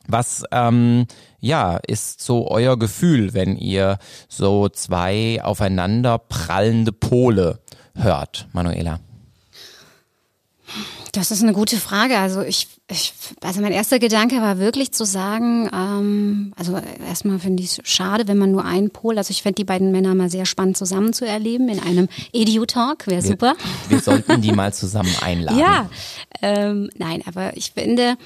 Was 0.06 0.44
ähm, 0.52 1.06
ja 1.40 1.80
ist 1.88 2.20
so 2.20 2.48
euer 2.48 2.78
Gefühl, 2.78 3.34
wenn 3.34 3.56
ihr 3.56 3.98
so 4.28 4.68
zwei 4.68 5.40
aufeinander 5.42 6.18
prallende 6.18 6.92
Pole 6.92 7.58
hört, 7.96 8.46
Manuela? 8.52 9.00
Das 11.16 11.30
ist 11.30 11.42
eine 11.42 11.54
gute 11.54 11.78
Frage. 11.78 12.18
Also 12.18 12.42
ich, 12.42 12.68
ich 12.90 13.14
also 13.42 13.62
mein 13.62 13.72
erster 13.72 13.98
Gedanke 13.98 14.42
war 14.42 14.58
wirklich 14.58 14.92
zu 14.92 15.06
sagen, 15.06 15.70
ähm, 15.72 16.52
also 16.56 16.78
erstmal 17.08 17.38
finde 17.38 17.62
ich 17.62 17.78
es 17.78 17.80
schade, 17.84 18.28
wenn 18.28 18.36
man 18.36 18.52
nur 18.52 18.66
einen 18.66 18.90
Pol, 18.90 19.16
also 19.16 19.30
ich 19.30 19.42
fände 19.42 19.54
die 19.54 19.64
beiden 19.64 19.92
Männer 19.92 20.14
mal 20.14 20.30
sehr 20.30 20.44
spannend 20.44 20.76
zusammen 20.76 21.14
zu 21.14 21.26
erleben 21.26 21.70
in 21.70 21.80
einem 21.80 22.08
Edu-Talk, 22.34 23.06
wäre 23.06 23.22
super. 23.22 23.54
Wir 23.88 24.00
sollten 24.00 24.42
die 24.42 24.52
mal 24.52 24.74
zusammen 24.74 25.14
einladen. 25.22 25.58
Ja, 25.58 25.88
ähm, 26.42 26.90
nein, 26.98 27.22
aber 27.24 27.56
ich 27.56 27.72
finde, 27.72 28.18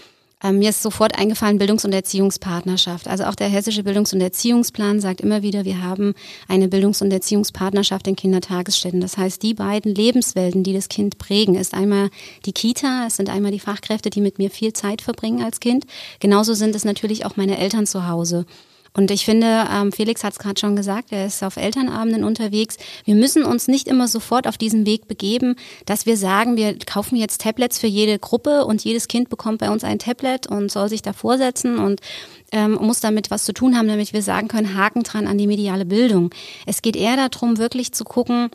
mir 0.48 0.70
ist 0.70 0.82
sofort 0.82 1.18
eingefallen 1.18 1.58
Bildungs- 1.58 1.84
und 1.84 1.92
Erziehungspartnerschaft. 1.92 3.08
Also 3.08 3.24
auch 3.24 3.34
der 3.34 3.48
hessische 3.48 3.82
Bildungs- 3.82 4.14
und 4.14 4.22
Erziehungsplan 4.22 5.00
sagt 5.00 5.20
immer 5.20 5.42
wieder, 5.42 5.66
wir 5.66 5.82
haben 5.82 6.14
eine 6.48 6.68
Bildungs- 6.68 7.02
und 7.02 7.12
Erziehungspartnerschaft 7.12 8.06
in 8.06 8.16
Kindertagesstätten. 8.16 9.00
Das 9.00 9.18
heißt, 9.18 9.42
die 9.42 9.54
beiden 9.54 9.94
Lebenswelten, 9.94 10.62
die 10.62 10.72
das 10.72 10.88
Kind 10.88 11.18
prägen, 11.18 11.56
ist 11.56 11.74
einmal 11.74 12.08
die 12.46 12.52
Kita, 12.52 13.04
es 13.06 13.16
sind 13.16 13.28
einmal 13.28 13.52
die 13.52 13.60
Fachkräfte, 13.60 14.08
die 14.08 14.22
mit 14.22 14.38
mir 14.38 14.50
viel 14.50 14.72
Zeit 14.72 15.02
verbringen 15.02 15.42
als 15.42 15.60
Kind. 15.60 15.84
Genauso 16.20 16.54
sind 16.54 16.74
es 16.74 16.86
natürlich 16.86 17.26
auch 17.26 17.36
meine 17.36 17.58
Eltern 17.58 17.86
zu 17.86 18.08
Hause. 18.08 18.46
Und 18.92 19.10
ich 19.10 19.24
finde, 19.24 19.66
ähm, 19.72 19.92
Felix 19.92 20.24
hat 20.24 20.32
es 20.32 20.38
gerade 20.38 20.58
schon 20.58 20.74
gesagt, 20.74 21.12
er 21.12 21.26
ist 21.26 21.42
auf 21.42 21.56
Elternabenden 21.56 22.24
unterwegs. 22.24 22.76
Wir 23.04 23.14
müssen 23.14 23.44
uns 23.44 23.68
nicht 23.68 23.86
immer 23.86 24.08
sofort 24.08 24.46
auf 24.48 24.58
diesen 24.58 24.84
Weg 24.84 25.06
begeben, 25.06 25.56
dass 25.86 26.06
wir 26.06 26.16
sagen, 26.16 26.56
wir 26.56 26.76
kaufen 26.78 27.16
jetzt 27.16 27.40
Tablets 27.40 27.78
für 27.78 27.86
jede 27.86 28.18
Gruppe 28.18 28.64
und 28.64 28.82
jedes 28.82 29.06
Kind 29.08 29.28
bekommt 29.28 29.58
bei 29.58 29.70
uns 29.70 29.84
ein 29.84 29.98
Tablet 29.98 30.48
und 30.48 30.70
soll 30.72 30.88
sich 30.88 31.02
da 31.02 31.12
vorsetzen 31.12 31.78
und 31.78 32.00
ähm, 32.52 32.72
muss 32.72 33.00
damit 33.00 33.30
was 33.30 33.44
zu 33.44 33.52
tun 33.52 33.76
haben, 33.76 33.86
damit 33.86 34.12
wir 34.12 34.22
sagen 34.22 34.48
können, 34.48 34.74
Haken 34.74 35.04
dran 35.04 35.26
an 35.26 35.38
die 35.38 35.46
mediale 35.46 35.84
Bildung. 35.84 36.30
Es 36.66 36.82
geht 36.82 36.96
eher 36.96 37.16
darum, 37.16 37.58
wirklich 37.58 37.92
zu 37.92 38.04
gucken, 38.04 38.50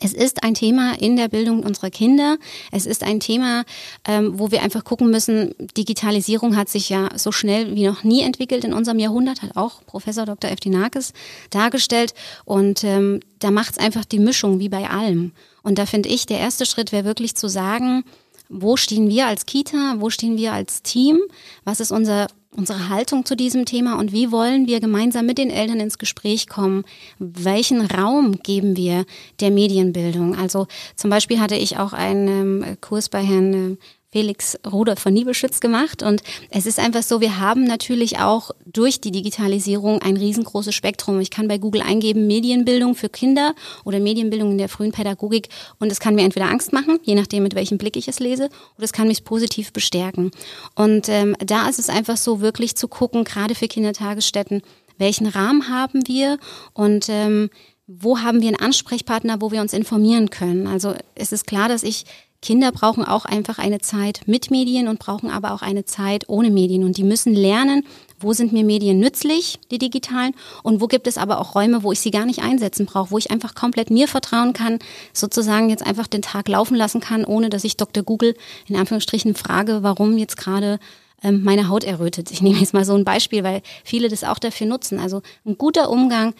es 0.00 0.12
ist 0.12 0.42
ein 0.42 0.54
Thema 0.54 0.94
in 1.00 1.16
der 1.16 1.28
Bildung 1.28 1.62
unserer 1.62 1.90
Kinder. 1.90 2.36
Es 2.72 2.86
ist 2.86 3.02
ein 3.02 3.20
Thema, 3.20 3.64
ähm, 4.06 4.38
wo 4.38 4.50
wir 4.50 4.62
einfach 4.62 4.84
gucken 4.84 5.10
müssen, 5.10 5.54
Digitalisierung 5.76 6.56
hat 6.56 6.68
sich 6.68 6.88
ja 6.88 7.08
so 7.16 7.32
schnell 7.32 7.74
wie 7.74 7.86
noch 7.86 8.04
nie 8.04 8.22
entwickelt 8.22 8.64
in 8.64 8.72
unserem 8.72 8.98
Jahrhundert, 8.98 9.42
hat 9.42 9.56
auch 9.56 9.84
Professor 9.86 10.26
Dr. 10.26 10.50
Eftinakis 10.50 11.12
dargestellt. 11.50 12.14
Und 12.44 12.84
ähm, 12.84 13.20
da 13.38 13.50
macht 13.50 13.72
es 13.72 13.78
einfach 13.78 14.04
die 14.04 14.18
Mischung 14.18 14.58
wie 14.58 14.68
bei 14.68 14.88
allem. 14.90 15.32
Und 15.62 15.78
da 15.78 15.86
finde 15.86 16.08
ich, 16.08 16.26
der 16.26 16.38
erste 16.38 16.66
Schritt 16.66 16.92
wäre 16.92 17.04
wirklich 17.04 17.34
zu 17.34 17.48
sagen, 17.48 18.04
wo 18.48 18.76
stehen 18.76 19.08
wir 19.08 19.26
als 19.26 19.46
Kita, 19.46 19.96
wo 19.98 20.10
stehen 20.10 20.36
wir 20.36 20.52
als 20.52 20.82
Team, 20.82 21.18
was 21.64 21.80
ist 21.80 21.92
unser 21.92 22.28
unsere 22.56 22.88
Haltung 22.88 23.24
zu 23.24 23.36
diesem 23.36 23.64
Thema 23.64 23.98
und 23.98 24.12
wie 24.12 24.30
wollen 24.30 24.66
wir 24.66 24.80
gemeinsam 24.80 25.26
mit 25.26 25.38
den 25.38 25.50
Eltern 25.50 25.80
ins 25.80 25.98
Gespräch 25.98 26.48
kommen? 26.48 26.84
Welchen 27.18 27.80
Raum 27.80 28.40
geben 28.42 28.76
wir 28.76 29.04
der 29.40 29.50
Medienbildung? 29.50 30.36
Also 30.36 30.66
zum 30.96 31.10
Beispiel 31.10 31.40
hatte 31.40 31.56
ich 31.56 31.78
auch 31.78 31.92
einen 31.92 32.28
ähm, 32.62 32.76
Kurs 32.80 33.08
bei 33.08 33.22
Herrn 33.22 33.54
äh, 33.72 33.76
Felix 34.14 34.56
Rudolf 34.64 35.00
von 35.00 35.12
Niebelschütz 35.12 35.58
gemacht. 35.58 36.04
Und 36.04 36.22
es 36.48 36.66
ist 36.66 36.78
einfach 36.78 37.02
so, 37.02 37.20
wir 37.20 37.40
haben 37.40 37.64
natürlich 37.64 38.20
auch 38.20 38.52
durch 38.64 39.00
die 39.00 39.10
Digitalisierung 39.10 40.00
ein 40.02 40.16
riesengroßes 40.16 40.72
Spektrum. 40.72 41.18
Ich 41.18 41.30
kann 41.30 41.48
bei 41.48 41.58
Google 41.58 41.82
eingeben 41.82 42.28
Medienbildung 42.28 42.94
für 42.94 43.08
Kinder 43.08 43.56
oder 43.84 43.98
Medienbildung 43.98 44.52
in 44.52 44.58
der 44.58 44.68
frühen 44.68 44.92
Pädagogik 44.92 45.48
und 45.80 45.90
es 45.90 45.98
kann 45.98 46.14
mir 46.14 46.22
entweder 46.22 46.48
Angst 46.48 46.72
machen, 46.72 47.00
je 47.02 47.16
nachdem 47.16 47.42
mit 47.42 47.56
welchem 47.56 47.76
Blick 47.76 47.96
ich 47.96 48.06
es 48.06 48.20
lese, 48.20 48.50
oder 48.76 48.84
es 48.84 48.92
kann 48.92 49.08
mich 49.08 49.24
positiv 49.24 49.72
bestärken. 49.72 50.30
Und 50.76 51.08
ähm, 51.08 51.34
da 51.44 51.68
ist 51.68 51.80
es 51.80 51.88
einfach 51.88 52.16
so, 52.16 52.40
wirklich 52.40 52.76
zu 52.76 52.86
gucken, 52.86 53.24
gerade 53.24 53.56
für 53.56 53.66
Kindertagesstätten, 53.66 54.62
welchen 54.96 55.26
Rahmen 55.26 55.68
haben 55.68 56.06
wir 56.06 56.38
und 56.72 57.08
ähm, 57.08 57.50
wo 57.88 58.20
haben 58.20 58.40
wir 58.40 58.48
einen 58.48 58.60
Ansprechpartner, 58.60 59.40
wo 59.40 59.50
wir 59.50 59.60
uns 59.60 59.72
informieren 59.72 60.30
können. 60.30 60.68
Also 60.68 60.94
es 61.16 61.32
ist 61.32 61.48
klar, 61.48 61.68
dass 61.68 61.82
ich 61.82 62.04
Kinder 62.44 62.72
brauchen 62.72 63.06
auch 63.06 63.24
einfach 63.24 63.58
eine 63.58 63.80
Zeit 63.80 64.20
mit 64.26 64.50
Medien 64.50 64.86
und 64.88 64.98
brauchen 64.98 65.30
aber 65.30 65.54
auch 65.54 65.62
eine 65.62 65.86
Zeit 65.86 66.28
ohne 66.28 66.50
Medien. 66.50 66.84
Und 66.84 66.98
die 66.98 67.02
müssen 67.02 67.34
lernen, 67.34 67.86
wo 68.20 68.34
sind 68.34 68.52
mir 68.52 68.64
Medien 68.64 69.00
nützlich, 69.00 69.58
die 69.70 69.78
digitalen, 69.78 70.34
und 70.62 70.82
wo 70.82 70.86
gibt 70.86 71.06
es 71.06 71.16
aber 71.16 71.40
auch 71.40 71.54
Räume, 71.54 71.82
wo 71.82 71.90
ich 71.90 72.00
sie 72.00 72.10
gar 72.10 72.26
nicht 72.26 72.42
einsetzen 72.42 72.84
brauche, 72.84 73.10
wo 73.10 73.18
ich 73.18 73.30
einfach 73.30 73.54
komplett 73.54 73.88
mir 73.88 74.08
vertrauen 74.08 74.52
kann, 74.52 74.78
sozusagen 75.14 75.70
jetzt 75.70 75.86
einfach 75.86 76.06
den 76.06 76.20
Tag 76.20 76.46
laufen 76.48 76.76
lassen 76.76 77.00
kann, 77.00 77.24
ohne 77.24 77.48
dass 77.48 77.64
ich 77.64 77.78
Dr. 77.78 78.02
Google 78.02 78.36
in 78.68 78.76
Anführungsstrichen 78.76 79.34
frage, 79.34 79.82
warum 79.82 80.18
jetzt 80.18 80.36
gerade 80.36 80.78
ähm, 81.22 81.42
meine 81.44 81.68
Haut 81.68 81.82
errötet. 81.82 82.30
Ich 82.30 82.42
nehme 82.42 82.58
jetzt 82.58 82.74
mal 82.74 82.84
so 82.84 82.94
ein 82.94 83.06
Beispiel, 83.06 83.42
weil 83.42 83.62
viele 83.84 84.10
das 84.10 84.22
auch 84.22 84.38
dafür 84.38 84.66
nutzen. 84.66 85.00
Also 85.00 85.22
ein 85.46 85.56
guter 85.56 85.88
Umgang 85.88 86.34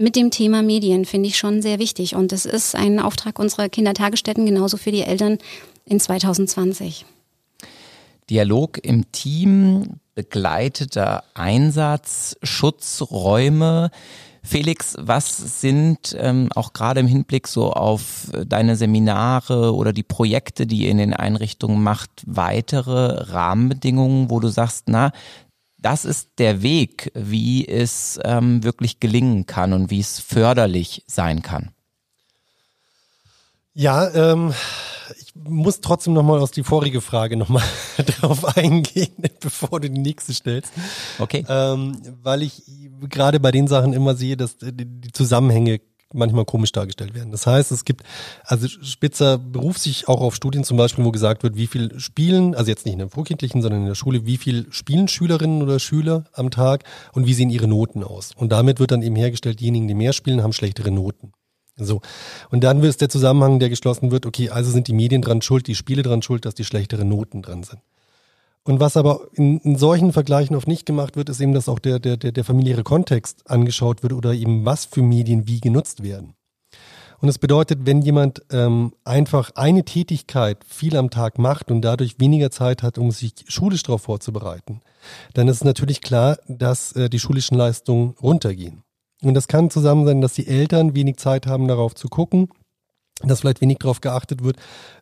mit 0.00 0.16
dem 0.16 0.30
Thema 0.30 0.62
Medien 0.62 1.04
finde 1.04 1.28
ich 1.28 1.36
schon 1.36 1.60
sehr 1.60 1.78
wichtig. 1.78 2.14
Und 2.16 2.32
das 2.32 2.46
ist 2.46 2.74
ein 2.74 3.00
Auftrag 3.00 3.38
unserer 3.38 3.68
Kindertagesstätten, 3.68 4.46
genauso 4.46 4.78
für 4.78 4.92
die 4.92 5.02
Eltern 5.02 5.38
in 5.84 6.00
2020. 6.00 7.04
Dialog 8.30 8.78
im 8.82 9.12
Team, 9.12 10.00
begleiteter 10.14 11.24
Einsatz, 11.34 12.36
Schutzräume. 12.42 13.90
Felix, 14.42 14.96
was 14.98 15.60
sind 15.60 16.16
ähm, 16.18 16.48
auch 16.54 16.72
gerade 16.72 17.00
im 17.00 17.06
Hinblick 17.06 17.46
so 17.46 17.72
auf 17.72 18.28
deine 18.46 18.76
Seminare 18.76 19.74
oder 19.74 19.92
die 19.92 20.02
Projekte, 20.02 20.66
die 20.66 20.84
ihr 20.84 20.90
in 20.90 20.98
den 20.98 21.12
Einrichtungen 21.12 21.82
macht, 21.82 22.10
weitere 22.24 23.32
Rahmenbedingungen, 23.32 24.30
wo 24.30 24.40
du 24.40 24.48
sagst, 24.48 24.84
na, 24.86 25.12
das 25.82 26.04
ist 26.04 26.30
der 26.38 26.62
Weg, 26.62 27.10
wie 27.14 27.66
es 27.66 28.18
ähm, 28.24 28.62
wirklich 28.62 29.00
gelingen 29.00 29.46
kann 29.46 29.72
und 29.72 29.90
wie 29.90 30.00
es 30.00 30.20
förderlich 30.20 31.04
sein 31.06 31.42
kann. 31.42 31.70
Ja, 33.72 34.10
ähm, 34.12 34.52
ich 35.18 35.34
muss 35.34 35.80
trotzdem 35.80 36.12
nochmal 36.12 36.40
aus 36.40 36.50
die 36.50 36.64
vorige 36.64 37.00
Frage 37.00 37.36
nochmal 37.36 37.64
drauf 38.20 38.56
eingehen, 38.56 39.14
bevor 39.40 39.80
du 39.80 39.90
die 39.90 39.98
nächste 39.98 40.34
stellst. 40.34 40.72
Okay. 41.18 41.44
Ähm, 41.48 42.00
weil 42.22 42.42
ich 42.42 42.62
gerade 43.08 43.40
bei 43.40 43.50
den 43.50 43.68
Sachen 43.68 43.92
immer 43.92 44.14
sehe, 44.14 44.36
dass 44.36 44.56
die 44.58 45.12
Zusammenhänge 45.12 45.80
manchmal 46.12 46.44
komisch 46.44 46.72
dargestellt 46.72 47.14
werden. 47.14 47.30
Das 47.30 47.46
heißt, 47.46 47.72
es 47.72 47.84
gibt, 47.84 48.04
also 48.44 48.68
Spitzer 48.68 49.38
beruft 49.38 49.80
sich 49.80 50.08
auch 50.08 50.20
auf 50.20 50.34
Studien 50.34 50.64
zum 50.64 50.76
Beispiel, 50.76 51.04
wo 51.04 51.12
gesagt 51.12 51.42
wird, 51.42 51.56
wie 51.56 51.66
viel 51.66 51.98
spielen, 51.98 52.54
also 52.54 52.70
jetzt 52.70 52.84
nicht 52.84 52.94
in 52.94 52.98
der 52.98 53.08
vorkindlichen, 53.08 53.62
sondern 53.62 53.82
in 53.82 53.86
der 53.86 53.94
Schule, 53.94 54.26
wie 54.26 54.36
viel 54.36 54.66
spielen 54.70 55.08
Schülerinnen 55.08 55.62
oder 55.62 55.78
Schüler 55.78 56.24
am 56.32 56.50
Tag 56.50 56.84
und 57.12 57.26
wie 57.26 57.34
sehen 57.34 57.50
ihre 57.50 57.68
Noten 57.68 58.04
aus. 58.04 58.32
Und 58.36 58.52
damit 58.52 58.80
wird 58.80 58.90
dann 58.90 59.02
eben 59.02 59.16
hergestellt, 59.16 59.60
diejenigen, 59.60 59.88
die 59.88 59.94
mehr 59.94 60.12
spielen, 60.12 60.42
haben 60.42 60.52
schlechtere 60.52 60.90
Noten. 60.90 61.32
So. 61.76 62.00
Und 62.50 62.62
dann 62.64 62.82
ist 62.82 63.00
der 63.00 63.08
Zusammenhang, 63.08 63.58
der 63.58 63.68
geschlossen 63.68 64.10
wird, 64.10 64.26
okay, 64.26 64.50
also 64.50 64.70
sind 64.70 64.88
die 64.88 64.92
Medien 64.92 65.22
dran 65.22 65.42
schuld, 65.42 65.66
die 65.66 65.74
Spiele 65.74 66.02
dran 66.02 66.22
schuld, 66.22 66.44
dass 66.44 66.54
die 66.54 66.64
schlechtere 66.64 67.04
Noten 67.04 67.42
dran 67.42 67.62
sind. 67.62 67.80
Und 68.70 68.78
was 68.78 68.96
aber 68.96 69.22
in, 69.32 69.58
in, 69.58 69.76
solchen 69.76 70.12
Vergleichen 70.12 70.54
oft 70.54 70.68
nicht 70.68 70.86
gemacht 70.86 71.16
wird, 71.16 71.28
ist 71.28 71.40
eben, 71.40 71.54
dass 71.54 71.68
auch 71.68 71.80
der, 71.80 71.98
der, 71.98 72.16
der, 72.16 72.30
der 72.30 72.44
familiäre 72.44 72.84
Kontext 72.84 73.50
angeschaut 73.50 74.04
wird 74.04 74.12
oder 74.12 74.32
eben 74.32 74.64
was 74.64 74.84
für 74.84 75.02
Medien 75.02 75.48
wie 75.48 75.58
genutzt 75.58 76.04
werden. 76.04 76.34
Und 77.18 77.26
das 77.26 77.38
bedeutet, 77.38 77.80
wenn 77.82 78.00
jemand 78.00 78.42
ähm, 78.52 78.92
einfach 79.02 79.50
eine 79.56 79.84
Tätigkeit 79.84 80.64
viel 80.64 80.96
am 80.96 81.10
Tag 81.10 81.36
macht 81.36 81.72
und 81.72 81.82
dadurch 81.82 82.20
weniger 82.20 82.52
Zeit 82.52 82.84
hat, 82.84 82.96
um 82.96 83.10
sich 83.10 83.32
schulisch 83.48 83.82
darauf 83.82 84.02
vorzubereiten, 84.02 84.82
dann 85.34 85.48
ist 85.48 85.56
es 85.56 85.64
natürlich 85.64 86.00
klar, 86.00 86.38
dass 86.46 86.92
äh, 86.92 87.10
die 87.10 87.18
schulischen 87.18 87.58
Leistungen 87.58 88.14
runtergehen. 88.22 88.84
Und 89.20 89.34
das 89.34 89.48
kann 89.48 89.70
zusammen 89.70 90.06
sein, 90.06 90.20
dass 90.20 90.34
die 90.34 90.46
Eltern 90.46 90.94
wenig 90.94 91.16
Zeit 91.16 91.48
haben, 91.48 91.66
darauf 91.66 91.96
zu 91.96 92.06
gucken 92.06 92.50
dass 93.28 93.40
vielleicht 93.40 93.60
wenig 93.60 93.78
darauf 93.78 94.00
geachtet 94.00 94.42
wird, 94.42 94.56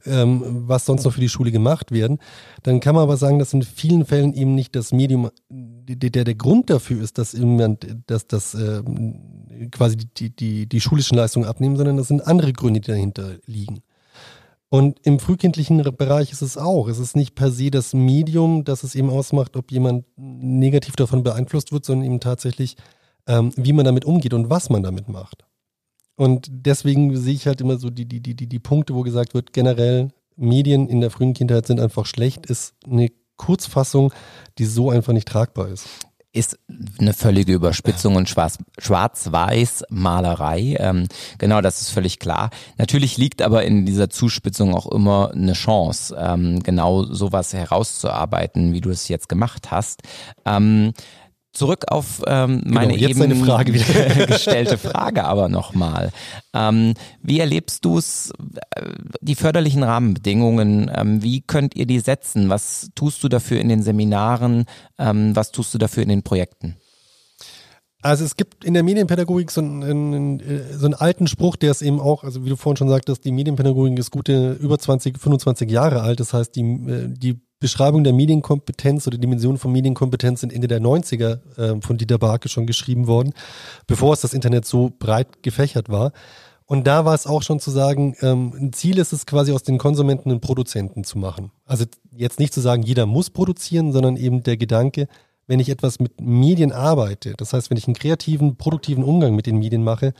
ähm, 0.05 0.43
was 0.67 0.87
sonst 0.87 1.05
noch 1.05 1.13
für 1.13 1.21
die 1.21 1.29
Schule 1.29 1.53
gemacht 1.53 1.93
werden, 1.93 2.19
dann 2.63 2.81
kann 2.81 2.95
man 2.95 3.05
aber 3.05 3.17
sagen, 3.17 3.39
dass 3.39 3.53
in 3.53 3.63
vielen 3.63 4.05
Fällen 4.05 4.35
eben 4.35 4.55
nicht 4.55 4.75
das 4.75 4.93
Medium, 4.93 5.31
der, 5.49 6.25
der, 6.25 6.35
Grund 6.35 6.71
dafür 6.71 7.03
ist, 7.03 7.19
dass 7.19 7.33
jemand, 7.33 7.87
dass 8.07 8.27
das 8.27 8.55
äh, 8.55 8.83
quasi 9.71 9.97
die, 9.97 10.31
die, 10.31 10.67
die 10.67 10.81
schulischen 10.81 11.17
Leistungen 11.17 11.47
abnehmen, 11.47 11.77
sondern 11.77 11.97
das 11.97 12.09
sind 12.09 12.27
andere 12.27 12.53
Gründe, 12.53 12.81
die 12.81 12.91
dahinter 12.91 13.37
liegen. 13.47 13.83
Und 14.71 14.99
im 15.05 15.19
frühkindlichen 15.19 15.83
Bereich 15.97 16.31
ist 16.31 16.43
es 16.43 16.59
auch. 16.59 16.89
Es 16.89 16.99
ist 16.99 17.17
nicht 17.17 17.35
per 17.35 17.51
se 17.51 17.71
das 17.71 17.95
Medium, 17.95 18.65
das 18.65 18.83
es 18.83 18.95
eben 18.95 19.09
ausmacht, 19.09 19.57
ob 19.57 19.73
jemand 19.73 20.05
negativ 20.17 20.95
davon 20.95 21.23
beeinflusst 21.23 21.73
wird, 21.73 21.87
sondern 21.87 22.07
eben 22.07 22.21
tatsächlich, 22.21 22.77
ähm, 23.27 23.51
wie 23.57 23.73
man 23.73 23.87
damit 23.87 24.05
umgeht 24.05 24.35
und 24.35 24.51
was 24.51 24.69
man 24.69 24.83
damit 24.83 25.09
macht. 25.09 25.48
Und 26.19 26.49
deswegen 26.51 27.17
sehe 27.17 27.35
ich 27.35 27.47
halt 27.47 27.61
immer 27.61 27.79
so 27.79 27.91
die, 27.91 28.05
die, 28.05 28.21
die, 28.21 28.35
die, 28.35 28.49
die 28.49 28.59
Punkte, 28.59 28.97
wo 28.97 29.03
gesagt 29.03 29.35
wird, 29.35 29.53
generell 29.53 30.09
Medien 30.35 30.89
in 30.89 31.01
der 31.01 31.11
frühen 31.11 31.33
Kindheit 31.33 31.69
sind 31.69 31.79
einfach 31.79 32.07
schlecht, 32.07 32.47
ist 32.47 32.75
eine 32.85 33.13
Kurzfassung, 33.37 34.13
die 34.59 34.65
so 34.65 34.91
einfach 34.91 35.13
nicht 35.13 35.29
tragbar 35.29 35.69
ist 35.69 35.87
ist 36.31 36.59
eine 37.01 37.15
völlige 37.15 37.55
Überspitzung 37.55 38.17
und 38.17 38.29
Schwarz-Weiß-Malerei. 38.29 40.77
Ähm, 40.79 41.09
genau, 41.39 41.63
das 41.63 41.81
ist 41.81 41.89
völlig 41.91 42.19
klar. 42.19 42.51
Natürlich 42.77 43.17
liegt 43.17 43.41
aber 43.41 43.65
in 43.65 43.87
dieser 43.87 44.11
Zuspitzung 44.11 44.75
auch 44.75 44.87
immer 44.87 45.31
eine 45.33 45.55
Chance, 45.55 46.15
ähm, 46.19 46.63
genau 46.63 47.03
sowas 47.03 47.55
herauszuarbeiten, 47.55 48.75
wie 48.75 48.83
du 48.83 48.91
es 48.91 49.09
jetzt 49.09 49.31
gemacht 49.31 49.71
hast. 49.73 50.03
Ähm, 50.45 50.93
Zurück 51.53 51.87
auf 51.89 52.23
ähm, 52.27 52.61
genau, 52.63 52.75
meine 52.75 52.97
genau, 52.97 53.25
eben 53.25 53.45
Frage 53.45 53.73
gestellte 54.27 54.77
Frage 54.77 55.25
aber 55.25 55.49
nochmal. 55.49 56.13
Ähm, 56.55 56.95
wie 57.23 57.41
erlebst 57.41 57.85
du 57.85 57.99
es, 57.99 58.31
äh, 58.77 58.83
die 59.23 59.35
förderlichen 59.35 59.83
Rahmenbedingungen, 59.83 60.91
ähm, 60.95 61.23
wie 61.23 61.41
könnt 61.41 61.75
ihr 61.75 61.87
die 61.87 62.01
setzen? 62.01 62.51
Was 62.51 62.91
tust 62.95 63.25
du 63.25 63.29
dafür 63.29 63.61
in 63.61 63.71
den 63.71 63.83
Seminaren? 63.83 64.67
Ähm, 64.99 65.35
was 65.35 65.51
tust 65.51 65.73
du 65.73 65.79
dafür 65.79 66.03
in 66.03 66.11
den 66.11 66.23
Projekten? 66.23 66.77
Also 68.03 68.25
es 68.25 68.37
gibt 68.37 68.65
in 68.65 68.75
der 68.75 68.85
Medienpädagogik 68.85 69.51
so 69.51 69.61
einen, 69.61 69.83
einen, 69.83 70.69
so 70.79 70.85
einen 70.85 70.95
alten 70.95 71.27
Spruch, 71.27 71.57
der 71.57 71.73
ist 71.73 71.83
eben 71.83 71.99
auch, 71.99 72.23
also 72.23 72.45
wie 72.45 72.49
du 72.51 72.57
vorhin 72.57 72.77
schon 72.77 72.89
sagtest, 72.89 73.25
die 73.25 73.33
Medienpädagogik 73.33 73.99
ist 73.99 74.13
gute 74.13 74.53
über 74.53 74.79
20, 74.79 75.19
25 75.19 75.69
Jahre 75.69 76.03
alt. 76.03 76.21
Das 76.21 76.33
heißt, 76.33 76.55
die, 76.55 76.63
äh, 76.63 77.09
die 77.09 77.41
Beschreibung 77.61 78.05
der 78.05 78.13
Medienkompetenz 78.13 79.07
oder 79.07 79.19
Dimension 79.19 79.59
von 79.59 79.73
Medienkompetenz 79.73 80.41
sind 80.41 80.53
Ende 80.53 80.69
der 80.69 80.81
90er 80.81 81.41
äh, 81.59 81.81
von 81.81 81.99
Dieter 81.99 82.19
Barke 82.19 82.49
schon 82.49 82.67
geschrieben 82.67 83.07
worden, 83.07 83.35
bevor 83.87 84.13
es 84.13 84.21
das 84.21 84.35
Internet 84.35 84.65
so 84.65 84.93
breit 84.97 85.43
gefächert 85.43 85.89
war. 85.89 86.13
Und 86.67 86.87
da 86.87 87.05
war 87.05 87.15
es 87.15 87.27
auch 87.27 87.43
schon 87.43 87.61
zu 87.61 87.71
sagen, 87.71 88.15
ähm, 88.21 88.53
ein 88.55 88.73
Ziel 88.73 88.99
ist 88.99 89.13
es 89.13 89.27
quasi 89.27 89.53
aus 89.53 89.63
den 89.63 89.79
Konsumenten 89.79 90.31
einen 90.31 90.41
Produzenten 90.41 91.03
zu 91.03 91.19
machen. 91.19 91.51
Also 91.65 91.87
jetzt 92.15 92.39
nicht 92.39 92.53
zu 92.53 92.61
sagen, 92.61 92.83
jeder 92.83 93.07
muss 93.07 93.31
produzieren, 93.31 93.93
sondern 93.93 94.17
eben 94.17 94.43
der 94.43 94.57
Gedanke, 94.57 95.09
wenn 95.47 95.61
ich 95.61 95.71
etwas 95.71 95.99
mit 95.99 96.21
Medien 96.21 96.73
arbeite, 96.73 97.33
das 97.37 97.55
heißt, 97.55 97.71
wenn 97.71 97.79
ich 97.79 97.87
einen 97.87 97.95
kreativen, 97.95 98.57
produktiven 98.57 99.03
Umgang 99.03 99.35
mit 99.35 99.47
den 99.47 99.59
Medien 99.59 99.83
mache, 99.83 100.13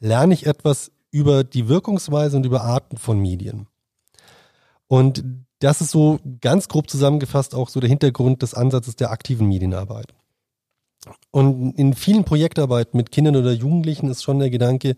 lerne 0.00 0.34
ich 0.34 0.46
etwas 0.46 0.90
über 1.12 1.44
die 1.44 1.68
Wirkungsweise 1.68 2.36
und 2.36 2.44
über 2.44 2.62
Arten 2.62 2.96
von 2.96 3.20
Medien. 3.20 3.68
Und 4.88 5.24
das 5.64 5.80
ist 5.80 5.92
so 5.92 6.20
ganz 6.42 6.68
grob 6.68 6.90
zusammengefasst 6.90 7.54
auch 7.54 7.70
so 7.70 7.80
der 7.80 7.88
Hintergrund 7.88 8.42
des 8.42 8.52
Ansatzes 8.52 8.96
der 8.96 9.10
aktiven 9.10 9.48
Medienarbeit. 9.48 10.12
Und 11.30 11.72
in 11.78 11.94
vielen 11.94 12.24
Projektarbeiten 12.24 12.98
mit 12.98 13.10
Kindern 13.10 13.36
oder 13.36 13.52
Jugendlichen 13.52 14.10
ist 14.10 14.22
schon 14.22 14.38
der 14.38 14.50
Gedanke, 14.50 14.94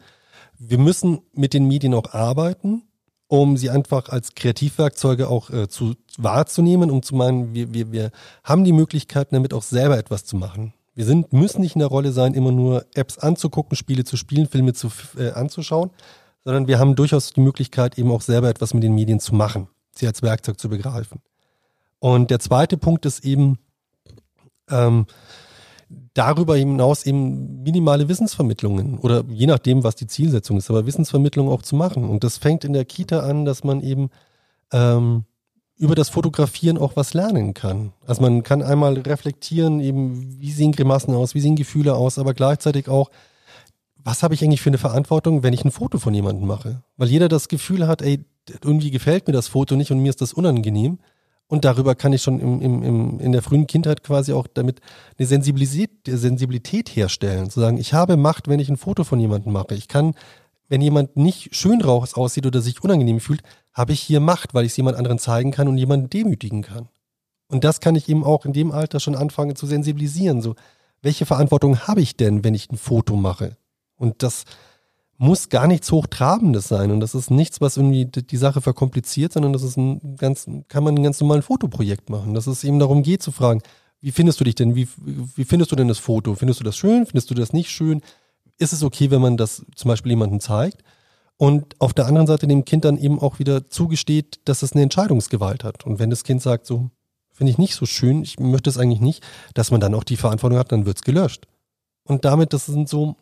wir 0.58 0.78
müssen 0.78 1.20
mit 1.32 1.54
den 1.54 1.68
Medien 1.68 1.94
auch 1.94 2.12
arbeiten, 2.12 2.82
um 3.28 3.56
sie 3.56 3.70
einfach 3.70 4.08
als 4.08 4.34
Kreativwerkzeuge 4.34 5.28
auch 5.28 5.50
äh, 5.50 5.68
zu 5.68 5.94
wahrzunehmen, 6.18 6.90
um 6.90 7.02
zu 7.02 7.14
meinen, 7.14 7.54
wir, 7.54 7.72
wir, 7.72 7.92
wir 7.92 8.10
haben 8.42 8.64
die 8.64 8.72
Möglichkeiten, 8.72 9.36
damit 9.36 9.54
auch 9.54 9.62
selber 9.62 9.98
etwas 9.98 10.24
zu 10.24 10.36
machen. 10.36 10.74
Wir 10.94 11.04
sind, 11.04 11.32
müssen 11.32 11.60
nicht 11.60 11.76
in 11.76 11.80
der 11.80 11.88
Rolle 11.88 12.10
sein, 12.10 12.34
immer 12.34 12.50
nur 12.52 12.86
Apps 12.94 13.18
anzugucken, 13.18 13.76
Spiele 13.76 14.02
zu 14.02 14.16
spielen, 14.16 14.48
Filme 14.48 14.72
zu, 14.72 14.90
äh, 15.16 15.30
anzuschauen, 15.30 15.90
sondern 16.44 16.66
wir 16.66 16.80
haben 16.80 16.96
durchaus 16.96 17.32
die 17.32 17.40
Möglichkeit, 17.40 17.98
eben 17.98 18.10
auch 18.10 18.22
selber 18.22 18.48
etwas 18.48 18.74
mit 18.74 18.82
den 18.82 18.94
Medien 18.94 19.20
zu 19.20 19.34
machen 19.34 19.68
sie 19.98 20.06
als 20.06 20.22
Werkzeug 20.22 20.58
zu 20.58 20.68
begreifen. 20.68 21.20
Und 21.98 22.30
der 22.30 22.40
zweite 22.40 22.76
Punkt 22.76 23.06
ist 23.06 23.24
eben, 23.24 23.58
ähm, 24.70 25.06
darüber 26.14 26.56
hinaus 26.56 27.06
eben 27.06 27.62
minimale 27.62 28.08
Wissensvermittlungen 28.08 28.98
oder 28.98 29.24
je 29.28 29.46
nachdem, 29.46 29.84
was 29.84 29.94
die 29.94 30.06
Zielsetzung 30.06 30.56
ist, 30.56 30.70
aber 30.70 30.86
Wissensvermittlung 30.86 31.48
auch 31.48 31.62
zu 31.62 31.76
machen. 31.76 32.04
Und 32.04 32.24
das 32.24 32.38
fängt 32.38 32.64
in 32.64 32.72
der 32.72 32.84
Kita 32.84 33.20
an, 33.20 33.44
dass 33.44 33.64
man 33.64 33.82
eben 33.82 34.10
ähm, 34.72 35.24
über 35.78 35.94
das 35.94 36.08
Fotografieren 36.08 36.78
auch 36.78 36.96
was 36.96 37.14
lernen 37.14 37.54
kann. 37.54 37.92
Also 38.06 38.22
man 38.22 38.42
kann 38.42 38.62
einmal 38.62 38.94
reflektieren, 38.94 39.80
eben, 39.80 40.40
wie 40.40 40.50
sehen 40.50 40.72
Grimassen 40.72 41.14
aus, 41.14 41.34
wie 41.34 41.40
sehen 41.40 41.56
Gefühle 41.56 41.94
aus, 41.94 42.18
aber 42.18 42.34
gleichzeitig 42.34 42.88
auch, 42.88 43.10
was 44.02 44.22
habe 44.22 44.34
ich 44.34 44.42
eigentlich 44.42 44.62
für 44.62 44.70
eine 44.70 44.78
Verantwortung, 44.78 45.42
wenn 45.42 45.52
ich 45.52 45.64
ein 45.64 45.70
Foto 45.70 45.98
von 45.98 46.14
jemandem 46.14 46.46
mache? 46.46 46.82
Weil 46.96 47.08
jeder 47.08 47.28
das 47.28 47.48
Gefühl 47.48 47.86
hat, 47.86 48.02
ey, 48.02 48.24
irgendwie 48.62 48.90
gefällt 48.90 49.26
mir 49.26 49.32
das 49.32 49.48
Foto 49.48 49.76
nicht 49.76 49.90
und 49.90 50.00
mir 50.00 50.10
ist 50.10 50.20
das 50.20 50.32
unangenehm. 50.32 50.98
Und 51.48 51.64
darüber 51.64 51.94
kann 51.94 52.12
ich 52.12 52.22
schon 52.22 52.40
im, 52.40 52.60
im, 52.60 52.82
im, 52.82 53.20
in 53.20 53.32
der 53.32 53.42
frühen 53.42 53.68
Kindheit 53.68 54.02
quasi 54.02 54.32
auch 54.32 54.48
damit 54.52 54.80
eine 55.16 55.28
Sensibilität, 55.28 55.90
Sensibilität 56.04 56.88
herstellen. 56.88 57.50
Zu 57.50 57.60
sagen, 57.60 57.78
ich 57.78 57.94
habe 57.94 58.16
Macht, 58.16 58.48
wenn 58.48 58.58
ich 58.58 58.68
ein 58.68 58.76
Foto 58.76 59.04
von 59.04 59.20
jemandem 59.20 59.52
mache. 59.52 59.74
Ich 59.74 59.86
kann, 59.86 60.14
wenn 60.68 60.80
jemand 60.80 61.16
nicht 61.16 61.54
schön 61.54 61.80
raus 61.80 62.14
aussieht 62.14 62.46
oder 62.46 62.60
sich 62.60 62.82
unangenehm 62.82 63.20
fühlt, 63.20 63.42
habe 63.72 63.92
ich 63.92 64.00
hier 64.00 64.18
Macht, 64.18 64.54
weil 64.54 64.64
ich 64.64 64.72
es 64.72 64.76
jemand 64.76 64.96
anderen 64.96 65.20
zeigen 65.20 65.52
kann 65.52 65.68
und 65.68 65.78
jemanden 65.78 66.10
demütigen 66.10 66.62
kann. 66.62 66.88
Und 67.48 67.62
das 67.62 67.78
kann 67.78 67.94
ich 67.94 68.08
eben 68.08 68.24
auch 68.24 68.44
in 68.44 68.52
dem 68.52 68.72
Alter 68.72 68.98
schon 68.98 69.14
anfangen 69.14 69.54
zu 69.54 69.66
sensibilisieren. 69.66 70.42
So, 70.42 70.56
welche 71.00 71.26
Verantwortung 71.26 71.78
habe 71.80 72.00
ich 72.00 72.16
denn, 72.16 72.42
wenn 72.42 72.54
ich 72.54 72.70
ein 72.72 72.76
Foto 72.76 73.14
mache? 73.14 73.56
Und 73.96 74.24
das 74.24 74.44
muss 75.18 75.48
gar 75.48 75.66
nichts 75.66 75.90
Hochtrabendes 75.90 76.68
sein. 76.68 76.90
Und 76.90 77.00
das 77.00 77.14
ist 77.14 77.30
nichts, 77.30 77.60
was 77.60 77.76
irgendwie 77.76 78.04
die 78.04 78.36
Sache 78.36 78.60
verkompliziert, 78.60 79.32
sondern 79.32 79.52
das 79.52 79.62
ist 79.62 79.76
ein 79.76 80.16
ganz, 80.16 80.46
kann 80.68 80.84
man 80.84 80.96
ein 80.96 81.02
ganz 81.02 81.20
normales 81.20 81.46
Fotoprojekt 81.46 82.10
machen. 82.10 82.34
Dass 82.34 82.46
es 82.46 82.64
eben 82.64 82.78
darum 82.78 83.02
geht 83.02 83.22
zu 83.22 83.32
fragen, 83.32 83.62
wie 84.00 84.12
findest 84.12 84.40
du 84.40 84.44
dich 84.44 84.54
denn? 84.54 84.74
Wie, 84.74 84.88
wie 84.96 85.44
findest 85.44 85.72
du 85.72 85.76
denn 85.76 85.88
das 85.88 85.98
Foto? 85.98 86.34
Findest 86.34 86.60
du 86.60 86.64
das 86.64 86.76
schön? 86.76 87.06
Findest 87.06 87.30
du 87.30 87.34
das 87.34 87.52
nicht 87.52 87.70
schön? 87.70 88.02
Ist 88.58 88.72
es 88.72 88.82
okay, 88.82 89.10
wenn 89.10 89.20
man 89.20 89.36
das 89.36 89.64
zum 89.74 89.88
Beispiel 89.88 90.12
jemandem 90.12 90.40
zeigt? 90.40 90.82
Und 91.38 91.74
auf 91.80 91.92
der 91.92 92.06
anderen 92.06 92.26
Seite 92.26 92.46
dem 92.46 92.64
Kind 92.64 92.84
dann 92.84 92.96
eben 92.98 93.18
auch 93.18 93.38
wieder 93.38 93.68
zugesteht, 93.68 94.40
dass 94.44 94.62
es 94.62 94.72
eine 94.72 94.82
Entscheidungsgewalt 94.82 95.64
hat. 95.64 95.84
Und 95.84 95.98
wenn 95.98 96.10
das 96.10 96.24
Kind 96.24 96.40
sagt, 96.40 96.66
so, 96.66 96.90
finde 97.32 97.50
ich 97.50 97.58
nicht 97.58 97.74
so 97.74 97.84
schön, 97.84 98.22
ich 98.22 98.38
möchte 98.38 98.70
es 98.70 98.78
eigentlich 98.78 99.00
nicht, 99.00 99.22
dass 99.52 99.70
man 99.70 99.80
dann 99.80 99.94
auch 99.94 100.04
die 100.04 100.16
Verantwortung 100.16 100.58
hat, 100.58 100.72
dann 100.72 100.86
wird 100.86 100.96
es 100.96 101.02
gelöscht. 101.02 101.46
Und 102.04 102.24
damit, 102.24 102.52
das 102.52 102.66
sind 102.66 102.88
so 102.88 103.16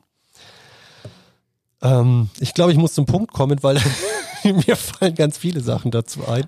ähm, 1.85 2.31
ich 2.41 2.55
glaube, 2.55 2.73
ich 2.73 2.79
muss 2.79 2.95
zum 2.95 3.07
Punkt 3.07 3.33
kommen, 3.33 3.63
weil 3.63 3.81
mir 4.45 4.77
fallen 4.77 5.15
ganz 5.15 5.39
viele 5.39 5.61
Sachen 5.61 5.91
dazu 5.91 6.27
ein. 6.27 6.47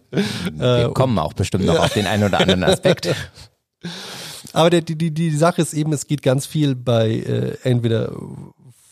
Wir 0.52 0.88
äh, 0.88 0.92
kommen 0.92 1.18
auch 1.18 1.34
bestimmt 1.34 1.64
noch 1.64 1.74
ja. 1.74 1.82
auf 1.84 1.92
den 1.92 2.06
einen 2.06 2.24
oder 2.24 2.40
anderen 2.40 2.64
Aspekt. 2.64 3.14
Aber 4.52 4.70
der, 4.70 4.80
die, 4.80 4.96
die, 4.96 5.12
die 5.12 5.30
Sache 5.30 5.60
ist 5.60 5.74
eben, 5.74 5.92
es 5.92 6.06
geht 6.06 6.22
ganz 6.22 6.46
viel 6.46 6.74
bei 6.74 7.10
äh, 7.10 7.58
entweder 7.62 8.12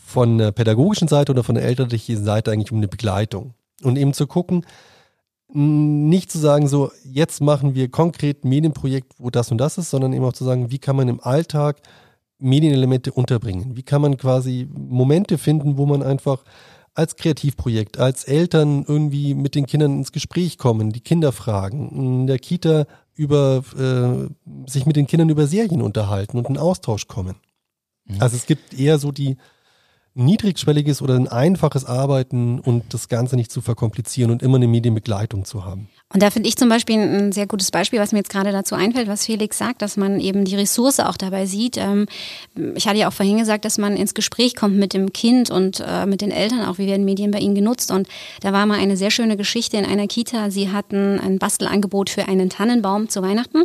von 0.07 0.39
der 0.39 0.53
pädagogischen 0.53 1.09
Seite 1.09 1.33
oder 1.33 1.43
von 1.43 1.55
der 1.55 1.65
elterlichen 1.65 2.23
Seite 2.23 2.53
eigentlich 2.53 2.71
um 2.71 2.79
eine 2.79 2.89
Begleitung. 2.89 3.55
Und 3.83 3.97
eben 3.97 4.13
zu 4.13 4.27
gucken, 4.27 4.65
nicht 5.53 6.31
zu 6.31 6.39
sagen, 6.39 6.69
so, 6.69 6.91
jetzt 7.05 7.41
machen 7.41 7.75
wir 7.75 7.91
konkret 7.91 8.45
ein 8.45 8.49
Medienprojekt, 8.49 9.13
wo 9.19 9.31
das 9.31 9.51
und 9.51 9.59
das 9.59 9.79
ist, 9.79 9.91
sondern 9.91 10.13
eben 10.13 10.25
auch 10.25 10.33
zu 10.33 10.45
sagen, 10.45 10.71
wie 10.71 10.79
kann 10.79 10.97
man 10.97 11.09
im 11.09 11.21
Alltag 11.21 11.81
Medienelemente 12.39 13.13
unterbringen? 13.13 13.77
Wie 13.77 13.83
kann 13.83 14.03
man 14.03 14.17
quasi 14.17 14.69
Momente 14.73 15.39
finden, 15.39 15.77
wo 15.77 15.87
man 15.87 16.03
einfach 16.03 16.45
als 16.95 17.17
Kreativprojekt, 17.17 17.99
als 17.99 18.25
Eltern 18.25 18.85
irgendwie 18.87 19.35
mit 19.35 19.55
den 19.55 19.67
Kindern 19.67 19.99
ins 19.99 20.13
Gespräch 20.13 20.59
kommen, 20.59 20.93
die 20.93 21.01
Kinder 21.01 21.33
fragen, 21.33 21.89
in 21.91 22.27
der 22.27 22.39
Kita 22.39 22.87
über 23.15 23.65
äh, 23.77 24.71
sich 24.71 24.87
mit 24.87 24.97
den 24.97 25.07
Kindern 25.07 25.29
über 25.29 25.47
Serien 25.47 25.83
unterhalten 25.83 26.39
und 26.39 26.49
in 26.49 26.59
Austausch 26.59 27.09
kommen. 27.09 27.37
Mhm. 28.05 28.21
Also 28.21 28.37
es 28.37 28.47
gibt 28.47 28.79
eher 28.79 28.99
so 28.99 29.11
die 29.13 29.37
niedrigschwelliges 30.15 31.03
oder 31.03 31.15
ein 31.15 31.27
einfaches 31.29 31.85
Arbeiten 31.85 32.61
und 32.61 32.95
das 32.95 33.09
Ganze 33.09 33.37
nicht 33.37 33.51
zu 33.51 33.61
verkomplizieren 33.61 34.31
und 34.31 34.43
immer 34.43 34.57
eine 34.57 34.69
Medienbegleitung 34.69 35.45
zu 35.45 35.65
haben. 35.65 35.89
Und 36.13 36.23
da 36.23 36.31
finde 36.31 36.49
ich 36.49 36.57
zum 36.57 36.69
Beispiel 36.69 36.99
ein 36.99 37.33
sehr 37.33 37.47
gutes 37.47 37.73
Beispiel, 37.73 37.99
was 37.99 38.13
mir 38.13 38.19
jetzt 38.19 38.31
gerade 38.31 38.53
dazu 38.53 38.77
einfällt, 38.77 39.09
was 39.09 39.27
Felix 39.27 39.59
sagt, 39.59 39.83
dass 39.83 39.97
man 39.97 40.21
eben 40.21 40.45
die 40.45 40.55
Ressource 40.55 41.01
auch 41.01 41.17
dabei 41.17 41.47
sieht. 41.47 41.77
Ähm, 41.77 42.07
ich 42.77 42.87
hatte 42.87 42.99
ja 42.99 43.09
auch 43.09 43.13
vorhin 43.13 43.39
gesagt, 43.39 43.65
dass 43.65 43.79
man 43.79 43.97
ins 43.97 44.15
Gespräch 44.15 44.55
kommt 44.55 44.77
mit 44.77 44.93
dem 44.95 45.13
Kind 45.13 45.51
und 45.51 45.83
äh, 45.85 46.07
mit 46.07 46.21
den 46.21 46.31
Eltern, 46.31 46.65
auch 46.65 46.79
wie 46.79 46.87
werden 46.87 47.05
Medien 47.05 47.33
bei 47.33 47.41
ihnen 47.41 47.57
genutzt. 47.57 47.91
Und 47.91 48.07
da 48.41 48.53
war 48.53 48.67
mal 48.67 48.79
eine 48.79 48.97
sehr 48.97 49.11
schöne 49.11 49.37
Geschichte 49.37 49.77
in 49.77 49.85
einer 49.85 50.07
Kita. 50.07 50.53
Sie 50.53 50.71
hatten 50.71 51.19
ein 51.19 51.39
Bastelangebot 51.39 52.11
für 52.11 52.29
einen 52.29 52.51
Tannenbaum 52.51 53.09
zu 53.09 53.21
Weihnachten. 53.21 53.65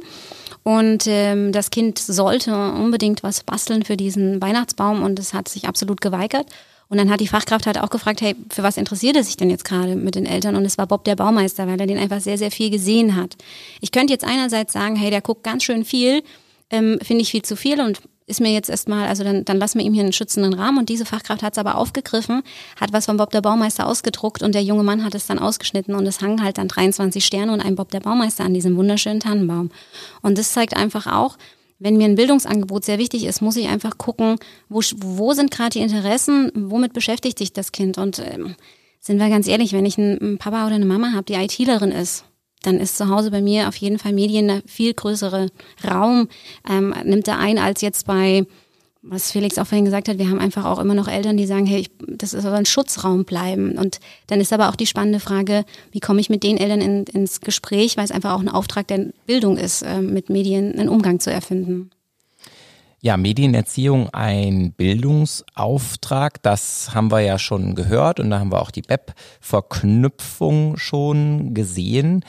Und 0.64 1.06
ähm, 1.08 1.52
das 1.52 1.70
Kind 1.70 1.98
sollte 2.00 2.54
unbedingt 2.54 3.24
was 3.24 3.44
basteln 3.44 3.84
für 3.84 3.98
diesen 3.98 4.42
Weihnachtsbaum 4.42 5.04
und 5.04 5.18
es 5.20 5.34
hat 5.34 5.48
sich 5.48 5.68
absolut 5.68 6.02
geweigert. 6.02 6.48
Und 6.90 6.98
dann 6.98 7.12
hat 7.12 7.20
die 7.20 7.28
Fachkraft 7.28 7.68
halt 7.68 7.80
auch 7.80 7.92
gefragt, 7.92 8.22
hey, 8.22 8.36
für 8.50 8.64
was 8.64 8.76
interessiert 8.76 9.16
er 9.16 9.24
sich 9.24 9.38
denn 9.38 9.52
jetzt 9.52 9.64
gerade 9.64 9.96
mit 9.96 10.16
den 10.16 10.26
Eltern? 10.26 10.56
Und 10.56 10.66
es 10.66 10.78
war 10.80 10.88
Bob 10.88 11.04
der 11.04 11.16
Baumeister, 11.16 11.68
weil 11.68 11.80
er 11.80 11.86
den 11.86 12.00
einfach 12.00 12.20
sehr, 12.20 12.38
sehr 12.38 12.50
viel 12.50 12.72
gesehen 12.72 13.16
hat. 13.16 13.36
Ich 13.80 13.92
könnte 13.92 14.12
jetzt 14.12 14.26
einerseits 14.26 14.74
sagen, 14.74 14.96
hey, 14.96 15.12
der 15.12 15.22
guckt 15.22 15.44
ganz 15.44 15.64
schön 15.64 15.86
viel, 15.86 16.24
ähm, 16.72 16.98
finde 17.02 17.22
ich 17.22 17.30
viel 17.30 17.44
zu 17.44 17.56
viel 17.56 17.80
und 17.80 18.02
ist 18.30 18.40
mir 18.40 18.52
jetzt 18.52 18.70
erstmal, 18.70 19.08
also 19.08 19.24
dann, 19.24 19.44
dann 19.44 19.58
lassen 19.58 19.80
wir 19.80 19.86
ihm 19.86 19.94
hier 19.94 20.04
einen 20.04 20.14
schützenden 20.14 20.54
Rahmen. 20.54 20.78
Und 20.78 20.90
diese 20.90 21.06
Fachkraft 21.06 21.42
hat 21.42 21.54
es 21.54 21.58
aber 21.58 21.78
aufgegriffen, 21.78 22.44
hat 22.80 22.94
was 22.94 23.06
von 23.06 23.18
Bob 23.18 23.32
der 23.32 23.42
Baumeister 23.42 23.88
ausgedruckt 23.88 24.44
und 24.44 24.54
der 24.54 24.64
junge 24.64 24.84
Mann 24.84 25.04
hat 25.04 25.16
es 25.16 25.28
dann 25.28 25.40
ausgeschnitten. 25.40 25.96
Und 25.96 26.06
es 26.06 26.22
hangen 26.22 26.44
halt 26.44 26.58
dann 26.58 26.68
23 26.68 27.26
Sterne 27.26 27.52
und 27.52 27.62
ein 27.62 27.76
Bob 27.76 27.90
der 27.92 28.00
Baumeister 28.00 28.46
an 28.46 28.54
diesem 28.54 28.78
wunderschönen 28.78 29.20
Tannenbaum. 29.20 29.72
Und 30.22 30.38
das 30.38 30.54
zeigt 30.54 30.78
einfach 30.78 31.08
auch, 31.08 31.38
wenn 31.80 31.98
mir 31.98 32.06
ein 32.06 32.16
Bildungsangebot 32.16 32.86
sehr 32.86 33.00
wichtig 33.00 33.26
ist, 33.26 33.42
muss 33.42 33.56
ich 33.56 33.68
einfach 33.68 33.98
gucken, 33.98 34.36
wo, 34.68 34.82
wo 34.98 35.34
sind 35.34 35.50
gerade 35.50 35.72
die 35.72 35.80
Interessen, 35.80 36.52
womit 36.54 36.94
beschäftigt 36.94 37.40
sich 37.40 37.54
das 37.54 37.72
Kind? 37.72 37.98
Und 37.98 38.20
ähm, 38.20 38.56
sind 39.00 39.18
wir 39.18 39.30
ganz 39.30 39.48
ehrlich, 39.48 39.74
wenn 39.74 39.86
ich 39.86 39.98
einen 39.98 40.38
Papa 40.38 40.68
oder 40.68 40.76
eine 40.76 40.86
Mama 40.86 41.14
habe, 41.14 41.24
die 41.24 41.34
ITlerin 41.34 41.92
ist 41.92 42.26
dann 42.64 42.80
ist 42.80 42.98
zu 42.98 43.10
Hause 43.10 43.32
bei 43.32 43.42
mir 43.42 43.68
auf 43.68 43.76
jeden 43.78 44.00
Fall 44.00 44.14
Medien 44.14 44.50
eine 44.50 44.62
viel 44.66 44.94
größere 44.94 45.48
Raum, 45.90 46.28
ähm, 46.70 46.94
nimmt 47.04 47.28
er 47.28 47.40
ein 47.40 47.58
als 47.58 47.82
jetzt 47.82 48.06
bei, 48.06 48.46
was 49.02 49.32
Felix 49.32 49.58
auch 49.58 49.68
vorhin 49.68 49.86
gesagt 49.86 50.10
hat, 50.10 50.18
wir 50.18 50.30
haben 50.30 50.40
einfach 50.40 50.66
auch 50.66 50.80
immer 50.80 50.94
noch 50.94 51.08
Eltern, 51.08 51.38
die 51.38 51.46
sagen, 51.46 51.66
hey, 51.66 51.82
ich, 51.82 51.92
das 52.08 52.34
ist 52.34 52.46
aber 52.46 52.58
ein 52.58 52.66
Schutzraum 52.66 53.24
bleiben. 53.24 53.78
Und 53.78 54.00
dann 54.28 54.42
ist 54.42 54.52
aber 54.52 54.70
auch 54.70 54.76
die 54.76 54.88
spannende 54.88 55.22
Frage, 55.22 55.64
wie 55.92 56.02
komme 56.02 56.20
ich 56.20 56.30
mit 56.30 56.44
den 56.44 56.58
Eltern 56.58 56.82
in, 56.82 57.04
ins 57.06 57.40
Gespräch, 57.40 57.96
weil 57.96 58.06
es 58.06 58.12
einfach 58.12 58.34
auch 58.34 58.42
ein 58.42 58.50
Auftrag 58.50 58.88
der 58.88 59.08
Bildung 59.26 59.58
ist, 59.58 59.84
äh, 59.84 60.02
mit 60.02 60.30
Medien 60.30 60.78
einen 60.78 60.90
Umgang 60.90 61.20
zu 61.20 61.32
erfinden. 61.32 61.92
Ja, 63.02 63.16
Medienerziehung 63.16 64.10
ein 64.10 64.74
Bildungsauftrag, 64.74 66.42
das 66.44 66.94
haben 66.94 67.12
wir 67.12 67.22
ja 67.22 67.40
schon 67.40 67.74
gehört 67.74 68.20
und 68.20 68.30
da 68.30 68.40
haben 68.40 68.52
wir 68.52 68.62
auch 68.62 68.72
die 68.72 68.82
BEP-Verknüpfung 68.82 70.76
schon 70.76 71.54
gesehen. 71.54 72.26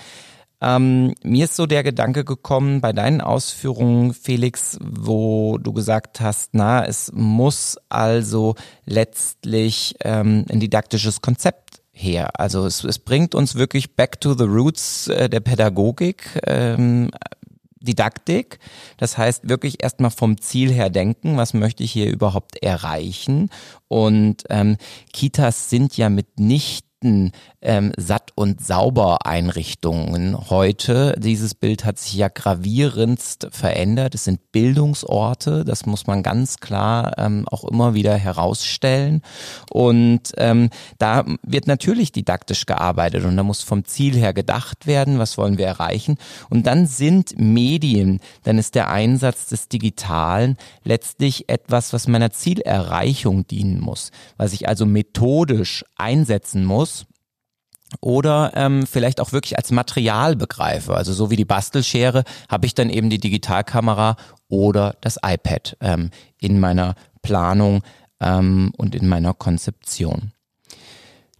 Ähm, 0.60 1.14
mir 1.24 1.46
ist 1.46 1.56
so 1.56 1.66
der 1.66 1.82
Gedanke 1.82 2.24
gekommen 2.24 2.80
bei 2.80 2.92
deinen 2.92 3.20
Ausführungen, 3.20 4.14
Felix, 4.14 4.78
wo 4.80 5.58
du 5.58 5.72
gesagt 5.72 6.20
hast, 6.20 6.50
na, 6.52 6.84
es 6.84 7.10
muss 7.12 7.76
also 7.88 8.54
letztlich 8.84 9.96
ähm, 10.04 10.44
ein 10.50 10.60
didaktisches 10.60 11.20
Konzept 11.20 11.80
her. 11.90 12.38
Also 12.38 12.64
es, 12.66 12.84
es 12.84 13.00
bringt 13.00 13.34
uns 13.34 13.56
wirklich 13.56 13.96
back 13.96 14.20
to 14.20 14.34
the 14.34 14.44
roots 14.44 15.08
äh, 15.08 15.28
der 15.28 15.40
Pädagogik. 15.40 16.40
Ähm, 16.46 17.10
Didaktik. 17.80 18.58
Das 18.96 19.18
heißt 19.18 19.48
wirklich 19.48 19.82
erstmal 19.82 20.10
vom 20.10 20.40
Ziel 20.40 20.72
her 20.72 20.90
denken, 20.90 21.36
was 21.36 21.54
möchte 21.54 21.82
ich 21.82 21.92
hier 21.92 22.10
überhaupt 22.10 22.62
erreichen. 22.62 23.50
Und 23.88 24.44
ähm, 24.50 24.76
Kitas 25.12 25.70
sind 25.70 25.96
ja 25.96 26.08
mit 26.08 26.38
nicht 26.38 26.84
echten 27.00 27.32
ähm, 27.62 27.92
Satt- 27.96 28.32
und 28.34 28.64
Sauber-Einrichtungen 28.64 30.50
heute. 30.50 31.14
Dieses 31.18 31.54
Bild 31.54 31.84
hat 31.84 31.98
sich 31.98 32.14
ja 32.14 32.28
gravierendst 32.28 33.48
verändert. 33.50 34.14
Es 34.14 34.24
sind 34.24 34.52
Bildungsorte, 34.52 35.64
das 35.64 35.86
muss 35.86 36.06
man 36.06 36.22
ganz 36.22 36.58
klar 36.58 37.18
ähm, 37.18 37.46
auch 37.48 37.64
immer 37.64 37.94
wieder 37.94 38.16
herausstellen. 38.16 39.22
Und 39.70 40.32
ähm, 40.38 40.70
da 40.98 41.24
wird 41.42 41.66
natürlich 41.66 42.12
didaktisch 42.12 42.66
gearbeitet 42.66 43.24
und 43.24 43.36
da 43.36 43.42
muss 43.42 43.62
vom 43.62 43.84
Ziel 43.84 44.16
her 44.16 44.32
gedacht 44.32 44.86
werden, 44.86 45.18
was 45.18 45.36
wollen 45.36 45.58
wir 45.58 45.66
erreichen. 45.66 46.16
Und 46.48 46.66
dann 46.66 46.86
sind 46.86 47.38
Medien, 47.38 48.20
dann 48.44 48.58
ist 48.58 48.74
der 48.74 48.90
Einsatz 48.90 49.46
des 49.46 49.68
Digitalen 49.68 50.56
letztlich 50.84 51.48
etwas, 51.48 51.92
was 51.92 52.08
meiner 52.08 52.30
Zielerreichung 52.30 53.46
dienen 53.46 53.80
muss, 53.80 54.10
was 54.36 54.52
ich 54.52 54.68
also 54.68 54.86
methodisch 54.86 55.84
einsetzen 55.96 56.64
muss 56.64 57.06
oder 58.00 58.52
ähm, 58.54 58.86
vielleicht 58.86 59.20
auch 59.20 59.32
wirklich 59.32 59.56
als 59.56 59.72
Material 59.72 60.36
begreife. 60.36 60.94
Also 60.94 61.12
so 61.12 61.30
wie 61.30 61.36
die 61.36 61.44
Bastelschere 61.44 62.24
habe 62.48 62.66
ich 62.66 62.74
dann 62.74 62.90
eben 62.90 63.10
die 63.10 63.18
Digitalkamera 63.18 64.16
oder 64.48 64.96
das 65.00 65.18
iPad 65.24 65.76
ähm, 65.80 66.10
in 66.38 66.60
meiner 66.60 66.94
Planung 67.22 67.82
ähm, 68.20 68.72
und 68.76 68.94
in 68.94 69.08
meiner 69.08 69.34
Konzeption. 69.34 70.32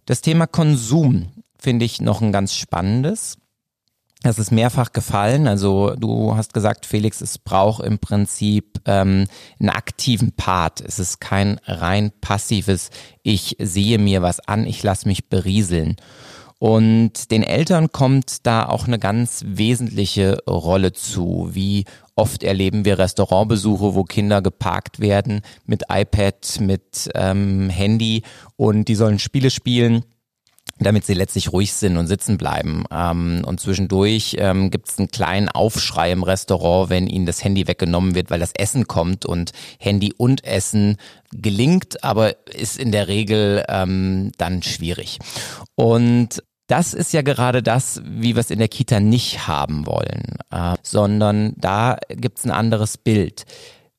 Das 0.05 0.21
Thema 0.21 0.47
Konsum 0.47 1.31
finde 1.57 1.85
ich 1.85 2.01
noch 2.01 2.21
ein 2.21 2.31
ganz 2.31 2.53
spannendes. 2.53 3.37
Das 4.23 4.37
ist 4.37 4.51
mehrfach 4.51 4.91
gefallen. 4.91 5.47
Also 5.47 5.95
du 5.95 6.35
hast 6.35 6.53
gesagt, 6.53 6.85
Felix, 6.85 7.21
es 7.21 7.39
braucht 7.39 7.83
im 7.83 7.97
Prinzip 7.97 8.79
ähm, 8.85 9.25
einen 9.59 9.69
aktiven 9.69 10.31
Part. 10.33 10.81
Es 10.81 10.99
ist 10.99 11.19
kein 11.19 11.59
rein 11.65 12.11
passives, 12.21 12.91
ich 13.23 13.55
sehe 13.59 13.97
mir 13.97 14.21
was 14.21 14.39
an, 14.39 14.65
ich 14.67 14.83
lasse 14.83 15.07
mich 15.07 15.29
berieseln. 15.29 15.95
Und 16.61 17.31
den 17.31 17.41
Eltern 17.41 17.91
kommt 17.91 18.45
da 18.45 18.67
auch 18.67 18.85
eine 18.85 18.99
ganz 18.99 19.43
wesentliche 19.47 20.37
Rolle 20.47 20.93
zu. 20.93 21.49
Wie 21.53 21.85
oft 22.15 22.43
erleben 22.43 22.85
wir 22.85 22.99
Restaurantbesuche, 22.99 23.95
wo 23.95 24.03
Kinder 24.03 24.43
geparkt 24.43 24.99
werden 24.99 25.41
mit 25.65 25.85
iPad, 25.89 26.59
mit 26.59 27.09
ähm, 27.15 27.71
Handy 27.71 28.21
und 28.57 28.89
die 28.89 28.93
sollen 28.93 29.17
Spiele 29.17 29.49
spielen 29.49 30.05
damit 30.81 31.05
sie 31.05 31.13
letztlich 31.13 31.53
ruhig 31.53 31.73
sind 31.73 31.97
und 31.97 32.07
sitzen 32.07 32.37
bleiben. 32.37 32.85
Ähm, 32.91 33.43
und 33.45 33.59
zwischendurch 33.59 34.35
ähm, 34.39 34.71
gibt 34.71 34.89
es 34.89 34.97
einen 34.97 35.11
kleinen 35.11 35.47
Aufschrei 35.47 36.11
im 36.11 36.23
Restaurant, 36.23 36.89
wenn 36.89 37.05
ihnen 37.05 37.27
das 37.27 37.43
Handy 37.43 37.67
weggenommen 37.67 38.15
wird, 38.15 38.31
weil 38.31 38.39
das 38.39 38.53
Essen 38.55 38.87
kommt 38.87 39.25
und 39.25 39.51
Handy 39.77 40.11
und 40.17 40.43
Essen 40.43 40.97
gelingt, 41.31 42.03
aber 42.03 42.47
ist 42.47 42.79
in 42.79 42.91
der 42.91 43.07
Regel 43.07 43.63
ähm, 43.69 44.31
dann 44.37 44.63
schwierig. 44.63 45.19
Und 45.75 46.41
das 46.71 46.93
ist 46.93 47.11
ja 47.11 47.21
gerade 47.21 47.61
das, 47.61 48.01
wie 48.05 48.35
wir 48.35 48.39
es 48.39 48.49
in 48.49 48.59
der 48.59 48.69
Kita 48.69 49.01
nicht 49.01 49.45
haben 49.45 49.85
wollen, 49.85 50.37
äh, 50.51 50.75
sondern 50.83 51.53
da 51.57 51.97
gibt 52.09 52.39
es 52.39 52.45
ein 52.45 52.51
anderes 52.51 52.97
Bild. 52.97 53.43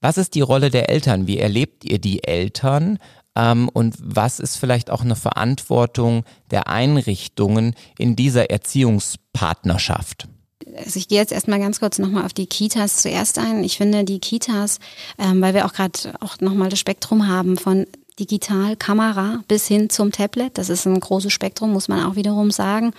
Was 0.00 0.16
ist 0.16 0.35
die 0.35 0.40
Rolle 0.40 0.70
der 0.70 0.88
Eltern? 0.88 1.26
Wie 1.26 1.38
erlebt 1.38 1.85
ihr 1.85 1.98
die 1.98 2.24
Eltern? 2.24 2.98
Ähm, 3.37 3.68
und 3.68 3.94
was 4.00 4.40
ist 4.40 4.56
vielleicht 4.56 4.90
auch 4.90 5.02
eine 5.02 5.16
Verantwortung 5.16 6.24
der 6.50 6.66
Einrichtungen 6.68 7.74
in 7.98 8.16
dieser 8.16 8.50
Erziehungspartnerschaft? 8.50 10.28
Also 10.76 10.98
ich 10.98 11.08
gehe 11.08 11.18
jetzt 11.18 11.32
erstmal 11.32 11.58
ganz 11.58 11.78
kurz 11.78 11.98
nochmal 11.98 12.24
auf 12.24 12.32
die 12.32 12.46
Kitas 12.46 13.02
zuerst 13.02 13.38
ein. 13.38 13.64
Ich 13.64 13.76
finde 13.76 14.04
die 14.04 14.18
Kitas, 14.18 14.78
ähm, 15.18 15.42
weil 15.42 15.52
wir 15.52 15.66
auch 15.66 15.74
gerade 15.74 16.14
auch 16.20 16.40
nochmal 16.40 16.70
das 16.70 16.78
Spektrum 16.78 17.28
haben 17.28 17.58
von 17.58 17.87
digital, 18.18 18.77
Kamera 18.77 19.42
bis 19.48 19.66
hin 19.66 19.90
zum 19.90 20.12
Tablet. 20.12 20.59
Das 20.59 20.68
ist 20.68 20.87
ein 20.87 20.98
großes 20.98 21.33
Spektrum, 21.33 21.72
muss 21.72 21.88
man 21.88 22.05
auch 22.05 22.16
wiederum 22.16 22.51
sagen. 22.51 22.92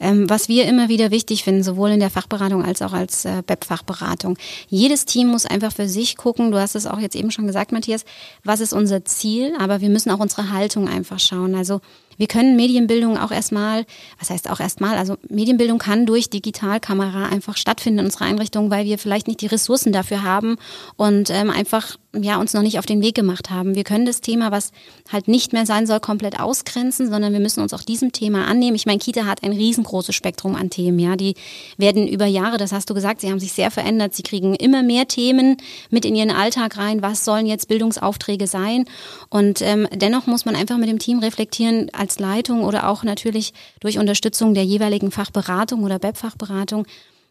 Ähm, 0.00 0.28
was 0.30 0.48
wir 0.48 0.66
immer 0.66 0.88
wieder 0.88 1.10
wichtig 1.10 1.44
finden, 1.44 1.62
sowohl 1.62 1.90
in 1.90 2.00
der 2.00 2.10
Fachberatung 2.10 2.64
als 2.64 2.82
auch 2.82 2.92
als 2.92 3.24
äh, 3.24 3.42
BEP-Fachberatung. 3.46 4.38
Jedes 4.68 5.04
Team 5.04 5.28
muss 5.28 5.46
einfach 5.46 5.72
für 5.72 5.88
sich 5.88 6.16
gucken, 6.16 6.50
du 6.50 6.58
hast 6.58 6.74
es 6.74 6.86
auch 6.86 6.98
jetzt 6.98 7.16
eben 7.16 7.30
schon 7.30 7.46
gesagt, 7.46 7.72
Matthias, 7.72 8.04
was 8.44 8.60
ist 8.60 8.72
unser 8.72 9.04
Ziel, 9.04 9.54
aber 9.58 9.80
wir 9.80 9.90
müssen 9.90 10.10
auch 10.10 10.20
unsere 10.20 10.50
Haltung 10.50 10.88
einfach 10.88 11.18
schauen. 11.18 11.54
Also 11.54 11.80
wir 12.18 12.26
können 12.26 12.56
Medienbildung 12.56 13.18
auch 13.18 13.30
erstmal, 13.30 13.84
was 14.18 14.30
heißt 14.30 14.50
auch 14.50 14.60
erstmal, 14.60 14.96
also 14.96 15.16
Medienbildung 15.28 15.78
kann 15.78 16.06
durch 16.06 16.30
Digitalkamera 16.30 17.26
einfach 17.26 17.56
stattfinden 17.56 18.00
in 18.00 18.04
unserer 18.06 18.24
Einrichtung, 18.24 18.70
weil 18.70 18.84
wir 18.84 18.98
vielleicht 18.98 19.28
nicht 19.28 19.40
die 19.40 19.46
Ressourcen 19.46 19.92
dafür 19.92 20.22
haben 20.22 20.56
und 20.96 21.30
ähm, 21.30 21.50
einfach 21.50 21.96
ja 22.14 22.38
uns 22.38 22.52
noch 22.52 22.62
nicht 22.62 22.78
auf 22.78 22.86
den 22.86 23.02
Weg 23.02 23.14
gemacht 23.14 23.50
haben. 23.50 23.74
Wir 23.74 23.84
können 23.84 24.04
das 24.04 24.20
Thema, 24.20 24.50
was 24.50 24.72
halt 25.10 25.28
nicht 25.28 25.52
mehr 25.52 25.64
sein 25.64 25.86
soll, 25.86 26.00
komplett 26.00 26.38
ausgrenzen, 26.38 27.10
sondern 27.10 27.32
wir 27.32 27.40
müssen 27.40 27.62
uns 27.62 27.72
auch 27.72 27.82
diesem 27.82 28.12
Thema 28.12 28.46
annehmen. 28.46 28.76
Ich 28.76 28.86
meine, 28.86 28.98
Kita 28.98 29.24
hat 29.24 29.42
ein 29.42 29.52
riesengroßes 29.52 30.14
Spektrum 30.14 30.54
an 30.54 30.70
Themen, 30.70 30.98
ja, 30.98 31.16
die 31.16 31.34
werden 31.78 32.06
über 32.06 32.26
Jahre, 32.26 32.58
das 32.58 32.72
hast 32.72 32.90
du 32.90 32.94
gesagt, 32.94 33.20
sie 33.20 33.30
haben 33.30 33.40
sich 33.40 33.52
sehr 33.52 33.70
verändert, 33.70 34.14
sie 34.14 34.22
kriegen 34.22 34.54
immer 34.54 34.82
mehr 34.82 35.08
Themen 35.08 35.56
mit 35.90 36.04
in 36.04 36.14
ihren 36.14 36.30
Alltag 36.30 36.76
rein. 36.76 37.02
Was 37.02 37.24
sollen 37.24 37.46
jetzt 37.46 37.68
Bildungsaufträge 37.68 38.46
sein? 38.46 38.84
Und 39.30 39.62
ähm, 39.62 39.88
dennoch 39.94 40.26
muss 40.26 40.44
man 40.44 40.56
einfach 40.56 40.76
mit 40.76 40.88
dem 40.88 40.98
Team 40.98 41.18
reflektieren 41.20 41.90
als 42.02 42.18
Leitung 42.18 42.64
oder 42.64 42.88
auch 42.88 43.04
natürlich 43.04 43.54
durch 43.80 43.98
Unterstützung 43.98 44.54
der 44.54 44.64
jeweiligen 44.64 45.12
Fachberatung 45.12 45.84
oder 45.84 45.98
BEP-Fachberatung 45.98 46.84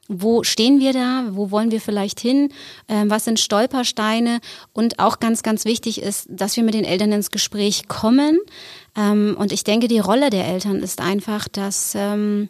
wo 0.08 0.44
stehen 0.44 0.80
wir 0.80 0.92
da, 0.92 1.26
wo 1.32 1.52
wollen 1.52 1.72
wir 1.72 1.80
vielleicht 1.80 2.20
hin, 2.20 2.50
ähm, 2.90 3.10
was 3.10 3.24
sind 3.24 3.40
Stolpersteine? 3.40 4.40
Und 4.74 5.00
auch 5.00 5.20
ganz, 5.20 5.42
ganz 5.42 5.64
wichtig 5.64 6.02
ist, 6.02 6.28
dass 6.30 6.58
wir 6.58 6.64
mit 6.64 6.74
den 6.74 6.84
Eltern 6.84 7.14
ins 7.14 7.32
Gespräch 7.32 7.88
kommen. 7.88 8.40
Ähm, 8.98 9.38
und 9.40 9.54
ich 9.54 9.64
denke, 9.64 9.88
die 9.88 10.00
Rolle 10.00 10.30
der 10.30 10.48
Eltern 10.48 10.78
ist 10.80 11.00
einfach, 11.00 11.48
dass, 11.48 11.94
ähm, 11.96 12.50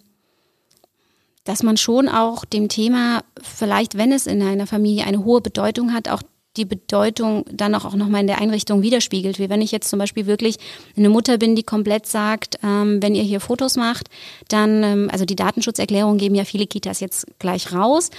dass 1.43 1.61
man 1.61 1.77
schon 1.77 2.09
auch 2.09 2.45
dem 2.45 2.67
Thema, 2.67 3.23
vielleicht 3.41 3.95
wenn 3.95 4.11
es 4.11 4.25
in 4.25 4.41
einer 4.41 4.65
Familie 4.65 5.05
eine 5.05 5.23
hohe 5.23 5.41
Bedeutung 5.41 5.93
hat, 5.93 6.09
auch 6.09 6.23
die 6.57 6.65
Bedeutung 6.65 7.45
dann 7.51 7.73
auch, 7.75 7.93
nochmal 7.93 8.21
in 8.21 8.27
der 8.27 8.41
Einrichtung 8.41 8.81
widerspiegelt. 8.81 9.39
Wie 9.39 9.49
wenn 9.49 9.61
ich 9.61 9.71
jetzt 9.71 9.89
zum 9.89 9.99
Beispiel 9.99 10.25
wirklich 10.25 10.57
eine 10.97 11.09
Mutter 11.09 11.37
bin, 11.37 11.55
die 11.55 11.63
komplett 11.63 12.05
sagt, 12.07 12.57
ähm, 12.63 13.01
wenn 13.01 13.15
ihr 13.15 13.23
hier 13.23 13.39
Fotos 13.39 13.77
macht, 13.77 14.09
dann, 14.49 14.83
ähm, 14.83 15.09
also 15.11 15.23
die 15.23 15.35
Datenschutzerklärung 15.35 16.17
geben 16.17 16.35
ja 16.35 16.43
viele 16.43 16.67
Kitas 16.67 16.99
jetzt 16.99 17.25
gleich 17.39 17.73
raus, 17.73 18.09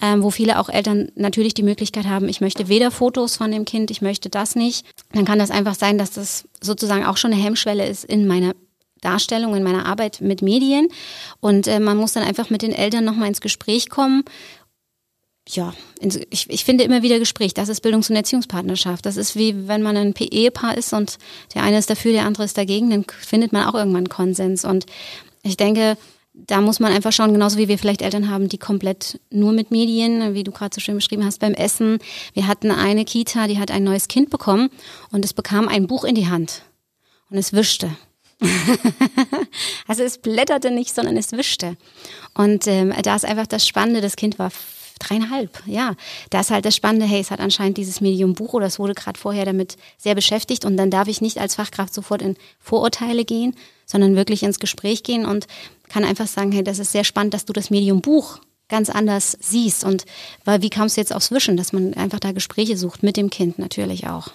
ähm, 0.00 0.22
wo 0.22 0.30
viele 0.30 0.58
auch 0.58 0.70
Eltern 0.70 1.10
natürlich 1.16 1.54
die 1.54 1.62
Möglichkeit 1.62 2.06
haben, 2.06 2.28
ich 2.28 2.40
möchte 2.40 2.68
weder 2.68 2.90
Fotos 2.90 3.36
von 3.36 3.50
dem 3.50 3.64
Kind, 3.64 3.90
ich 3.90 4.00
möchte 4.00 4.30
das 4.30 4.54
nicht. 4.54 4.86
Dann 5.12 5.24
kann 5.24 5.38
das 5.38 5.50
einfach 5.50 5.74
sein, 5.74 5.98
dass 5.98 6.12
das 6.12 6.48
sozusagen 6.60 7.04
auch 7.04 7.18
schon 7.18 7.32
eine 7.32 7.42
Hemmschwelle 7.42 7.86
ist 7.86 8.04
in 8.04 8.26
meiner 8.26 8.52
Darstellung, 9.02 9.54
in 9.54 9.64
meiner 9.64 9.84
Arbeit 9.84 10.20
mit 10.20 10.40
Medien. 10.40 10.88
Und 11.40 11.66
äh, 11.66 11.80
man 11.80 11.98
muss 11.98 12.12
dann 12.12 12.22
einfach 12.22 12.48
mit 12.48 12.62
den 12.62 12.72
Eltern 12.72 13.04
nochmal 13.04 13.28
ins 13.28 13.40
Gespräch 13.40 13.90
kommen 13.90 14.24
ja, 15.48 15.74
ich, 16.30 16.48
ich 16.48 16.64
finde 16.64 16.84
immer 16.84 17.02
wieder 17.02 17.18
Gespräch. 17.18 17.52
Das 17.52 17.68
ist 17.68 17.80
Bildungs- 17.80 18.10
und 18.10 18.16
Erziehungspartnerschaft. 18.16 19.04
Das 19.04 19.16
ist 19.16 19.36
wie 19.36 19.66
wenn 19.66 19.82
man 19.82 19.96
ein 19.96 20.14
Ehepaar 20.16 20.76
ist 20.76 20.92
und 20.92 21.18
der 21.54 21.64
eine 21.64 21.78
ist 21.78 21.90
dafür, 21.90 22.12
der 22.12 22.26
andere 22.26 22.44
ist 22.44 22.56
dagegen, 22.56 22.90
dann 22.90 23.04
findet 23.04 23.52
man 23.52 23.66
auch 23.66 23.74
irgendwann 23.74 24.08
Konsens. 24.08 24.64
Und 24.64 24.86
ich 25.42 25.56
denke, 25.56 25.96
da 26.32 26.60
muss 26.60 26.80
man 26.80 26.92
einfach 26.92 27.12
schauen, 27.12 27.32
genauso 27.32 27.58
wie 27.58 27.68
wir 27.68 27.78
vielleicht 27.78 28.02
Eltern 28.02 28.30
haben, 28.30 28.48
die 28.48 28.58
komplett 28.58 29.20
nur 29.30 29.52
mit 29.52 29.70
Medien, 29.70 30.34
wie 30.34 30.44
du 30.44 30.52
gerade 30.52 30.74
so 30.74 30.80
schön 30.80 30.94
beschrieben 30.94 31.24
hast, 31.24 31.40
beim 31.40 31.54
Essen. 31.54 31.98
Wir 32.34 32.46
hatten 32.46 32.70
eine 32.70 33.04
Kita, 33.04 33.48
die 33.48 33.58
hat 33.58 33.70
ein 33.70 33.84
neues 33.84 34.08
Kind 34.08 34.30
bekommen 34.30 34.70
und 35.10 35.24
es 35.24 35.34
bekam 35.34 35.68
ein 35.68 35.88
Buch 35.88 36.04
in 36.04 36.14
die 36.14 36.28
Hand 36.28 36.62
und 37.30 37.36
es 37.36 37.52
wischte. 37.52 37.90
also 39.86 40.02
es 40.02 40.18
blätterte 40.18 40.70
nicht, 40.70 40.94
sondern 40.94 41.16
es 41.16 41.32
wischte. 41.32 41.76
Und 42.34 42.66
ähm, 42.66 42.92
da 43.02 43.14
ist 43.14 43.24
einfach 43.24 43.46
das 43.46 43.66
Spannende, 43.66 44.00
das 44.00 44.16
Kind 44.16 44.38
war 44.38 44.50
dreieinhalb, 45.02 45.62
ja. 45.66 45.94
Da 46.30 46.40
ist 46.40 46.50
halt 46.50 46.64
das 46.64 46.76
Spannende, 46.76 47.06
hey, 47.06 47.20
es 47.20 47.30
hat 47.30 47.40
anscheinend 47.40 47.76
dieses 47.76 48.00
Medium 48.00 48.34
Buch 48.34 48.52
oder 48.54 48.66
es 48.66 48.78
wurde 48.78 48.94
gerade 48.94 49.18
vorher 49.18 49.44
damit 49.44 49.76
sehr 49.98 50.14
beschäftigt 50.14 50.64
und 50.64 50.76
dann 50.76 50.90
darf 50.90 51.08
ich 51.08 51.20
nicht 51.20 51.38
als 51.38 51.56
Fachkraft 51.56 51.92
sofort 51.92 52.22
in 52.22 52.36
Vorurteile 52.58 53.24
gehen, 53.24 53.54
sondern 53.86 54.16
wirklich 54.16 54.42
ins 54.42 54.58
Gespräch 54.58 55.02
gehen 55.02 55.26
und 55.26 55.46
kann 55.88 56.04
einfach 56.04 56.26
sagen, 56.26 56.52
hey, 56.52 56.64
das 56.64 56.78
ist 56.78 56.92
sehr 56.92 57.04
spannend, 57.04 57.34
dass 57.34 57.44
du 57.44 57.52
das 57.52 57.70
Medium 57.70 58.00
Buch 58.00 58.38
ganz 58.68 58.88
anders 58.88 59.36
siehst 59.40 59.84
und 59.84 60.06
weil 60.44 60.62
wie 60.62 60.70
kamst 60.70 60.96
du 60.96 61.00
jetzt 61.00 61.14
aufs 61.14 61.30
Wischen, 61.30 61.56
dass 61.58 61.72
man 61.72 61.92
einfach 61.94 62.20
da 62.20 62.32
Gespräche 62.32 62.76
sucht 62.76 63.02
mit 63.02 63.16
dem 63.16 63.28
Kind 63.28 63.58
natürlich 63.58 64.06
auch. 64.06 64.30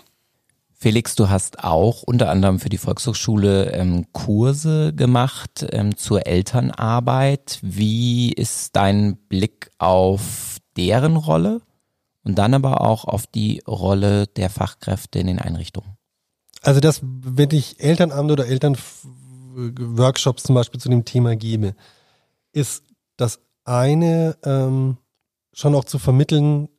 Felix, 0.79 1.15
du 1.15 1.27
hast 1.27 1.63
auch 1.63 2.03
unter 2.03 2.29
anderem 2.29 2.59
für 2.59 2.69
die 2.69 2.77
Volkshochschule 2.77 3.71
ähm, 3.71 4.05
Kurse 4.11 4.93
gemacht 4.93 5.65
ähm, 5.71 5.97
zur 5.97 6.27
Elternarbeit. 6.27 7.57
Wie 7.63 8.31
ist 8.31 8.75
dein 8.75 9.17
Blick 9.27 9.71
auf 9.79 10.56
deren 10.77 11.17
Rolle 11.17 11.61
und 12.23 12.35
dann 12.35 12.53
aber 12.53 12.81
auch 12.81 13.05
auf 13.05 13.27
die 13.27 13.61
Rolle 13.67 14.27
der 14.27 14.49
Fachkräfte 14.49 15.19
in 15.19 15.27
den 15.27 15.39
Einrichtungen? 15.39 15.97
Also 16.61 16.79
das, 16.79 17.01
wenn 17.03 17.51
ich 17.51 17.79
Elternabend 17.79 18.31
oder 18.31 18.47
Elternworkshops 18.47 20.43
zum 20.43 20.55
Beispiel 20.55 20.79
zu 20.79 20.89
dem 20.89 21.05
Thema 21.05 21.35
gebe, 21.35 21.75
ist 22.51 22.83
das 23.15 23.39
eine 23.63 24.37
ähm, 24.43 24.97
schon 25.53 25.75
auch 25.75 25.85
zu 25.85 25.99
vermitteln, 25.99 26.69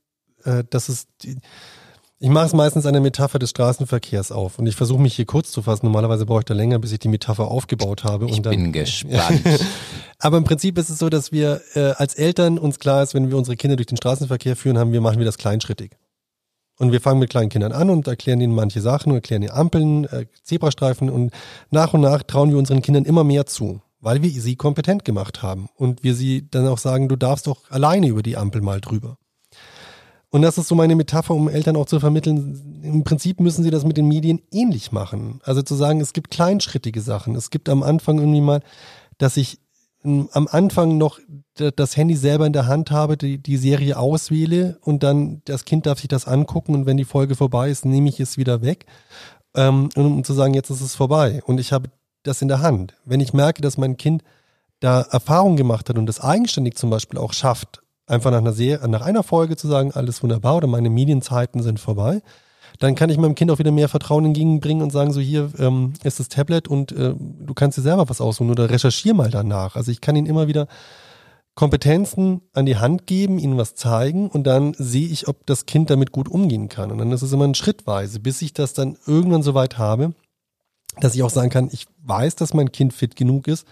äh, 0.45 0.65
dass 0.69 0.89
es 0.89 1.07
die, 1.23 1.39
ich 2.21 2.29
mache 2.29 2.47
es 2.47 2.53
meistens 2.53 2.85
an 2.85 2.95
der 2.95 3.03
Metapher 3.03 3.39
des 3.39 3.51
Straßenverkehrs 3.51 4.33
auf 4.33 4.59
und 4.59 4.67
ich 4.67 4.75
versuche 4.75 5.01
mich 5.01 5.15
hier 5.15 5.25
kurz 5.25 5.53
zu 5.53 5.63
fassen. 5.63 5.87
Normalerweise 5.87 6.27
brauche 6.27 6.41
ich 6.41 6.47
da 6.47 6.55
länger, 6.55 6.81
bis 6.81 6.91
ich 6.91 6.99
die 6.99 7.09
Metapher 7.09 7.49
aufgebaut 7.49 8.03
habe. 8.03 8.27
Ich 8.27 8.37
und 8.37 8.47
dann, 8.47 8.51
bin 8.51 8.73
gespannt. 8.73 9.43
Aber 10.19 10.37
im 10.37 10.45
Prinzip 10.45 10.79
ist 10.79 10.91
es 10.91 10.99
so, 10.99 11.09
dass 11.11 11.31
wir 11.31 11.61
äh, 11.75 11.93
als 11.93 12.15
Eltern 12.15 12.59
uns 12.59 12.81
klar 12.81 13.05
ist, 13.05 13.15
wenn 13.15 13.31
wir 13.31 13.37
unsere 13.37 13.57
Kinder 13.57 13.77
durch 13.77 13.87
den 13.87 13.97
Straßenverkehr 13.97 14.57
führen, 14.57 14.79
haben 14.79 14.93
wir 14.93 15.01
machen 15.01 15.19
wir 15.19 15.27
das 15.27 15.39
kleinschrittig. 15.39 15.93
Und 16.77 16.91
wir 16.91 17.01
fangen 17.01 17.21
mit 17.21 17.31
kleinen 17.31 17.51
Kindern 17.51 17.73
an 17.73 17.89
und 17.89 18.09
erklären 18.09 18.41
ihnen 18.41 18.55
manche 18.55 18.81
Sachen 18.81 19.11
und 19.11 19.17
erklären 19.17 19.43
ihnen 19.43 19.53
Ampeln, 19.53 20.05
äh, 20.07 20.27
Zebrastreifen 20.43 21.11
und 21.11 21.33
nach 21.71 21.95
und 21.95 22.01
nach 22.01 22.25
trauen 22.25 22.51
wir 22.51 22.59
unseren 22.59 22.83
Kindern 22.83 23.05
immer 23.05 23.23
mehr 23.23 23.47
zu, 23.47 23.81
weil 24.01 24.23
wir 24.23 24.31
sie 24.31 24.57
kompetent 24.57 25.05
gemacht 25.05 25.43
haben 25.43 25.69
und 25.77 26.03
wir 26.03 26.17
sie 26.17 26.49
dann 26.51 26.67
auch 26.67 26.79
sagen, 26.79 27.09
du 27.09 27.15
darfst 27.15 27.47
doch 27.47 27.71
alleine 27.71 28.09
über 28.09 28.23
die 28.23 28.37
Ampel 28.37 28.61
mal 28.61 28.81
drüber. 28.81 29.19
Und 30.31 30.43
das 30.43 30.59
ist 30.59 30.69
so 30.69 30.75
meine 30.75 30.95
Metapher, 30.95 31.35
um 31.35 31.49
Eltern 31.49 31.77
auch 31.77 31.87
zu 31.87 32.01
vermitteln. 32.01 32.81
Im 32.83 33.05
Prinzip 33.05 33.41
müssen 33.41 33.63
sie 33.63 33.71
das 33.71 33.85
mit 33.85 33.97
den 33.97 34.09
Medien 34.09 34.43
ähnlich 34.51 34.93
machen. 34.93 35.41
Also 35.43 35.63
zu 35.63 35.75
sagen, 35.75 36.01
es 36.01 36.13
gibt 36.13 36.31
kleinschrittige 36.31 37.01
Sachen. 37.01 37.35
Es 37.35 37.51
gibt 37.51 37.69
am 37.69 37.83
Anfang 37.83 38.19
irgendwie 38.19 38.43
mal, 38.43 38.61
dass 39.17 39.39
ich 39.39 39.59
ähm, 40.05 40.29
am 40.33 40.47
Anfang 40.51 40.99
noch 40.99 41.19
das 41.55 41.97
Handy 41.97 42.15
selber 42.15 42.47
in 42.47 42.53
der 42.53 42.67
Hand 42.67 42.91
habe, 42.91 43.17
die, 43.17 43.39
die 43.39 43.57
Serie 43.57 43.99
auswähle 43.99 44.79
und 44.83 45.03
dann 45.03 45.43
das 45.45 45.65
Kind 45.65 45.87
darf 45.87 45.99
sich 45.99 46.09
das 46.09 46.29
angucken 46.29 46.75
und 46.75 46.87
wenn 46.87 46.97
die 46.97 47.05
Folge 47.05 47.35
vorbei 47.35 47.69
ist, 47.69 47.85
nehme 47.85 48.09
ich 48.09 48.21
es 48.21 48.37
wieder 48.37 48.63
weg. 48.63 48.87
Ähm, 49.57 49.89
um 49.97 50.23
zu 50.25 50.35
sagen, 50.35 50.55
jetzt 50.55 50.71
ist 50.71 50.83
es 50.83 50.95
vorbei. 50.95 51.43
Und 51.47 51.59
ich 51.59 51.73
habe 51.73 51.91
das 52.23 52.43
in 52.43 52.49
der 52.49 52.61
Hand. 52.61 52.95
Wenn 53.05 53.21
ich 53.21 53.33
merke, 53.33 53.63
dass 53.63 53.79
mein 53.79 53.97
Kind 53.97 54.23
da 54.81 55.01
Erfahrung 55.01 55.57
gemacht 55.57 55.89
hat 55.89 55.99
und 55.99 56.07
das 56.07 56.21
eigenständig 56.21 56.77
zum 56.77 56.91
Beispiel 56.91 57.19
auch 57.19 57.33
schafft, 57.33 57.83
einfach 58.09 58.31
nach 58.31 58.39
einer, 58.39 58.53
Serie, 58.53 58.89
nach 58.89 59.03
einer 59.03 59.23
Folge 59.23 59.57
zu 59.57 59.69
sagen, 59.69 59.93
alles 59.93 60.23
wunderbar 60.23 60.57
oder 60.57 60.67
meine 60.67 60.91
Medienzeiten 60.91 61.63
sind 61.63 61.81
vorbei, 61.81 62.23
dann 62.79 62.95
kann 62.95 63.11
ich 63.11 63.19
meinem 63.19 63.35
Kind 63.35 63.51
auch 63.51 63.59
wieder 63.59 63.73
mehr 63.73 63.89
Vertrauen 63.89 64.25
entgegenbringen 64.25 64.83
und 64.83 64.91
sagen, 64.91 65.13
so 65.13 65.21
hier 65.21 65.51
ähm, 65.59 65.95
ist 66.03 66.21
das 66.21 66.29
Tablet 66.29 66.69
und 66.69 66.93
äh, 66.93 67.15
du 67.17 67.55
kannst 67.55 67.79
dir 67.79 67.83
selber 67.83 68.09
was 68.09 68.21
aussuchen 68.21 68.51
oder 68.51 68.71
recherchier 68.71 69.15
mal 69.15 69.31
danach. 69.31 69.75
Also 69.75 69.91
ich 69.91 70.01
kann 70.01 70.17
ihn 70.17 70.27
immer 70.27 70.47
wieder 70.49 70.69
Kompetenzen 71.55 72.43
an 72.53 72.67
die 72.67 72.77
Hand 72.77 73.09
geben, 73.09 73.39
ihnen 73.39 73.59
was 73.59 73.75
zeigen 73.75 74.29
und 74.29 74.45
dann 74.45 74.75
sehe 74.79 75.09
ich, 75.09 75.27
ob 75.27 75.45
das 75.47 75.67
Kind 75.67 75.91
damit 75.91 76.13
gut 76.13 76.29
umgehen 76.29 76.69
kann. 76.69 76.93
Und 76.93 76.99
dann 76.99 77.11
ist 77.11 77.23
es 77.23 77.33
immer 77.33 77.49
ein 77.49 77.57
Schrittweise, 77.57 78.21
bis 78.21 78.43
ich 78.43 78.53
das 78.53 78.75
dann 78.75 78.97
irgendwann 79.07 79.43
so 79.43 79.55
weit 79.55 79.77
habe, 79.77 80.15
dass 81.01 81.17
ich 81.17 81.23
auch 81.25 81.31
sagen 81.31 81.51
kann, 81.51 81.69
ich 81.73 81.87
weiß, 82.05 82.37
dass 82.37 82.55
mein 82.55 82.71
Kind 82.71 82.93
fit 82.93 83.17
genug 83.17 83.49
ist, 83.49 83.67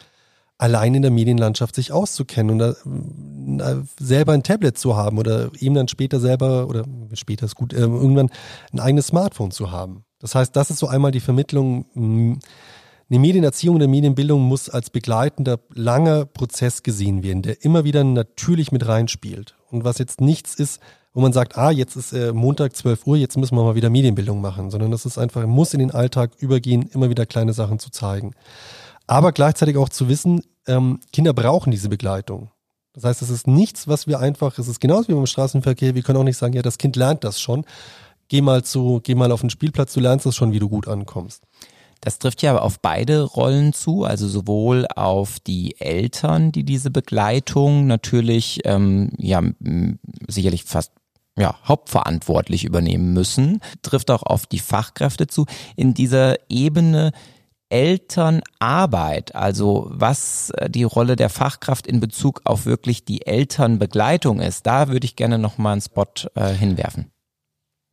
allein 0.58 0.94
in 0.94 1.02
der 1.02 1.10
Medienlandschaft 1.10 1.74
sich 1.74 1.92
auszukennen 1.92 2.60
und 2.60 3.58
da, 3.58 3.82
selber 4.00 4.32
ein 4.32 4.42
Tablet 4.42 4.78
zu 4.78 4.96
haben 4.96 5.18
oder 5.18 5.50
eben 5.58 5.74
dann 5.74 5.88
später 5.88 6.20
selber 6.20 6.68
oder 6.68 6.84
später 7.12 7.46
ist 7.46 7.54
gut, 7.54 7.72
äh, 7.72 7.80
irgendwann 7.80 8.30
ein 8.72 8.80
eigenes 8.80 9.08
Smartphone 9.08 9.50
zu 9.50 9.70
haben. 9.70 10.04
Das 10.18 10.34
heißt, 10.34 10.56
das 10.56 10.70
ist 10.70 10.78
so 10.78 10.88
einmal 10.88 11.12
die 11.12 11.20
Vermittlung. 11.20 11.86
Hm, 11.94 12.40
eine 13.08 13.20
Medienerziehung 13.20 13.76
oder 13.76 13.86
Medienbildung 13.86 14.42
muss 14.42 14.68
als 14.68 14.90
begleitender 14.90 15.60
langer 15.72 16.24
Prozess 16.24 16.82
gesehen 16.82 17.22
werden, 17.22 17.42
der 17.42 17.64
immer 17.64 17.84
wieder 17.84 18.02
natürlich 18.02 18.72
mit 18.72 18.88
reinspielt. 18.88 19.54
Und 19.70 19.84
was 19.84 19.98
jetzt 19.98 20.20
nichts 20.20 20.56
ist, 20.56 20.80
wo 21.14 21.20
man 21.20 21.32
sagt, 21.32 21.56
ah, 21.56 21.70
jetzt 21.70 21.94
ist 21.94 22.12
äh, 22.12 22.32
Montag 22.32 22.74
12 22.74 23.06
Uhr, 23.06 23.16
jetzt 23.16 23.36
müssen 23.36 23.56
wir 23.56 23.62
mal 23.62 23.76
wieder 23.76 23.90
Medienbildung 23.90 24.40
machen, 24.40 24.72
sondern 24.72 24.90
das 24.90 25.06
ist 25.06 25.18
einfach, 25.18 25.46
muss 25.46 25.72
in 25.72 25.78
den 25.78 25.92
Alltag 25.92 26.32
übergehen, 26.40 26.90
immer 26.92 27.08
wieder 27.08 27.26
kleine 27.26 27.52
Sachen 27.52 27.78
zu 27.78 27.90
zeigen 27.90 28.32
aber 29.06 29.32
gleichzeitig 29.32 29.76
auch 29.76 29.88
zu 29.88 30.08
wissen, 30.08 30.42
ähm, 30.66 31.00
Kinder 31.12 31.32
brauchen 31.32 31.70
diese 31.70 31.88
Begleitung. 31.88 32.50
Das 32.92 33.04
heißt, 33.04 33.22
es 33.22 33.30
ist 33.30 33.46
nichts, 33.46 33.88
was 33.88 34.06
wir 34.06 34.20
einfach, 34.20 34.58
es 34.58 34.68
ist 34.68 34.80
genauso 34.80 35.08
wie 35.08 35.14
beim 35.14 35.26
Straßenverkehr, 35.26 35.94
wir 35.94 36.02
können 36.02 36.18
auch 36.18 36.24
nicht 36.24 36.38
sagen, 36.38 36.54
ja, 36.54 36.62
das 36.62 36.78
Kind 36.78 36.96
lernt 36.96 37.24
das 37.24 37.40
schon. 37.40 37.64
Geh 38.28 38.40
mal 38.40 38.64
zu, 38.64 39.00
geh 39.04 39.14
mal 39.14 39.30
auf 39.32 39.42
den 39.42 39.50
Spielplatz, 39.50 39.92
du 39.92 40.00
lernst 40.00 40.26
das 40.26 40.34
schon, 40.34 40.52
wie 40.52 40.58
du 40.58 40.68
gut 40.68 40.88
ankommst. 40.88 41.42
Das 42.00 42.18
trifft 42.18 42.42
ja 42.42 42.58
auf 42.58 42.80
beide 42.80 43.22
Rollen 43.22 43.72
zu, 43.72 44.04
also 44.04 44.28
sowohl 44.28 44.86
auf 44.94 45.40
die 45.40 45.80
Eltern, 45.80 46.52
die 46.52 46.64
diese 46.64 46.90
Begleitung 46.90 47.86
natürlich 47.86 48.60
ähm, 48.64 49.12
ja 49.18 49.42
sicherlich 50.28 50.64
fast 50.64 50.92
ja, 51.38 51.54
hauptverantwortlich 51.66 52.64
übernehmen 52.64 53.12
müssen, 53.12 53.60
trifft 53.82 54.10
auch 54.10 54.22
auf 54.22 54.46
die 54.46 54.58
Fachkräfte 54.58 55.26
zu. 55.26 55.44
In 55.76 55.92
dieser 55.92 56.36
Ebene 56.48 57.12
Elternarbeit, 57.68 59.34
also 59.34 59.88
was 59.90 60.50
äh, 60.50 60.70
die 60.70 60.84
Rolle 60.84 61.16
der 61.16 61.30
Fachkraft 61.30 61.86
in 61.86 62.00
Bezug 62.00 62.42
auf 62.44 62.66
wirklich 62.66 63.04
die 63.04 63.26
Elternbegleitung 63.26 64.40
ist, 64.40 64.66
da 64.66 64.88
würde 64.88 65.04
ich 65.04 65.16
gerne 65.16 65.38
nochmal 65.38 65.72
einen 65.72 65.80
Spot 65.80 66.06
äh, 66.34 66.52
hinwerfen. 66.52 67.10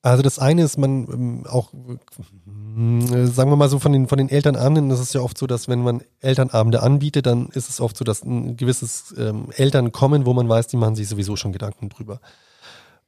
Also 0.05 0.21
das 0.21 0.37
eine 0.37 0.63
ist, 0.63 0.77
man 0.77 1.07
ähm, 1.07 1.43
auch, 1.49 1.73
äh, 1.73 3.25
sagen 3.25 3.49
wir 3.49 3.55
mal 3.55 3.69
so, 3.69 3.79
von 3.79 3.93
den, 3.93 4.07
von 4.09 4.17
den 4.17 4.27
Elternabenden 4.27 4.91
ist 4.91 4.99
es 4.99 5.13
ja 5.13 5.21
oft 5.21 5.37
so, 5.37 5.47
dass 5.47 5.69
wenn 5.69 5.81
man 5.81 6.03
Elternabende 6.19 6.83
anbietet, 6.83 7.25
dann 7.25 7.47
ist 7.47 7.69
es 7.69 7.79
oft 7.79 7.95
so, 7.95 8.03
dass 8.03 8.21
ein 8.23 8.57
gewisses 8.57 9.15
ähm, 9.17 9.47
Eltern 9.55 9.93
kommen, 9.93 10.25
wo 10.25 10.33
man 10.33 10.49
weiß, 10.49 10.67
die 10.67 10.77
machen 10.77 10.95
sich 10.95 11.07
sowieso 11.07 11.37
schon 11.37 11.53
Gedanken 11.53 11.87
drüber. 11.87 12.19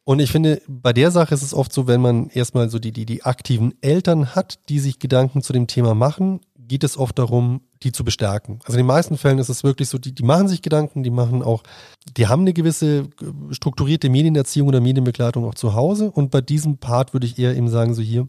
Und 0.06 0.20
ich 0.20 0.32
finde, 0.32 0.62
bei 0.68 0.94
der 0.94 1.10
Sache 1.12 1.34
ist 1.34 1.42
es 1.42 1.54
oft 1.54 1.74
so, 1.74 1.88
wenn 1.88 2.00
man 2.00 2.30
erstmal 2.30 2.70
so 2.70 2.78
die, 2.80 2.92
die, 2.92 3.06
die 3.08 3.24
aktiven 3.24 3.74
Eltern 3.82 4.36
hat, 4.36 4.70
die 4.70 4.80
sich 4.80 5.00
Gedanken 5.00 5.42
zu 5.42 5.52
dem 5.52 5.66
Thema 5.66 5.96
machen, 5.96 6.42
geht 6.68 6.84
es 6.84 6.98
oft 6.98 7.18
darum, 7.20 7.62
die 7.84 7.92
zu 7.92 8.04
bestärken. 8.04 8.60
Also 8.64 8.74
in 8.74 8.84
den 8.84 8.88
meisten 8.88 9.18
Fällen 9.18 9.40
ist 9.40 9.50
es 9.50 9.64
wirklich 9.64 9.90
so, 9.90 9.98
die, 9.98 10.14
die 10.14 10.24
machen 10.24 10.48
sich 10.48 10.62
Gedanken, 10.62 11.04
die 11.04 11.10
machen 11.10 11.44
auch, 11.44 11.64
die 12.18 12.28
haben 12.28 12.42
eine 12.42 12.54
gewisse 12.54 13.00
äh, 13.00 13.06
strukturierte 13.52 14.10
Medienerziehung 14.10 14.68
oder 14.68 14.82
Medienbegleitung 14.82 15.46
auch 15.46 15.56
zu 15.56 15.74
Hause. 15.74 16.12
Und 16.12 16.32
bei 16.32 16.42
diesem 16.42 16.78
Part 16.78 17.14
würde 17.14 17.28
ich 17.28 17.38
eher 17.38 17.56
eben 17.56 17.70
sagen, 17.70 17.94
so 17.94 18.02
hier, 18.02 18.28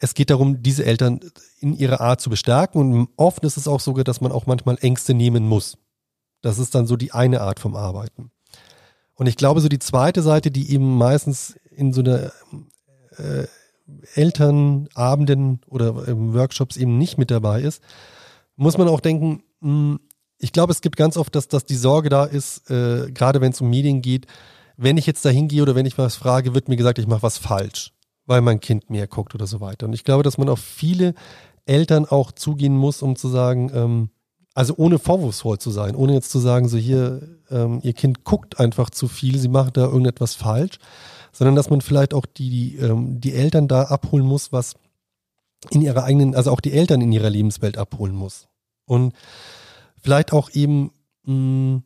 es 0.00 0.14
geht 0.14 0.30
darum, 0.30 0.62
diese 0.62 0.84
Eltern 0.84 1.20
in 1.60 1.74
ihrer 1.74 2.00
Art 2.00 2.20
zu 2.20 2.30
bestärken. 2.30 2.80
Und 2.80 3.08
oft 3.16 3.44
ist 3.44 3.56
es 3.56 3.68
auch 3.68 3.80
sogar, 3.80 4.04
dass 4.04 4.20
man 4.20 4.32
auch 4.32 4.46
manchmal 4.46 4.78
Ängste 4.80 5.14
nehmen 5.14 5.46
muss. 5.46 5.76
Das 6.40 6.58
ist 6.58 6.74
dann 6.74 6.86
so 6.86 6.96
die 6.96 7.12
eine 7.12 7.40
Art 7.40 7.58
vom 7.58 7.74
Arbeiten. 7.74 8.30
Und 9.14 9.26
ich 9.26 9.36
glaube, 9.36 9.60
so 9.60 9.68
die 9.68 9.80
zweite 9.80 10.22
Seite, 10.22 10.52
die 10.52 10.70
eben 10.72 10.96
meistens 10.96 11.58
in 11.70 11.92
so 11.92 12.00
einer 12.00 12.30
äh, 13.16 13.48
Elternabenden 14.14 15.60
oder 15.68 15.94
Workshops 16.34 16.76
eben 16.76 16.98
nicht 16.98 17.18
mit 17.18 17.30
dabei 17.30 17.62
ist, 17.62 17.82
muss 18.56 18.78
man 18.78 18.88
auch 18.88 19.00
denken, 19.00 19.42
mh, 19.60 19.70
hm, 19.70 20.00
ich 20.40 20.52
glaube, 20.52 20.72
es 20.72 20.80
gibt 20.80 20.96
ganz 20.96 21.16
oft, 21.16 21.34
dass, 21.34 21.48
dass 21.48 21.64
die 21.64 21.74
Sorge 21.74 22.10
da 22.10 22.24
ist, 22.24 22.70
äh, 22.70 23.10
gerade 23.10 23.40
wenn 23.40 23.52
es 23.52 23.60
um 23.60 23.68
Medien 23.70 24.02
geht, 24.02 24.26
wenn 24.76 24.96
ich 24.96 25.06
jetzt 25.06 25.24
da 25.24 25.30
hingehe 25.30 25.62
oder 25.62 25.74
wenn 25.74 25.86
ich 25.86 25.98
was 25.98 26.14
frage, 26.14 26.54
wird 26.54 26.68
mir 26.68 26.76
gesagt, 26.76 27.00
ich 27.00 27.08
mache 27.08 27.24
was 27.24 27.38
falsch, 27.38 27.92
weil 28.26 28.40
mein 28.40 28.60
Kind 28.60 28.88
mehr 28.88 29.08
guckt 29.08 29.34
oder 29.34 29.48
so 29.48 29.60
weiter. 29.60 29.86
Und 29.86 29.92
ich 29.92 30.04
glaube, 30.04 30.22
dass 30.22 30.38
man 30.38 30.48
auf 30.48 30.60
viele 30.60 31.14
Eltern 31.66 32.04
auch 32.06 32.30
zugehen 32.30 32.76
muss, 32.76 33.02
um 33.02 33.16
zu 33.16 33.28
sagen, 33.28 33.70
ähm, 33.74 34.10
also 34.54 34.74
ohne 34.76 34.98
vorwurfsvoll 34.98 35.58
zu 35.58 35.70
sein, 35.70 35.94
ohne 35.96 36.14
jetzt 36.14 36.30
zu 36.30 36.38
sagen, 36.38 36.68
so 36.68 36.78
hier, 36.78 37.20
ähm, 37.50 37.80
ihr 37.82 37.92
Kind 37.92 38.24
guckt 38.24 38.60
einfach 38.60 38.90
zu 38.90 39.08
viel, 39.08 39.38
sie 39.38 39.48
macht 39.48 39.76
da 39.76 39.86
irgendetwas 39.86 40.34
falsch, 40.34 40.78
sondern 41.38 41.54
dass 41.54 41.70
man 41.70 41.82
vielleicht 41.82 42.14
auch 42.14 42.26
die, 42.26 42.50
die, 42.50 42.76
ähm, 42.78 43.20
die 43.20 43.32
Eltern 43.32 43.68
da 43.68 43.84
abholen 43.84 44.26
muss, 44.26 44.50
was 44.50 44.74
in 45.70 45.82
ihrer 45.82 46.02
eigenen, 46.02 46.34
also 46.34 46.50
auch 46.50 46.58
die 46.58 46.72
Eltern 46.72 47.00
in 47.00 47.12
ihrer 47.12 47.30
Lebenswelt 47.30 47.78
abholen 47.78 48.16
muss. 48.16 48.48
Und 48.86 49.12
vielleicht 50.02 50.32
auch 50.32 50.50
eben 50.50 50.90
mh, 51.22 51.32
hm, 51.32 51.82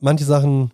manche 0.00 0.24
Sachen 0.24 0.72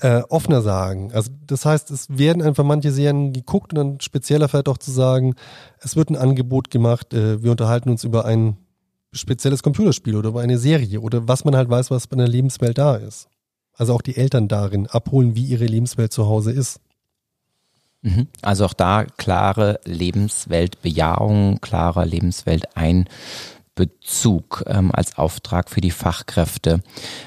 äh, 0.00 0.22
offener 0.28 0.62
sagen. 0.62 1.10
Also 1.12 1.32
das 1.44 1.64
heißt, 1.64 1.90
es 1.90 2.06
werden 2.08 2.40
einfach 2.40 2.62
manche 2.62 2.92
Serien 2.92 3.32
geguckt 3.32 3.72
und 3.72 3.78
dann 3.78 4.00
spezieller 4.00 4.48
vielleicht 4.48 4.68
auch 4.68 4.78
zu 4.78 4.92
sagen, 4.92 5.34
es 5.80 5.96
wird 5.96 6.10
ein 6.10 6.16
Angebot 6.16 6.70
gemacht, 6.70 7.12
äh, 7.14 7.42
wir 7.42 7.50
unterhalten 7.50 7.90
uns 7.90 8.04
über 8.04 8.26
ein 8.26 8.58
spezielles 9.10 9.64
Computerspiel 9.64 10.14
oder 10.14 10.28
über 10.28 10.40
eine 10.40 10.58
Serie 10.58 11.00
oder 11.00 11.26
was 11.26 11.44
man 11.44 11.56
halt 11.56 11.68
weiß, 11.68 11.90
was 11.90 12.06
bei 12.06 12.14
einer 12.16 12.28
Lebenswelt 12.28 12.78
da 12.78 12.94
ist. 12.94 13.26
Also 13.74 13.92
auch 13.92 14.02
die 14.02 14.16
Eltern 14.16 14.46
darin 14.46 14.86
abholen, 14.86 15.34
wie 15.34 15.46
ihre 15.46 15.66
Lebenswelt 15.66 16.12
zu 16.12 16.28
Hause 16.28 16.52
ist. 16.52 16.80
Mhm. 18.02 18.28
Also 18.42 18.64
auch 18.64 18.74
da 18.74 19.04
klare 19.04 19.80
Lebensweltbejahung, 19.84 21.60
klarer 21.60 22.06
Lebenswelteinbezug 22.06 24.62
ähm, 24.66 24.92
als 24.92 25.18
Auftrag 25.18 25.68
für 25.70 25.80
die 25.80 25.90
Fachkräfte. 25.90 26.80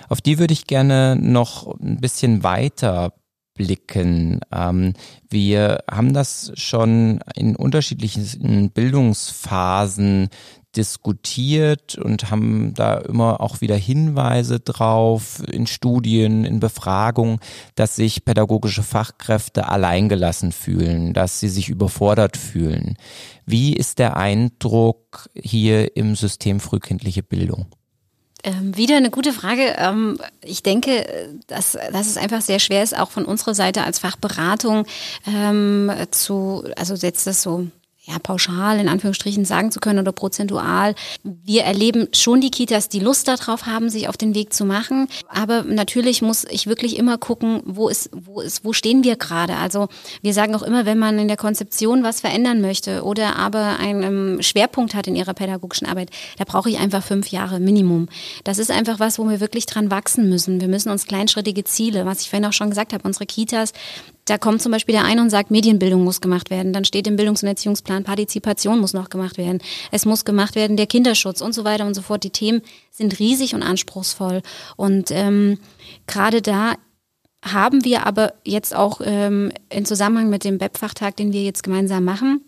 Auf 0.08 0.22
die 0.22 0.40
würde 0.40 0.54
ich 0.54 0.68
gerne 0.68 1.18
noch 1.20 1.68
ein 1.80 2.00
bisschen 2.00 2.44
weiter 2.44 3.12
blicken. 3.54 4.40
Ähm, 4.52 4.94
wir 5.30 5.84
haben 5.90 6.14
das 6.14 6.52
schon 6.56 7.22
in 7.36 7.56
unterschiedlichen 7.56 8.72
Bildungsphasen 8.72 10.30
diskutiert 10.76 11.98
und 11.98 12.32
haben 12.32 12.74
da 12.74 12.98
immer 12.98 13.42
auch 13.42 13.62
wieder 13.62 13.76
Hinweise 13.76 14.60
drauf 14.60 15.42
in 15.52 15.68
Studien, 15.68 16.46
in 16.46 16.60
Befragungen, 16.60 17.40
dass 17.76 17.96
sich 17.96 18.26
pädagogische 18.26 18.84
Fachkräfte 18.84 19.68
alleingelassen 19.68 20.52
fühlen, 20.52 21.14
dass 21.14 21.40
sie 21.40 21.50
sich 21.50 21.70
überfordert 21.70 22.38
fühlen. 22.38 22.98
Wie 23.46 23.74
ist 23.74 24.00
der 24.00 24.18
Eindruck 24.18 25.30
hier 25.34 25.96
im 25.96 26.16
System 26.16 26.60
frühkindliche 26.60 27.24
Bildung? 27.24 27.66
Ähm, 28.44 28.76
wieder 28.76 28.98
eine 28.98 29.12
gute 29.12 29.34
Frage. 29.34 29.76
Ähm, 29.78 30.18
ich 30.44 30.64
denke, 30.64 31.06
dass, 31.48 31.78
dass 31.92 32.08
es 32.08 32.18
einfach 32.18 32.42
sehr 32.42 32.60
schwer 32.60 32.82
ist, 32.82 32.98
auch 32.98 33.12
von 33.12 33.26
unserer 33.26 33.54
Seite 33.54 33.84
als 33.84 34.00
Fachberatung 34.00 34.86
ähm, 35.28 35.92
zu, 36.10 36.64
also 36.76 36.96
jetzt 36.96 37.28
das 37.28 37.44
so 37.44 37.68
ja, 38.04 38.18
pauschal 38.18 38.80
in 38.80 38.90
Anführungsstrichen 38.90 39.46
sagen 39.46 39.72
zu 39.72 39.80
können 39.80 40.00
oder 40.00 40.12
prozentual. 40.12 40.96
Wir 41.24 41.64
erleben 41.64 42.08
schon 42.14 42.42
die 42.42 42.50
Kitas, 42.50 42.90
die 42.90 43.00
Lust 43.00 43.28
darauf 43.28 43.68
haben, 43.68 43.90
sich 43.90 44.10
auf 44.10 44.18
den 44.18 44.34
Weg 44.34 44.54
zu 44.54 44.66
machen. 44.66 45.08
Aber 45.28 45.62
natürlich 45.64 46.24
muss 46.24 46.46
ich 46.50 46.66
wirklich 46.66 46.98
immer 46.98 47.20
gucken, 47.20 47.62
wo 47.64 47.90
ist, 47.90 48.10
wo 48.12 48.42
ist, 48.42 48.66
wo 48.66 48.74
stehen 48.74 49.04
wir 49.04 49.18
gerade? 49.18 49.56
Also 49.58 49.88
wir 50.24 50.34
sagen 50.34 50.56
auch 50.56 50.64
immer, 50.64 50.86
wenn 50.88 50.98
man 50.98 51.20
in 51.20 51.28
der 51.28 51.38
Konzeption 51.38 52.04
was 52.04 52.22
verändern 52.22 52.60
möchte 52.60 53.04
oder 53.04 53.36
aber 53.36 53.78
einen 53.78 54.42
Schwerpunkt 54.42 54.96
hat 54.96 55.06
in 55.06 55.16
ihrer 55.16 55.36
pädagogischen 55.36 55.88
Arbeit, 55.88 56.10
da 56.40 56.44
brauche 56.44 56.72
ich 56.72 56.80
einfach 56.80 57.04
fünf 57.04 57.28
Jahre 57.28 57.60
Minimum. 57.60 58.10
Das 58.44 58.58
ist 58.58 58.72
einfach 58.72 59.00
was, 59.00 59.20
wo 59.20 59.30
wir 59.30 59.40
wirklich 59.40 59.68
dran 59.68 59.92
wachsen 59.92 60.28
müssen. 60.28 60.60
Wir 60.60 60.70
müssen 60.70 60.90
uns 60.90 61.06
kleinschrittige 61.06 61.66
Ziele, 61.66 62.08
was 62.08 62.22
ich 62.22 62.32
vorhin 62.32 62.48
auch 62.48 62.54
schon 62.54 62.70
gesagt 62.72 62.94
habe, 62.94 63.04
unsere 63.08 63.28
Kitas, 63.28 63.74
da 64.26 64.38
kommt 64.38 64.62
zum 64.62 64.72
Beispiel 64.72 64.94
der 64.94 65.04
eine 65.04 65.22
und 65.22 65.30
sagt, 65.30 65.52
Medienbildung 65.52 66.04
muss 66.04 66.22
gemacht 66.22 66.50
werden. 66.50 66.74
Dann 66.74 66.86
steht 66.86 67.08
im 67.08 67.16
Bildungs- 67.16 67.44
und 67.44 67.50
Erziehungsplan, 67.50 68.04
Partizipation 68.04 68.80
muss 68.80 68.94
noch 68.94 69.10
gemacht 69.10 69.38
werden. 69.38 69.60
Es 69.92 70.06
muss 70.06 70.26
gemacht 70.26 70.56
werden, 70.56 70.78
der 70.78 70.88
Kinderschutz 70.88 71.42
und 71.42 71.54
so 71.54 71.64
weiter 71.64 71.86
und 71.86 71.94
so 71.94 72.02
fort. 72.02 72.24
Die 72.24 72.30
Themen 72.30 72.62
sind 72.92 73.20
riesig 73.20 73.56
und 73.56 73.64
anspruchsvoll. 73.64 74.42
Und 74.76 75.12
ähm, 75.12 75.58
gerade 76.08 76.42
da 76.42 76.76
haben 77.44 77.84
wir 77.84 78.06
aber 78.06 78.34
jetzt 78.46 78.76
auch 78.76 79.02
ähm, 79.04 79.52
in 79.70 79.86
Zusammenhang 79.86 80.30
mit 80.30 80.44
dem 80.44 80.60
BEP-Fachtag, 80.60 81.16
den 81.16 81.34
wir 81.34 81.44
jetzt 81.44 81.64
gemeinsam 81.64 82.04
machen, 82.04 82.42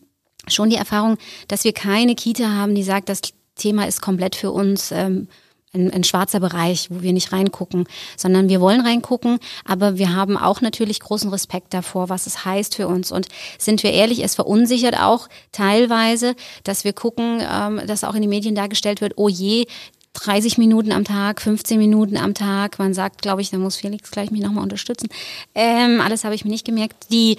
schon 0.47 0.69
die 0.69 0.75
Erfahrung, 0.75 1.17
dass 1.47 1.63
wir 1.63 1.73
keine 1.73 2.15
Kita 2.15 2.51
haben, 2.51 2.75
die 2.75 2.83
sagt, 2.83 3.09
das 3.09 3.21
Thema 3.55 3.87
ist 3.87 4.01
komplett 4.01 4.35
für 4.35 4.51
uns 4.51 4.91
ähm, 4.91 5.27
ein, 5.73 5.91
ein 5.91 6.03
schwarzer 6.03 6.39
Bereich, 6.39 6.87
wo 6.89 7.01
wir 7.01 7.13
nicht 7.13 7.31
reingucken, 7.31 7.85
sondern 8.15 8.49
wir 8.49 8.61
wollen 8.61 8.81
reingucken, 8.81 9.39
aber 9.65 9.97
wir 9.97 10.15
haben 10.15 10.37
auch 10.37 10.61
natürlich 10.61 10.99
großen 10.99 11.29
Respekt 11.29 11.73
davor, 11.73 12.09
was 12.09 12.27
es 12.27 12.45
heißt 12.45 12.75
für 12.75 12.87
uns. 12.87 13.11
Und 13.11 13.27
sind 13.57 13.83
wir 13.83 13.91
ehrlich, 13.91 14.23
es 14.23 14.35
verunsichert 14.35 14.99
auch 14.99 15.27
teilweise, 15.51 16.35
dass 16.63 16.83
wir 16.83 16.93
gucken, 16.93 17.41
ähm, 17.41 17.81
dass 17.87 18.03
auch 18.03 18.15
in 18.15 18.21
den 18.21 18.29
Medien 18.29 18.55
dargestellt 18.55 19.01
wird, 19.01 19.13
oh 19.17 19.29
je, 19.29 19.65
30 20.13 20.59
Minuten 20.59 20.91
am 20.91 21.05
Tag, 21.05 21.41
15 21.41 21.79
Minuten 21.79 22.17
am 22.17 22.35
Tag. 22.35 22.77
Man 22.77 22.93
sagt, 22.93 23.23
glaube 23.23 23.41
ich, 23.41 23.49
da 23.49 23.57
muss 23.57 23.77
Felix 23.77 24.11
gleich 24.11 24.29
mich 24.29 24.41
nochmal 24.41 24.63
unterstützen. 24.63 25.09
Ähm, 25.55 26.01
alles 26.01 26.23
habe 26.23 26.35
ich 26.35 26.45
mir 26.45 26.51
nicht 26.51 26.65
gemerkt. 26.65 27.07
Die 27.11 27.37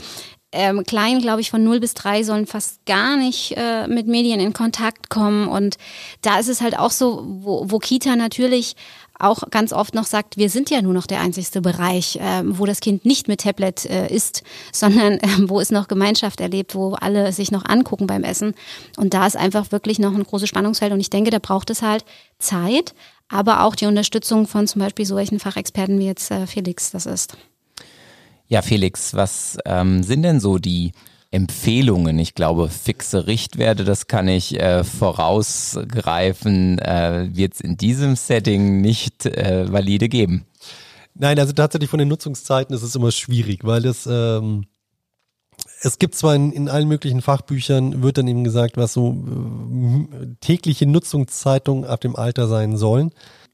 ähm, 0.55 0.84
Kleinen, 0.84 1.20
glaube 1.20 1.40
ich, 1.40 1.50
von 1.50 1.62
0 1.62 1.80
bis 1.80 1.94
3 1.94 2.22
sollen 2.22 2.46
fast 2.46 2.84
gar 2.86 3.16
nicht 3.16 3.55
äh, 3.57 3.86
mit 3.86 4.07
Medien 4.07 4.40
in 4.40 4.52
Kontakt 4.52 5.11
kommen. 5.11 5.48
Und 5.48 5.76
da 6.22 6.38
ist 6.38 6.48
es 6.48 6.61
halt 6.61 6.78
auch 6.78 6.90
so, 6.90 7.24
wo, 7.26 7.70
wo 7.70 7.78
Kita 7.78 8.16
natürlich 8.16 8.76
auch 9.18 9.42
ganz 9.50 9.72
oft 9.72 9.94
noch 9.94 10.05
sagt, 10.05 10.36
wir 10.36 10.50
sind 10.50 10.70
ja 10.70 10.82
nur 10.82 10.92
noch 10.92 11.07
der 11.07 11.20
einzigste 11.20 11.61
Bereich, 11.61 12.16
äh, 12.16 12.42
wo 12.44 12.66
das 12.66 12.80
Kind 12.80 13.05
nicht 13.05 13.28
mit 13.28 13.42
Tablet 13.42 13.84
äh, 13.86 14.12
isst, 14.12 14.42
sondern 14.72 15.14
äh, 15.14 15.28
wo 15.46 15.61
es 15.61 15.70
noch 15.70 15.88
Gemeinschaft 15.88 16.40
erlebt, 16.40 16.74
wo 16.74 16.94
alle 16.94 17.32
sich 17.32 17.50
noch 17.50 17.64
angucken 17.64 18.07
beim 18.07 18.24
Essen. 18.24 18.55
Und 18.96 19.14
da 19.14 19.26
ist 19.26 19.36
einfach 19.36 19.72
wirklich 19.72 19.98
noch 19.98 20.14
ein 20.14 20.24
großes 20.24 20.48
Spannungsfeld. 20.48 20.92
Und 20.92 21.00
ich 21.00 21.11
denke, 21.11 21.30
da 21.30 21.38
braucht 21.38 21.70
es 21.70 21.82
halt 21.82 22.05
Zeit, 22.38 22.94
aber 23.28 23.62
auch 23.62 23.74
die 23.74 23.86
Unterstützung 23.86 24.46
von 24.46 24.66
zum 24.66 24.80
Beispiel 24.80 25.07
solchen 25.07 25.40
Fachexperten 25.40 25.98
wie 25.98 26.07
jetzt 26.07 26.30
äh, 26.30 26.46
Felix 26.46 26.90
das 26.90 27.07
ist. 27.07 27.36
Ja, 28.55 28.62
Felix, 28.62 29.14
was 29.14 29.59
ähm, 29.64 30.05
sind 30.05 30.22
denn 30.22 30.38
so 30.38 30.59
die 30.59 30.92
Empfehlungen? 31.32 32.20
Ich 32.20 32.36
glaube, 32.36 32.68
fixe 32.68 33.26
Richtwerte, 33.26 33.82
das 33.82 34.07
kann 34.07 34.28
ich 34.28 34.61
äh, 34.61 34.84
vorausgreifen, 34.84 36.78
äh, 36.78 37.30
wird 37.32 37.55
es 37.55 37.61
in 37.61 37.76
diesem 37.76 38.14
Setting 38.14 38.80
nicht 38.80 39.26
äh, 39.26 39.72
valide 39.72 40.09
geben. 40.09 40.46
Nein, 41.14 41.40
also 41.40 41.52
tatsächlich 41.52 41.90
von 41.90 41.98
den 41.98 42.07
Nutzungszeiten 42.07 42.72
ist 42.76 42.84
es 42.84 42.94
immer 42.94 43.11
schwierig, 43.11 43.64
weil 43.64 43.82
das 43.82 44.07
ähm, 44.09 44.66
es 45.80 45.98
gibt 45.98 46.14
zwar 46.14 46.36
in, 46.36 46.52
in 46.52 46.68
allen 46.68 46.86
möglichen 46.86 47.22
Fachbüchern, 47.22 48.05
wird 48.05 48.18
dann 48.18 48.28
eben 48.28 48.44
gesagt, 48.44 48.76
was 48.76 48.92
so 48.92 49.16
äh, 50.12 50.26
tägliche 50.40 50.86
Nutzungszeitungen 50.86 51.86
ab 51.86 52.00
dem 52.02 52.14
Alter 52.14 52.46
sein 52.46 52.76
sollen. 52.76 53.11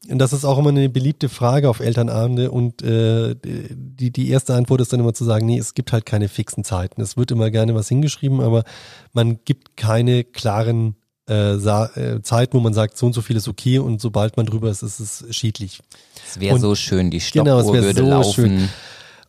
Und 0.09 0.19
das 0.19 0.33
ist 0.33 0.47
auch 0.47 0.57
immer 0.57 0.71
eine 0.71 0.89
beliebte 0.89 1.29
Frage 1.29 1.69
auf 1.69 1.81
Elternabende 1.81 2.51
und 2.51 2.81
äh, 2.81 3.37
die, 3.45 4.11
die 4.11 4.31
erste 4.31 4.55
Antwort 4.55 4.81
ist 4.81 4.93
dann 4.93 5.01
immer 5.01 5.13
zu 5.13 5.25
sagen, 5.25 5.45
nee, 5.45 5.59
es 5.59 5.75
gibt 5.75 5.93
halt 5.93 6.07
keine 6.07 6.29
fixen 6.29 6.65
Zeiten. 6.65 7.03
Es 7.03 7.19
wird 7.19 7.31
immer 7.31 7.51
gerne 7.51 7.75
was 7.75 7.89
hingeschrieben, 7.89 8.41
aber 8.41 8.65
man 9.13 9.41
gibt 9.45 9.77
keine 9.77 10.25
klaren 10.25 10.97
äh, 11.29 11.53
äh, 11.53 12.23
Zeiten, 12.23 12.55
wo 12.55 12.61
man 12.61 12.73
sagt, 12.73 12.97
so 12.97 13.07
und 13.07 13.13
so 13.13 13.21
viel 13.21 13.37
ist 13.37 13.47
okay 13.47 13.79
und 13.79 14.01
sobald 14.01 14.39
man 14.39 14.47
drüber 14.47 14.71
ist, 14.71 14.83
ist 14.83 15.01
es 15.01 15.25
schädlich. 15.37 15.81
Es 16.27 16.41
wäre 16.41 16.59
so 16.59 16.75
schön, 16.75 17.11
die 17.11 17.21
Stoppuhr 17.21 17.63
genau, 17.63 17.73
würde 17.73 17.95
so 17.95 18.09
laufen. 18.09 18.33
Schön. 18.33 18.69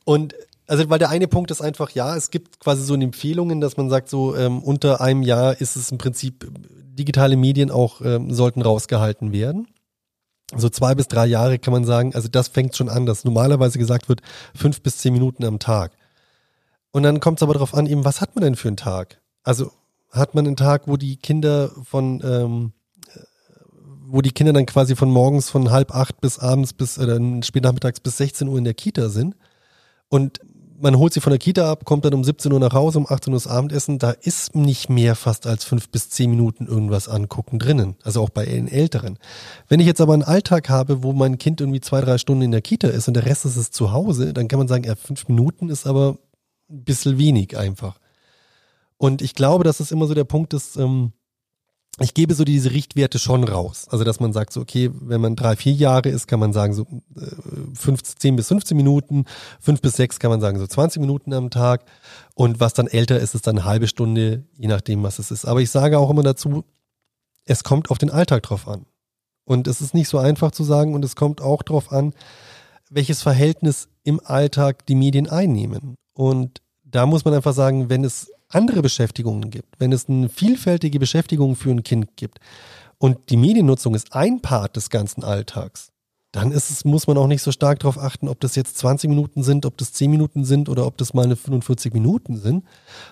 Und 0.06 0.36
also 0.68 0.90
weil 0.90 1.00
der 1.00 1.10
eine 1.10 1.28
Punkt 1.28 1.52
ist 1.52 1.60
einfach, 1.60 1.90
ja, 1.92 2.16
es 2.16 2.32
gibt 2.32 2.62
quasi 2.62 2.86
so 2.86 2.96
Empfehlungen, 2.96 3.60
dass 3.60 3.76
man 3.76 3.90
sagt, 3.90 4.10
so 4.10 4.38
ähm, 4.38 4.64
unter 4.64 5.02
einem 5.02 5.22
Jahr 5.22 5.60
ist 5.60 5.76
es 5.76 5.92
im 5.92 5.98
Prinzip, 5.98 6.50
digitale 6.94 7.36
Medien 7.36 7.72
auch 7.72 8.00
ähm, 8.00 8.34
sollten 8.34 8.62
rausgehalten 8.62 9.34
werden 9.34 9.68
so 10.56 10.70
zwei 10.70 10.96
bis 10.96 11.08
drei 11.08 11.26
Jahre 11.26 11.60
kann 11.60 11.74
man 11.74 11.86
sagen, 11.86 12.14
also 12.14 12.28
das 12.28 12.50
fängt 12.50 12.76
schon 12.76 12.90
an, 12.90 13.06
dass 13.06 13.24
normalerweise 13.24 13.80
gesagt 13.80 14.10
wird, 14.10 14.22
fünf 14.54 14.82
bis 14.82 14.98
zehn 14.98 15.14
Minuten 15.14 15.46
am 15.46 15.60
Tag. 15.60 15.92
Und 16.92 17.04
dann 17.04 17.20
kommt 17.20 17.40
es 17.40 17.44
aber 17.44 17.54
darauf 17.54 17.74
an, 17.74 17.88
eben, 17.88 18.06
was 18.06 18.22
hat 18.22 18.36
man 18.36 18.44
denn 18.44 18.56
für 18.56 18.68
einen 18.68 18.78
Tag? 18.78 19.22
Also 19.44 19.72
hat 20.12 20.36
man 20.36 20.46
einen 20.46 20.58
Tag, 20.58 20.84
wo 20.88 20.98
die 20.98 21.16
Kinder 21.16 21.72
von, 21.84 22.22
ähm, 22.24 22.74
wo 24.08 24.22
die 24.22 24.32
Kinder 24.32 24.52
dann 24.52 24.66
quasi 24.66 24.96
von 24.96 25.10
morgens 25.10 25.50
von 25.50 25.72
halb 25.72 25.96
acht 25.96 26.20
bis 26.20 26.38
abends 26.38 26.74
bis, 26.74 27.00
oder 27.00 27.18
spät 27.44 27.64
nachmittags 27.64 28.02
bis 28.02 28.18
16 28.18 28.50
Uhr 28.50 28.58
in 28.58 28.66
der 28.66 28.74
Kita 28.74 29.10
sind. 29.10 29.36
Und 30.10 30.42
man 30.82 30.98
holt 30.98 31.14
sie 31.14 31.22
von 31.22 31.32
der 31.32 31.40
Kita 31.40 31.72
ab, 31.72 31.86
kommt 31.86 32.06
dann 32.06 32.14
um 32.14 32.24
17 32.24 32.52
Uhr 32.52 32.60
nach 32.60 32.74
Hause, 32.74 33.00
um 33.00 33.06
18 33.08 33.34
Uhr 33.34 33.38
das 33.38 33.48
Abendessen. 33.48 34.00
Da 34.00 34.12
ist 34.12 34.56
nicht 34.56 34.90
mehr 34.90 35.16
fast 35.16 35.48
als 35.48 35.64
fünf 35.64 35.90
bis 35.90 36.10
zehn 36.10 36.30
Minuten 36.30 36.68
irgendwas 36.68 37.08
angucken 37.08 37.60
drinnen. 37.60 37.96
Also 38.04 38.22
auch 38.22 38.30
bei 38.30 38.46
den 38.46 38.68
Älteren. 38.68 39.18
Wenn 39.68 39.80
ich 39.80 39.86
jetzt 39.86 40.02
aber 40.02 40.14
einen 40.14 40.24
Alltag 40.24 40.70
habe, 40.70 41.04
wo 41.04 41.14
mein 41.14 41.38
Kind 41.38 41.62
irgendwie 41.62 41.82
zwei, 41.82 42.02
drei 42.02 42.18
Stunden 42.18 42.44
in 42.44 42.52
der 42.52 42.62
Kita 42.62 42.88
ist 42.88 43.08
und 43.08 43.14
der 43.16 43.26
Rest 43.26 43.46
ist 43.46 43.58
es 43.58 43.72
zu 43.72 43.92
Hause, 43.92 44.34
dann 44.34 44.48
kann 44.48 44.60
man 44.60 44.68
sagen, 44.68 44.84
ja, 44.84 44.96
fünf 44.96 45.28
Minuten 45.28 45.70
ist 45.70 45.86
aber 45.88 46.18
ein 46.70 46.84
bisschen 46.84 47.18
wenig 47.18 47.58
einfach. 47.58 48.00
Und 48.98 49.22
ich 49.22 49.36
glaube, 49.36 49.64
dass 49.64 49.80
es 49.80 49.92
immer 49.92 50.08
so 50.08 50.14
der 50.14 50.26
Punkt 50.26 50.54
ist, 50.54 50.78
ähm, 50.78 51.14
ich 52.00 52.14
gebe 52.14 52.34
so 52.34 52.46
diese 52.46 52.72
Richtwerte 52.72 53.20
schon 53.20 53.44
raus. 53.44 53.88
Also, 53.90 54.04
dass 54.04 54.20
man 54.20 54.32
sagt, 54.32 54.54
so, 54.54 54.62
okay, 54.62 54.90
wenn 54.94 55.20
man 55.20 55.36
drei, 55.36 55.56
vier 55.56 55.74
Jahre 55.74 56.10
ist, 56.10 56.28
kann 56.28 56.40
man 56.40 56.54
sagen, 56.54 56.74
so 56.74 56.84
äh, 57.18 57.26
15 57.74 58.36
bis 58.36 58.48
15 58.48 58.78
Minuten, 58.78 59.26
fünf 59.60 59.82
bis 59.82 59.98
sechs 59.98 60.20
kann 60.20 60.32
man 60.32 60.40
sagen, 60.40 60.58
so 60.58 60.66
20 60.66 61.02
Minuten 61.02 61.34
am 61.34 61.50
Tag. 61.50 61.84
Und 62.34 62.60
was 62.60 62.74
dann 62.74 62.88
älter 62.88 63.20
ist, 63.20 63.36
ist 63.36 63.46
dann 63.46 63.58
eine 63.58 63.66
halbe 63.66 63.88
Stunde, 63.88 64.46
je 64.58 64.68
nachdem, 64.68 65.04
was 65.04 65.20
es 65.20 65.32
ist. 65.32 65.46
Aber 65.46 65.60
ich 65.60 65.70
sage 65.70 66.00
auch 66.00 66.10
immer 66.10 66.24
dazu, 66.24 66.64
es 67.46 67.64
kommt 67.64 67.92
auf 67.92 67.98
den 67.98 68.10
Alltag 68.10 68.44
drauf 68.44 68.68
an. 68.68 68.86
Und 69.44 69.68
es 69.68 69.82
ist 69.82 69.94
nicht 69.94 70.08
so 70.08 70.18
einfach 70.18 70.52
zu 70.52 70.64
sagen, 70.64 70.94
und 70.94 71.04
es 71.04 71.16
kommt 71.16 71.42
auch 71.42 71.62
drauf 71.62 71.92
an, 71.92 72.14
welches 72.90 73.22
Verhältnis 73.22 73.90
im 74.04 74.22
Alltag 74.24 74.86
die 74.86 74.96
Medien 74.96 75.30
einnehmen. 75.30 75.96
Und 76.14 76.62
da 76.84 77.06
muss 77.06 77.26
man 77.26 77.34
einfach 77.34 77.54
sagen, 77.54 77.90
wenn 77.90 78.04
es 78.04 78.32
andere 78.54 78.82
Beschäftigungen 78.82 79.50
gibt, 79.50 79.80
wenn 79.80 79.92
es 79.92 80.10
eine 80.10 80.30
vielfältige 80.30 81.00
Beschäftigung 81.00 81.56
für 81.56 81.72
ein 81.72 81.84
Kind 81.84 82.16
gibt 82.16 82.40
und 82.98 83.30
die 83.30 83.38
Mediennutzung 83.38 83.96
ist 83.96 84.14
ein 84.14 84.42
Part 84.42 84.76
des 84.76 84.90
ganzen 84.90 85.24
Alltags, 85.24 85.92
dann 86.32 86.52
ist 86.52 86.70
es, 86.70 86.86
muss 86.86 87.08
man 87.08 87.18
auch 87.18 87.28
nicht 87.28 87.42
so 87.42 87.52
stark 87.52 87.80
darauf 87.80 87.98
achten, 87.98 88.30
ob 88.30 88.40
das 88.40 88.56
jetzt 88.56 88.78
20 88.78 89.10
Minuten 89.10 89.44
sind, 89.44 89.66
ob 89.66 89.78
das 89.78 89.92
10 89.94 90.10
Minuten 90.10 90.46
sind 90.46 90.70
oder 90.70 90.88
ob 90.88 90.98
das 90.98 91.14
mal 91.14 91.26
eine 91.26 91.36
45 91.36 91.94
Minuten 91.94 92.38
sind, 92.38 92.64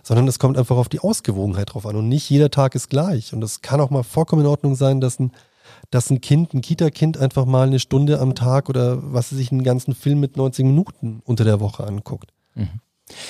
sondern 0.03 0.27
es 0.27 0.39
kommt 0.39 0.57
einfach 0.57 0.77
auf 0.77 0.87
die 0.87 0.99
Ausgewogenheit 0.99 1.73
drauf 1.73 1.85
an 1.85 1.97
und 1.97 2.07
nicht 2.07 2.29
jeder 2.29 2.49
Tag 2.49 2.75
ist 2.75 2.89
gleich. 2.89 3.33
Und 3.33 3.43
es 3.43 3.61
kann 3.61 3.81
auch 3.81 3.89
mal 3.89 4.03
vollkommen 4.03 4.43
in 4.43 4.47
Ordnung 4.47 4.75
sein, 4.75 5.01
dass 5.01 5.19
ein, 5.19 5.33
dass 5.91 6.09
ein 6.09 6.21
Kind, 6.21 6.53
ein 6.53 6.61
Kita-Kind 6.61 7.17
einfach 7.17 7.45
mal 7.45 7.67
eine 7.67 7.79
Stunde 7.79 8.19
am 8.19 8.35
Tag 8.35 8.69
oder 8.69 9.13
was 9.13 9.29
sich 9.29 9.51
einen 9.51 9.63
ganzen 9.63 9.95
Film 9.95 10.21
mit 10.21 10.37
90 10.37 10.65
Minuten 10.65 11.21
unter 11.25 11.43
der 11.43 11.59
Woche 11.59 11.85
anguckt. 11.85 12.31
Mhm. 12.55 12.79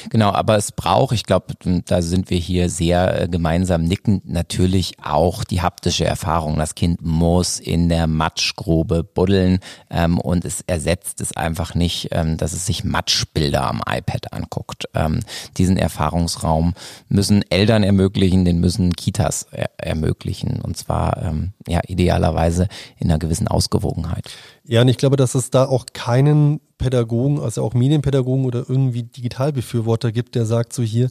Genau, 0.10 0.32
aber 0.32 0.58
es 0.58 0.72
braucht, 0.72 1.14
ich 1.14 1.24
glaube, 1.24 1.54
da 1.86 2.02
sind 2.02 2.30
wir 2.30 2.38
hier 2.38 2.70
sehr 2.70 3.24
äh, 3.24 3.28
gemeinsam 3.28 3.84
nicken, 3.84 4.22
natürlich 4.26 4.94
auch 5.04 5.44
die 5.44 5.62
haptische 5.62 6.06
Erfahrung. 6.06 6.58
Das 6.58 6.76
Kind 6.76 7.02
muss 7.02 7.60
in 7.60 7.90
der 7.90 8.08
Matschgrube 8.08 9.04
buddeln 9.04 9.60
ähm, 9.90 10.20
und 10.20 10.46
es 10.46 10.62
ersetzt 10.68 11.22
es 11.22 11.36
einfach 11.36 11.76
nicht, 11.76 12.10
ähm, 12.12 12.38
dass 12.38 12.54
es 12.54 12.66
sich 12.66 12.84
Matschbilder 12.84 13.68
am 13.68 13.82
iPad 13.88 14.34
anguckt. 14.34 14.86
Ähm, 14.94 15.20
diesen 15.58 15.78
Erfahrungsraum 15.78 16.74
müssen 17.08 17.44
Eltern 17.50 17.84
ermöglichen, 17.84 18.46
den 18.46 18.60
müssen 18.60 18.94
Kitas 18.94 19.48
er 19.52 19.70
ermöglichen 19.78 20.62
und 20.62 20.78
zwar 20.78 21.22
ähm, 21.22 21.54
ja 21.68 21.82
idealerweise 21.88 22.68
in 22.98 23.10
einer 23.10 23.20
gewissen 23.20 23.48
Ausgewogenheit. 23.48 24.30
Ja, 24.64 24.82
und 24.82 24.88
ich 24.88 24.98
glaube, 24.98 25.16
dass 25.16 25.36
es 25.36 25.50
da 25.50 25.66
auch 25.66 25.86
keinen 25.94 26.60
Pädagogen, 26.78 27.40
also 27.40 27.64
auch 27.64 27.74
Medienpädagogen 27.74 28.46
oder 28.46 28.66
irgendwie 28.68 29.04
Digitalbefürworter 29.04 30.12
gibt, 30.12 30.36
der 30.36 30.46
sagt 30.46 30.74
so 30.74 30.84
hier, 30.84 31.10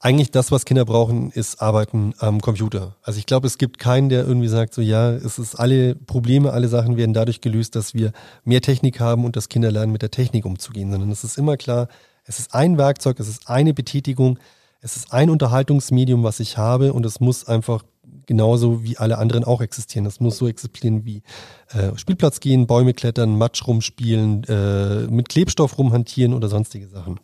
eigentlich 0.00 0.30
das, 0.30 0.52
was 0.52 0.64
Kinder 0.64 0.84
brauchen, 0.84 1.30
ist 1.32 1.60
Arbeiten 1.60 2.14
am 2.18 2.40
Computer. 2.40 2.94
Also 3.02 3.18
ich 3.18 3.26
glaube, 3.26 3.48
es 3.48 3.58
gibt 3.58 3.78
keinen, 3.78 4.08
der 4.08 4.24
irgendwie 4.26 4.48
sagt 4.48 4.74
so, 4.74 4.80
ja, 4.80 5.10
es 5.10 5.38
ist 5.38 5.56
alle 5.56 5.96
Probleme, 5.96 6.52
alle 6.52 6.68
Sachen 6.68 6.96
werden 6.96 7.14
dadurch 7.14 7.40
gelöst, 7.40 7.74
dass 7.74 7.94
wir 7.94 8.12
mehr 8.44 8.60
Technik 8.60 9.00
haben 9.00 9.24
und 9.24 9.34
dass 9.34 9.48
Kinder 9.48 9.72
lernen, 9.72 9.90
mit 9.90 10.02
der 10.02 10.12
Technik 10.12 10.44
umzugehen, 10.44 10.90
sondern 10.90 11.10
es 11.10 11.24
ist 11.24 11.36
immer 11.36 11.56
klar, 11.56 11.88
es 12.24 12.38
ist 12.38 12.54
ein 12.54 12.78
Werkzeug, 12.78 13.18
es 13.18 13.28
ist 13.28 13.48
eine 13.48 13.74
Betätigung, 13.74 14.38
es 14.80 14.96
ist 14.96 15.12
ein 15.12 15.30
Unterhaltungsmedium, 15.30 16.22
was 16.22 16.38
ich 16.38 16.56
habe 16.56 16.92
und 16.92 17.04
es 17.04 17.18
muss 17.18 17.48
einfach 17.48 17.82
genauso 18.28 18.84
wie 18.84 18.98
alle 18.98 19.18
anderen 19.18 19.42
auch 19.42 19.60
existieren. 19.60 20.04
Das 20.04 20.20
muss 20.20 20.36
so 20.36 20.46
existieren 20.46 21.04
wie 21.04 21.22
äh, 21.70 21.96
Spielplatz 21.96 22.38
gehen, 22.38 22.68
Bäume 22.68 22.94
klettern, 22.94 23.36
Matsch 23.36 23.66
rumspielen, 23.66 24.44
äh, 24.44 25.06
mit 25.10 25.28
Klebstoff 25.28 25.78
rumhantieren 25.78 26.34
oder 26.34 26.48
sonstige 26.48 26.86
Sachen. 26.86 27.18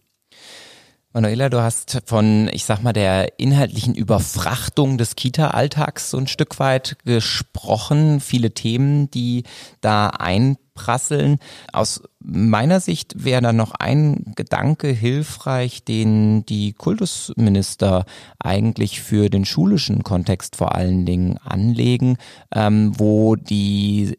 Manuela, 1.12 1.48
du 1.48 1.60
hast 1.60 2.02
von, 2.06 2.48
ich 2.52 2.64
sag 2.64 2.82
mal, 2.82 2.92
der 2.92 3.38
inhaltlichen 3.38 3.94
Überfrachtung 3.94 4.98
des 4.98 5.14
Kita-Alltags 5.14 6.10
so 6.10 6.18
ein 6.18 6.26
Stück 6.26 6.58
weit 6.58 6.96
gesprochen. 7.04 8.18
Viele 8.18 8.50
Themen, 8.50 9.10
die 9.10 9.44
da 9.80 10.08
einprasseln. 10.08 11.38
Aus 11.72 12.02
meiner 12.24 12.80
Sicht 12.80 13.24
wäre 13.24 13.42
da 13.42 13.52
noch 13.52 13.72
ein 13.72 14.32
Gedanke 14.34 14.88
hilfreich, 14.88 15.84
den 15.84 16.44
die 16.46 16.72
Kultusminister 16.72 18.06
eigentlich 18.38 19.02
für 19.02 19.28
den 19.28 19.44
schulischen 19.44 20.02
Kontext 20.02 20.56
vor 20.56 20.74
allen 20.74 21.04
Dingen 21.04 21.38
anlegen, 21.38 22.16
ähm, 22.54 22.92
wo 22.98 23.36
die 23.36 24.18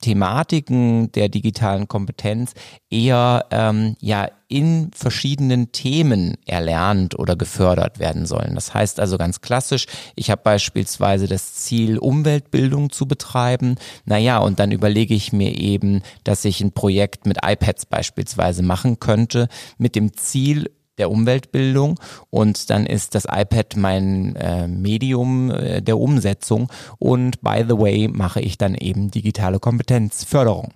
Thematiken 0.00 1.12
der 1.12 1.28
digitalen 1.28 1.88
Kompetenz 1.88 2.54
eher 2.90 3.46
ähm, 3.50 3.96
ja 4.00 4.28
in 4.48 4.90
verschiedenen 4.94 5.72
Themen 5.72 6.36
erlernt 6.46 7.18
oder 7.18 7.34
gefördert 7.34 7.98
werden 7.98 8.24
sollen. 8.24 8.54
Das 8.54 8.72
heißt 8.72 9.00
also 9.00 9.18
ganz 9.18 9.40
klassisch, 9.40 9.86
ich 10.14 10.30
habe 10.30 10.42
beispielsweise 10.44 11.26
das 11.26 11.54
Ziel, 11.54 11.98
Umweltbildung 11.98 12.90
zu 12.90 13.06
betreiben. 13.06 13.76
Naja, 14.04 14.38
und 14.38 14.60
dann 14.60 14.70
überlege 14.70 15.14
ich 15.14 15.32
mir 15.32 15.58
eben, 15.58 16.02
dass 16.22 16.44
ich 16.44 16.60
ein 16.60 16.72
Projekt 16.72 17.26
mit 17.26 17.38
iPads 17.44 17.86
beispielsweise 17.86 18.62
machen 18.62 19.00
könnte, 19.00 19.48
mit 19.78 19.96
dem 19.96 20.16
Ziel, 20.16 20.70
der 20.98 21.10
Umweltbildung 21.10 21.98
und 22.30 22.70
dann 22.70 22.86
ist 22.86 23.14
das 23.14 23.24
iPad 23.24 23.76
mein 23.76 24.36
äh, 24.36 24.68
Medium 24.68 25.50
äh, 25.50 25.82
der 25.82 25.98
Umsetzung 25.98 26.70
und 26.98 27.40
by 27.40 27.64
the 27.68 27.78
way 27.78 28.08
mache 28.08 28.40
ich 28.40 28.58
dann 28.58 28.74
eben 28.74 29.10
digitale 29.10 29.58
Kompetenzförderung. 29.58 30.72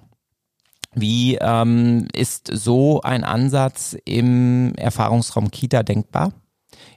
Wie 0.94 1.36
ähm, 1.36 2.08
ist 2.12 2.50
so 2.52 3.02
ein 3.02 3.22
Ansatz 3.22 3.96
im 4.04 4.74
Erfahrungsraum 4.76 5.50
Kita 5.50 5.82
denkbar? 5.82 6.32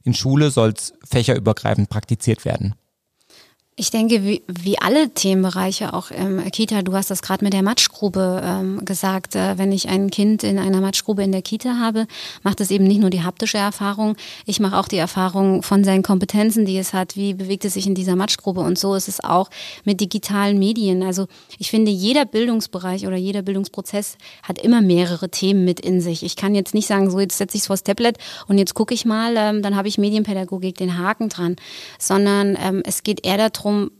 In 0.03 0.13
Schule 0.13 0.49
soll 0.49 0.69
es 0.69 0.93
fächerübergreifend 1.03 1.89
praktiziert 1.89 2.45
werden. 2.45 2.75
Ich 3.77 3.89
denke, 3.89 4.25
wie, 4.25 4.43
wie 4.47 4.77
alle 4.79 5.11
Themenbereiche, 5.11 5.93
auch 5.93 6.11
im 6.11 6.43
Kita, 6.51 6.81
du 6.81 6.93
hast 6.93 7.09
das 7.09 7.21
gerade 7.21 7.41
mit 7.45 7.53
der 7.53 7.63
Matschgrube 7.63 8.41
ähm, 8.43 8.83
gesagt, 8.83 9.37
äh, 9.37 9.57
wenn 9.57 9.71
ich 9.71 9.87
ein 9.87 10.11
Kind 10.11 10.43
in 10.43 10.59
einer 10.59 10.81
Matschgrube 10.81 11.23
in 11.23 11.31
der 11.31 11.41
Kita 11.41 11.79
habe, 11.79 12.05
macht 12.43 12.59
es 12.59 12.69
eben 12.69 12.83
nicht 12.83 12.99
nur 12.99 13.09
die 13.09 13.23
haptische 13.23 13.59
Erfahrung, 13.59 14.17
ich 14.45 14.59
mache 14.59 14.77
auch 14.77 14.89
die 14.89 14.97
Erfahrung 14.97 15.63
von 15.63 15.85
seinen 15.85 16.03
Kompetenzen, 16.03 16.65
die 16.65 16.77
es 16.77 16.93
hat, 16.93 17.15
wie 17.15 17.33
bewegt 17.33 17.63
es 17.63 17.75
sich 17.75 17.87
in 17.87 17.95
dieser 17.95 18.17
Matschgrube 18.17 18.59
und 18.59 18.77
so 18.77 18.93
ist 18.93 19.07
es 19.07 19.23
auch 19.23 19.49
mit 19.85 20.01
digitalen 20.01 20.59
Medien. 20.59 21.01
Also 21.01 21.27
ich 21.57 21.71
finde, 21.71 21.91
jeder 21.91 22.25
Bildungsbereich 22.25 23.07
oder 23.07 23.15
jeder 23.15 23.41
Bildungsprozess 23.41 24.17
hat 24.43 24.59
immer 24.59 24.81
mehrere 24.81 25.29
Themen 25.29 25.63
mit 25.63 25.79
in 25.79 26.01
sich. 26.01 26.23
Ich 26.23 26.35
kann 26.35 26.55
jetzt 26.55 26.73
nicht 26.73 26.87
sagen, 26.87 27.09
so 27.09 27.21
jetzt 27.21 27.37
setze 27.37 27.55
ich 27.55 27.61
es 27.61 27.67
vors 27.67 27.83
Tablet 27.83 28.17
und 28.49 28.57
jetzt 28.57 28.73
gucke 28.73 28.93
ich 28.93 29.05
mal, 29.05 29.35
ähm, 29.37 29.61
dann 29.61 29.77
habe 29.77 29.87
ich 29.87 29.97
Medienpädagogik 29.97 30.75
den 30.75 30.97
Haken 30.97 31.29
dran, 31.29 31.55
sondern 31.97 32.57
ähm, 32.61 32.83
es 32.85 33.03
geht 33.03 33.25
eher 33.25 33.37
darum, 33.37 33.60
darum, 33.61 33.91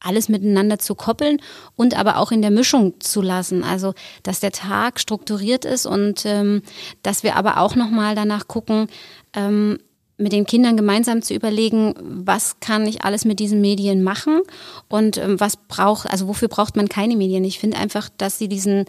alles 0.00 0.28
miteinander 0.28 0.78
zu 0.78 0.94
koppeln 0.94 1.38
und 1.76 1.98
aber 1.98 2.18
auch 2.18 2.30
in 2.30 2.42
der 2.42 2.50
Mischung 2.50 3.00
zu 3.00 3.20
lassen. 3.20 3.64
Also, 3.64 3.94
dass 4.22 4.40
der 4.40 4.52
Tag 4.52 5.00
strukturiert 5.00 5.64
ist 5.64 5.86
und 5.86 6.24
ähm, 6.24 6.62
dass 7.02 7.22
wir 7.22 7.36
aber 7.36 7.58
auch 7.58 7.74
nochmal 7.74 8.14
danach 8.14 8.46
gucken, 8.46 8.86
ähm, 9.34 9.78
mit 10.16 10.32
den 10.32 10.46
Kindern 10.46 10.76
gemeinsam 10.76 11.22
zu 11.22 11.32
überlegen, 11.32 11.94
was 12.00 12.58
kann 12.60 12.86
ich 12.86 13.04
alles 13.04 13.24
mit 13.24 13.38
diesen 13.38 13.60
Medien 13.60 14.02
machen 14.02 14.40
und 14.88 15.16
ähm, 15.16 15.38
was 15.38 15.56
braucht, 15.56 16.10
also 16.10 16.26
wofür 16.26 16.48
braucht 16.48 16.76
man 16.76 16.88
keine 16.88 17.16
Medien? 17.16 17.44
Ich 17.44 17.60
finde 17.60 17.76
einfach, 17.76 18.08
dass 18.18 18.38
sie 18.38 18.48
diesen, 18.48 18.84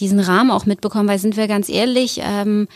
diesen 0.00 0.18
Rahmen 0.18 0.50
auch 0.50 0.66
mitbekommen, 0.66 1.08
weil 1.08 1.20
sind 1.20 1.36
wir 1.36 1.46
ganz 1.46 1.68
ehrlich, 1.68 2.20
ähm, 2.22 2.66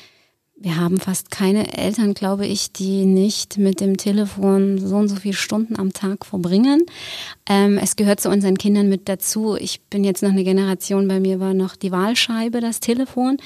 wir 0.61 0.77
haben 0.77 0.99
fast 0.99 1.31
keine 1.31 1.77
Eltern, 1.77 2.15
glaube 2.15 2.45
ich, 2.45 2.73
die 2.73 3.05
nicht 3.05 3.59
mit 3.59 3.81
dem 3.81 3.97
Telefon 3.97 4.79
so 4.79 4.97
und 4.97 5.09
so 5.09 5.15
viele 5.15 5.35
Stunden 5.35 5.79
am 5.79 5.93
Tag 5.93 6.27
verbringen. 6.27 6.85
Ähm, 7.49 7.79
es 7.79 7.95
gehört 7.95 8.21
zu 8.21 8.29
unseren 8.29 8.59
Kindern 8.59 8.89
mit 8.89 9.09
dazu. 9.09 9.55
Ich 9.55 9.81
bin 9.83 10.03
jetzt 10.03 10.23
noch 10.23 10.31
eine 10.31 10.43
Generation, 10.43 11.07
bei 11.07 11.21
mir 11.21 11.39
war 11.39 11.55
noch 11.55 11.77
die 11.77 11.93
Wahlscheibe 11.93 12.61
das 12.61 12.81
Telefon. 12.81 13.37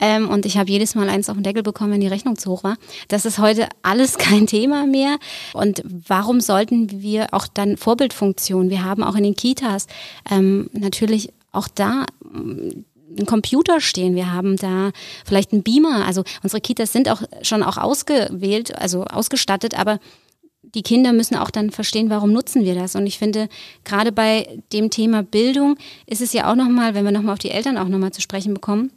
Ähm, 0.00 0.30
und 0.30 0.46
ich 0.46 0.56
habe 0.56 0.70
jedes 0.70 0.94
Mal 0.94 1.10
eins 1.10 1.28
auf 1.28 1.36
den 1.36 1.42
Deckel 1.42 1.62
bekommen, 1.62 1.92
wenn 1.92 2.00
die 2.00 2.06
Rechnung 2.06 2.38
zu 2.38 2.50
hoch 2.50 2.64
war. 2.64 2.78
Das 3.08 3.26
ist 3.26 3.38
heute 3.38 3.68
alles 3.82 4.16
kein 4.18 4.46
Thema 4.46 4.86
mehr. 4.86 5.18
Und 5.52 5.82
warum 5.84 6.40
sollten 6.40 7.02
wir 7.02 7.34
auch 7.34 7.46
dann 7.46 7.76
Vorbildfunktion? 7.76 8.70
Wir 8.70 8.82
haben 8.82 9.02
auch 9.02 9.14
in 9.14 9.24
den 9.24 9.36
Kitas 9.36 9.88
ähm, 10.30 10.70
natürlich 10.72 11.30
auch 11.52 11.68
da 11.68 12.06
ein 13.18 13.26
Computer 13.26 13.80
stehen, 13.80 14.14
wir 14.14 14.32
haben 14.32 14.56
da 14.56 14.90
vielleicht 15.24 15.52
einen 15.52 15.62
Beamer. 15.62 16.06
Also 16.06 16.24
unsere 16.42 16.60
Kitas 16.60 16.92
sind 16.92 17.08
auch 17.08 17.22
schon 17.42 17.62
auch 17.62 17.76
ausgewählt, 17.76 18.76
also 18.76 19.04
ausgestattet, 19.04 19.78
aber 19.78 19.98
die 20.62 20.82
Kinder 20.82 21.12
müssen 21.12 21.36
auch 21.36 21.50
dann 21.50 21.70
verstehen, 21.70 22.08
warum 22.08 22.32
nutzen 22.32 22.64
wir 22.64 22.74
das. 22.74 22.94
Und 22.94 23.06
ich 23.06 23.18
finde, 23.18 23.48
gerade 23.84 24.12
bei 24.12 24.60
dem 24.72 24.90
Thema 24.90 25.22
Bildung 25.22 25.76
ist 26.06 26.20
es 26.20 26.32
ja 26.32 26.50
auch 26.50 26.54
nochmal, 26.54 26.94
wenn 26.94 27.04
wir 27.04 27.12
nochmal 27.12 27.34
auf 27.34 27.38
die 27.38 27.50
Eltern 27.50 27.76
auch 27.76 27.88
nochmal 27.88 28.12
zu 28.12 28.20
sprechen 28.20 28.54
bekommen, 28.54 28.92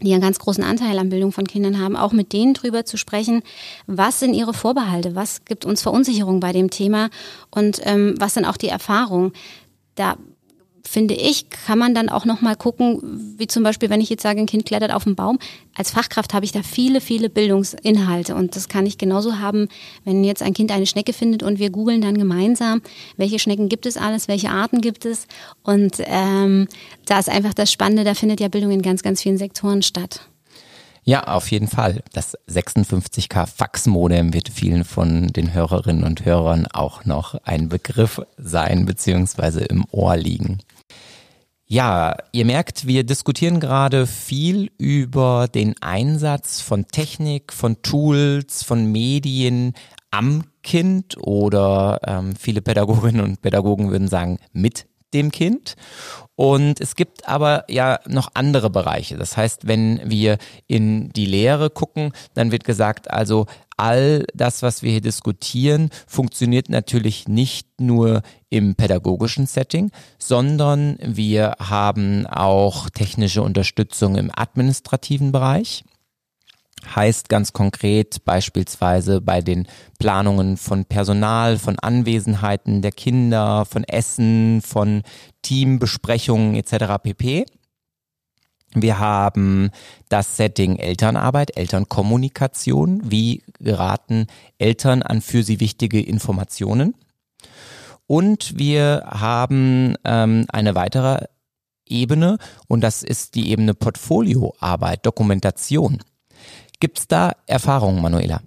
die 0.00 0.12
einen 0.12 0.22
ganz 0.22 0.38
großen 0.38 0.62
Anteil 0.62 0.98
an 0.98 1.08
Bildung 1.08 1.32
von 1.32 1.46
Kindern 1.46 1.80
haben, 1.80 1.96
auch 1.96 2.12
mit 2.12 2.32
denen 2.32 2.54
drüber 2.54 2.84
zu 2.84 2.96
sprechen, 2.96 3.42
was 3.86 4.20
sind 4.20 4.34
ihre 4.34 4.54
Vorbehalte, 4.54 5.16
was 5.16 5.44
gibt 5.44 5.64
uns 5.64 5.82
Verunsicherung 5.82 6.40
bei 6.40 6.52
dem 6.52 6.70
Thema 6.70 7.10
und 7.50 7.80
ähm, 7.82 8.14
was 8.18 8.34
sind 8.34 8.44
auch 8.44 8.56
die 8.56 8.68
Erfahrungen. 8.68 9.32
Da 9.96 10.16
finde 10.88 11.14
ich, 11.14 11.50
kann 11.50 11.78
man 11.78 11.94
dann 11.94 12.08
auch 12.08 12.24
noch 12.24 12.40
mal 12.40 12.56
gucken, 12.56 13.34
wie 13.36 13.46
zum 13.46 13.62
Beispiel, 13.62 13.90
wenn 13.90 14.00
ich 14.00 14.08
jetzt 14.08 14.22
sage, 14.22 14.40
ein 14.40 14.46
Kind 14.46 14.64
klettert 14.64 14.92
auf 14.92 15.04
den 15.04 15.14
Baum. 15.14 15.38
Als 15.74 15.90
Fachkraft 15.90 16.34
habe 16.34 16.44
ich 16.44 16.52
da 16.52 16.62
viele, 16.62 17.00
viele 17.00 17.28
Bildungsinhalte 17.28 18.34
und 18.34 18.56
das 18.56 18.68
kann 18.68 18.86
ich 18.86 18.98
genauso 18.98 19.38
haben, 19.38 19.68
wenn 20.04 20.24
jetzt 20.24 20.42
ein 20.42 20.54
Kind 20.54 20.72
eine 20.72 20.86
Schnecke 20.86 21.12
findet 21.12 21.42
und 21.42 21.58
wir 21.58 21.70
googeln 21.70 22.00
dann 22.00 22.18
gemeinsam, 22.18 22.82
welche 23.16 23.38
Schnecken 23.38 23.68
gibt 23.68 23.86
es 23.86 23.96
alles, 23.96 24.28
welche 24.28 24.50
Arten 24.50 24.80
gibt 24.80 25.04
es 25.04 25.26
und 25.62 25.96
ähm, 25.98 26.68
da 27.06 27.18
ist 27.18 27.28
einfach 27.28 27.54
das 27.54 27.70
Spannende, 27.70 28.04
da 28.04 28.14
findet 28.14 28.40
ja 28.40 28.48
Bildung 28.48 28.70
in 28.70 28.82
ganz, 28.82 29.02
ganz 29.02 29.22
vielen 29.22 29.38
Sektoren 29.38 29.82
statt. 29.82 30.20
Ja, 31.08 31.24
auf 31.24 31.50
jeden 31.50 31.68
Fall. 31.68 32.02
Das 32.12 32.36
56K 32.50 33.46
Faxmodem 33.46 34.34
wird 34.34 34.50
vielen 34.50 34.84
von 34.84 35.28
den 35.28 35.54
Hörerinnen 35.54 36.04
und 36.04 36.26
Hörern 36.26 36.66
auch 36.66 37.06
noch 37.06 37.34
ein 37.44 37.70
Begriff 37.70 38.20
sein, 38.36 38.84
beziehungsweise 38.84 39.60
im 39.60 39.86
Ohr 39.90 40.18
liegen. 40.18 40.58
Ja, 41.70 42.16
ihr 42.32 42.46
merkt, 42.46 42.86
wir 42.86 43.04
diskutieren 43.04 43.60
gerade 43.60 44.06
viel 44.06 44.70
über 44.78 45.48
den 45.48 45.74
Einsatz 45.82 46.62
von 46.62 46.86
Technik, 46.88 47.52
von 47.52 47.82
Tools, 47.82 48.62
von 48.62 48.90
Medien 48.90 49.74
am 50.10 50.44
Kind 50.62 51.18
oder 51.18 52.00
ähm, 52.06 52.36
viele 52.36 52.62
Pädagoginnen 52.62 53.20
und 53.20 53.42
Pädagogen 53.42 53.90
würden 53.90 54.08
sagen 54.08 54.38
mit 54.54 54.86
dem 55.14 55.30
Kind. 55.30 55.74
Und 56.36 56.80
es 56.80 56.94
gibt 56.94 57.28
aber 57.28 57.64
ja 57.68 57.98
noch 58.06 58.30
andere 58.34 58.70
Bereiche. 58.70 59.16
Das 59.16 59.36
heißt, 59.36 59.66
wenn 59.66 60.00
wir 60.08 60.38
in 60.66 61.10
die 61.10 61.26
Lehre 61.26 61.68
gucken, 61.68 62.12
dann 62.34 62.52
wird 62.52 62.62
gesagt, 62.62 63.10
also 63.10 63.46
all 63.76 64.24
das, 64.34 64.62
was 64.62 64.82
wir 64.82 64.92
hier 64.92 65.00
diskutieren, 65.00 65.90
funktioniert 66.06 66.68
natürlich 66.68 67.26
nicht 67.26 67.80
nur 67.80 68.22
im 68.50 68.74
pädagogischen 68.74 69.46
Setting, 69.46 69.90
sondern 70.18 70.98
wir 71.02 71.56
haben 71.58 72.26
auch 72.26 72.90
technische 72.90 73.42
Unterstützung 73.42 74.16
im 74.16 74.30
administrativen 74.34 75.32
Bereich 75.32 75.84
heißt 76.94 77.28
ganz 77.28 77.52
konkret 77.52 78.24
beispielsweise 78.24 79.20
bei 79.20 79.40
den 79.40 79.66
Planungen 79.98 80.56
von 80.56 80.84
Personal, 80.84 81.58
von 81.58 81.78
Anwesenheiten 81.78 82.82
der 82.82 82.92
Kinder, 82.92 83.64
von 83.64 83.84
Essen, 83.84 84.62
von 84.62 85.02
Teambesprechungen 85.42 86.54
etc. 86.54 87.02
pp. 87.02 87.46
Wir 88.74 88.98
haben 88.98 89.70
das 90.08 90.36
Setting 90.36 90.76
Elternarbeit, 90.76 91.56
Elternkommunikation. 91.56 93.00
Wie 93.10 93.42
geraten 93.58 94.26
Eltern 94.58 95.02
an 95.02 95.22
für 95.22 95.42
sie 95.42 95.60
wichtige 95.60 96.02
Informationen? 96.02 96.94
Und 98.06 98.58
wir 98.58 99.04
haben 99.06 99.94
ähm, 100.04 100.46
eine 100.48 100.74
weitere 100.74 101.26
Ebene 101.86 102.38
und 102.66 102.82
das 102.82 103.02
ist 103.02 103.34
die 103.34 103.50
Ebene 103.50 103.74
Portfolioarbeit, 103.74 105.04
Dokumentation. 105.04 105.98
Gibt 106.80 106.98
es 106.98 107.08
da 107.08 107.32
Erfahrungen, 107.46 108.00
Manuela? 108.00 108.40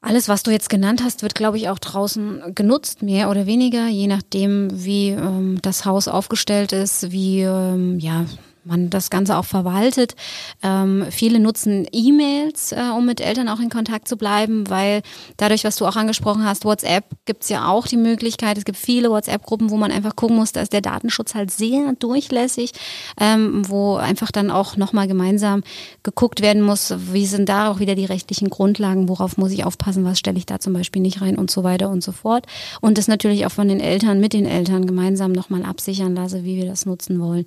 Alles, 0.00 0.28
was 0.28 0.44
du 0.44 0.50
jetzt 0.52 0.70
genannt 0.70 1.02
hast, 1.02 1.22
wird, 1.22 1.34
glaube 1.34 1.56
ich, 1.56 1.68
auch 1.68 1.78
draußen 1.78 2.54
genutzt, 2.54 3.02
mehr 3.02 3.30
oder 3.30 3.46
weniger, 3.46 3.88
je 3.88 4.06
nachdem, 4.06 4.68
wie 4.72 5.10
ähm, 5.10 5.58
das 5.60 5.84
Haus 5.84 6.06
aufgestellt 6.06 6.72
ist, 6.72 7.10
wie 7.10 7.40
ähm, 7.42 7.98
ja 7.98 8.26
man 8.68 8.90
das 8.90 9.10
Ganze 9.10 9.36
auch 9.36 9.44
verwaltet. 9.44 10.14
Ähm, 10.62 11.06
viele 11.10 11.40
nutzen 11.40 11.86
E-Mails, 11.90 12.72
äh, 12.72 12.90
um 12.96 13.06
mit 13.06 13.20
Eltern 13.20 13.48
auch 13.48 13.60
in 13.60 13.70
Kontakt 13.70 14.06
zu 14.06 14.16
bleiben, 14.16 14.68
weil 14.68 15.02
dadurch, 15.36 15.64
was 15.64 15.76
du 15.76 15.86
auch 15.86 15.96
angesprochen 15.96 16.44
hast, 16.44 16.64
WhatsApp 16.64 17.04
gibt's 17.24 17.48
ja 17.48 17.68
auch 17.68 17.86
die 17.86 17.96
Möglichkeit. 17.96 18.58
Es 18.58 18.64
gibt 18.64 18.78
viele 18.78 19.10
WhatsApp-Gruppen, 19.10 19.70
wo 19.70 19.76
man 19.76 19.90
einfach 19.90 20.14
gucken 20.14 20.36
muss, 20.36 20.52
da 20.52 20.60
ist 20.60 20.72
der 20.72 20.80
Datenschutz 20.80 21.34
halt 21.34 21.50
sehr 21.50 21.92
durchlässig, 21.98 22.72
ähm, 23.20 23.68
wo 23.68 23.96
einfach 23.96 24.30
dann 24.30 24.50
auch 24.50 24.76
nochmal 24.76 25.08
gemeinsam 25.08 25.62
geguckt 26.02 26.40
werden 26.40 26.62
muss, 26.62 26.94
wie 27.12 27.26
sind 27.26 27.48
da 27.48 27.70
auch 27.70 27.80
wieder 27.80 27.94
die 27.94 28.04
rechtlichen 28.04 28.50
Grundlagen, 28.50 29.08
worauf 29.08 29.36
muss 29.36 29.52
ich 29.52 29.64
aufpassen, 29.64 30.04
was 30.04 30.18
stelle 30.18 30.38
ich 30.38 30.46
da 30.46 30.60
zum 30.60 30.72
Beispiel 30.72 31.02
nicht 31.02 31.20
rein 31.20 31.36
und 31.38 31.50
so 31.50 31.64
weiter 31.64 31.88
und 31.88 32.02
so 32.02 32.12
fort. 32.12 32.46
Und 32.80 32.98
das 32.98 33.08
natürlich 33.08 33.46
auch 33.46 33.52
von 33.52 33.68
den 33.68 33.80
Eltern, 33.80 34.20
mit 34.20 34.32
den 34.32 34.46
Eltern 34.46 34.86
gemeinsam 34.86 35.32
nochmal 35.32 35.64
absichern 35.64 36.14
lasse, 36.14 36.44
wie 36.44 36.56
wir 36.56 36.66
das 36.66 36.86
nutzen 36.86 37.20
wollen. 37.20 37.44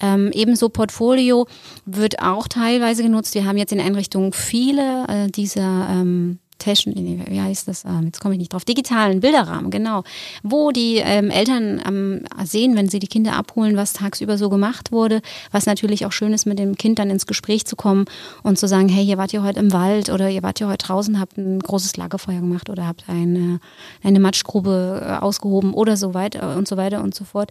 Ähm, 0.00 0.30
ebenso 0.32 0.59
so 0.60 0.68
Portfolio 0.68 1.46
wird 1.86 2.22
auch 2.22 2.46
teilweise 2.46 3.02
genutzt. 3.02 3.34
Wir 3.34 3.44
haben 3.44 3.56
jetzt 3.56 3.72
in 3.72 3.80
Einrichtungen 3.80 4.32
viele 4.32 5.06
äh, 5.08 5.28
dieser 5.28 5.88
ähm, 5.90 6.38
Techn, 6.60 6.94
wie 7.28 7.40
heißt 7.40 7.66
das? 7.66 7.84
Ähm, 7.84 8.02
jetzt 8.04 8.20
komme 8.20 8.34
ich 8.34 8.38
nicht 8.38 8.52
drauf. 8.52 8.64
Digitalen 8.64 9.20
Bilderrahmen, 9.20 9.70
genau. 9.70 10.04
Wo 10.44 10.70
die 10.70 10.96
ähm, 10.96 11.30
Eltern 11.30 11.82
ähm, 11.84 12.24
sehen, 12.44 12.76
wenn 12.76 12.88
sie 12.88 13.00
die 13.00 13.08
Kinder 13.08 13.32
abholen, 13.32 13.76
was 13.76 13.94
tagsüber 13.94 14.38
so 14.38 14.48
gemacht 14.48 14.92
wurde, 14.92 15.22
was 15.50 15.66
natürlich 15.66 16.06
auch 16.06 16.12
schön 16.12 16.32
ist, 16.32 16.46
mit 16.46 16.58
dem 16.58 16.76
Kind 16.76 17.00
dann 17.00 17.10
ins 17.10 17.26
Gespräch 17.26 17.66
zu 17.66 17.74
kommen 17.74 18.04
und 18.44 18.58
zu 18.58 18.68
sagen, 18.68 18.88
hey, 18.88 19.04
ihr 19.04 19.18
wart 19.18 19.32
ja 19.32 19.42
heute 19.42 19.58
im 19.58 19.72
Wald 19.72 20.10
oder 20.10 20.30
ihr 20.30 20.44
wart 20.44 20.60
ja 20.60 20.68
heute 20.68 20.86
draußen, 20.86 21.18
habt 21.18 21.36
ein 21.38 21.58
großes 21.58 21.96
Lagerfeuer 21.96 22.40
gemacht 22.40 22.70
oder 22.70 22.86
habt 22.86 23.04
eine, 23.08 23.58
eine 24.04 24.20
Matschgrube 24.20 25.02
äh, 25.04 25.24
ausgehoben 25.24 25.74
oder 25.74 25.96
so 25.96 26.14
weiter 26.14 26.56
und 26.56 26.68
so 26.68 26.76
weiter 26.76 27.02
und 27.02 27.14
so 27.14 27.24
fort. 27.24 27.50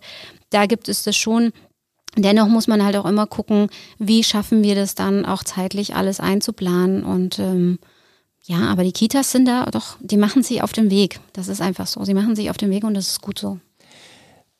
Da 0.51 0.65
gibt 0.65 0.87
es 0.87 1.03
das 1.03 1.15
schon 1.15 1.51
Dennoch 2.17 2.47
muss 2.47 2.67
man 2.67 2.83
halt 2.83 2.95
auch 2.95 3.05
immer 3.05 3.27
gucken, 3.27 3.67
wie 3.97 4.23
schaffen 4.23 4.63
wir 4.63 4.75
das 4.75 4.95
dann 4.95 5.25
auch 5.25 5.43
zeitlich 5.43 5.95
alles 5.95 6.19
einzuplanen. 6.19 7.03
Und 7.03 7.39
ähm, 7.39 7.79
ja, 8.43 8.67
aber 8.67 8.83
die 8.83 8.91
Kitas 8.91 9.31
sind 9.31 9.47
da 9.47 9.65
doch, 9.65 9.97
die 10.01 10.17
machen 10.17 10.43
sich 10.43 10.63
auf 10.63 10.73
den 10.73 10.89
Weg. 10.89 11.19
Das 11.33 11.47
ist 11.47 11.61
einfach 11.61 11.87
so. 11.87 12.03
Sie 12.03 12.13
machen 12.13 12.35
sich 12.35 12.49
auf 12.49 12.57
den 12.57 12.71
Weg 12.71 12.83
und 12.83 12.95
das 12.95 13.07
ist 13.07 13.21
gut 13.21 13.37
so. 13.37 13.59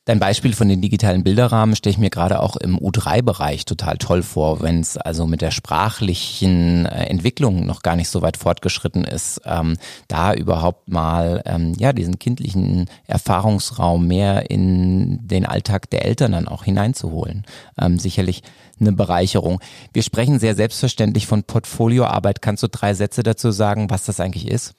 Dein 0.06 0.20
Beispiel 0.20 0.54
von 0.54 0.68
den 0.68 0.82
digitalen 0.82 1.24
Bilderrahmen 1.24 1.76
stelle 1.76 1.92
ich 1.92 2.00
mir 2.00 2.10
gerade 2.10 2.42
auch 2.42 2.56
im 2.56 2.80
U3-Bereich 2.80 3.66
total 3.66 3.98
toll 3.98 4.24
vor, 4.24 4.62
wenn 4.62 4.80
es 4.80 4.98
also 4.98 5.28
mit 5.28 5.42
der 5.42 5.52
sprachlichen 5.52 6.88
äh, 6.88 7.06
Entwicklung 7.06 7.66
noch 7.66 7.84
gar 7.84 7.96
nicht 7.96 8.10
so 8.10 8.22
weit 8.24 8.38
fortgeschritten 8.38 9.04
ist, 9.04 9.42
ähm, 9.46 9.78
da 10.08 10.34
überhaupt 10.34 10.88
mal 10.88 11.44
ähm, 11.46 11.74
ja 11.78 11.94
diesen 11.94 12.18
kindlichen 12.18 12.90
Erfahrungsraum 13.06 14.08
mehr 14.08 14.50
in 14.50 15.28
den 15.28 15.46
Alltag 15.46 15.90
der 15.92 16.06
Eltern 16.06 16.32
dann 16.32 16.48
auch 16.48 16.64
hineinzuholen. 16.64 17.46
Ähm, 17.80 18.00
sicherlich 18.00 18.42
eine 18.80 18.94
Bereicherung. 18.94 19.60
Wir 19.94 20.02
sprechen 20.02 20.40
sehr 20.40 20.56
selbstverständlich 20.56 21.28
von 21.28 21.44
Portfolioarbeit. 21.44 22.42
Kannst 22.42 22.64
du 22.64 22.68
drei 22.68 22.94
Sätze 22.94 23.22
dazu 23.22 23.52
sagen, 23.52 23.90
was 23.90 24.06
das 24.06 24.20
eigentlich 24.20 24.48
ist? 24.48 24.74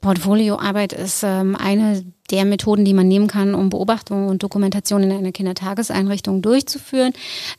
Portfolioarbeit 0.00 0.92
ist 0.92 1.22
ähm, 1.22 1.56
eine 1.56 2.04
der 2.32 2.46
Methoden, 2.46 2.84
die 2.84 2.94
man 2.94 3.06
nehmen 3.06 3.28
kann, 3.28 3.54
um 3.54 3.68
Beobachtungen 3.68 4.28
und 4.28 4.42
Dokumentation 4.42 5.02
in 5.02 5.12
einer 5.12 5.32
Kindertageseinrichtung 5.32 6.40
durchzuführen. 6.40 7.12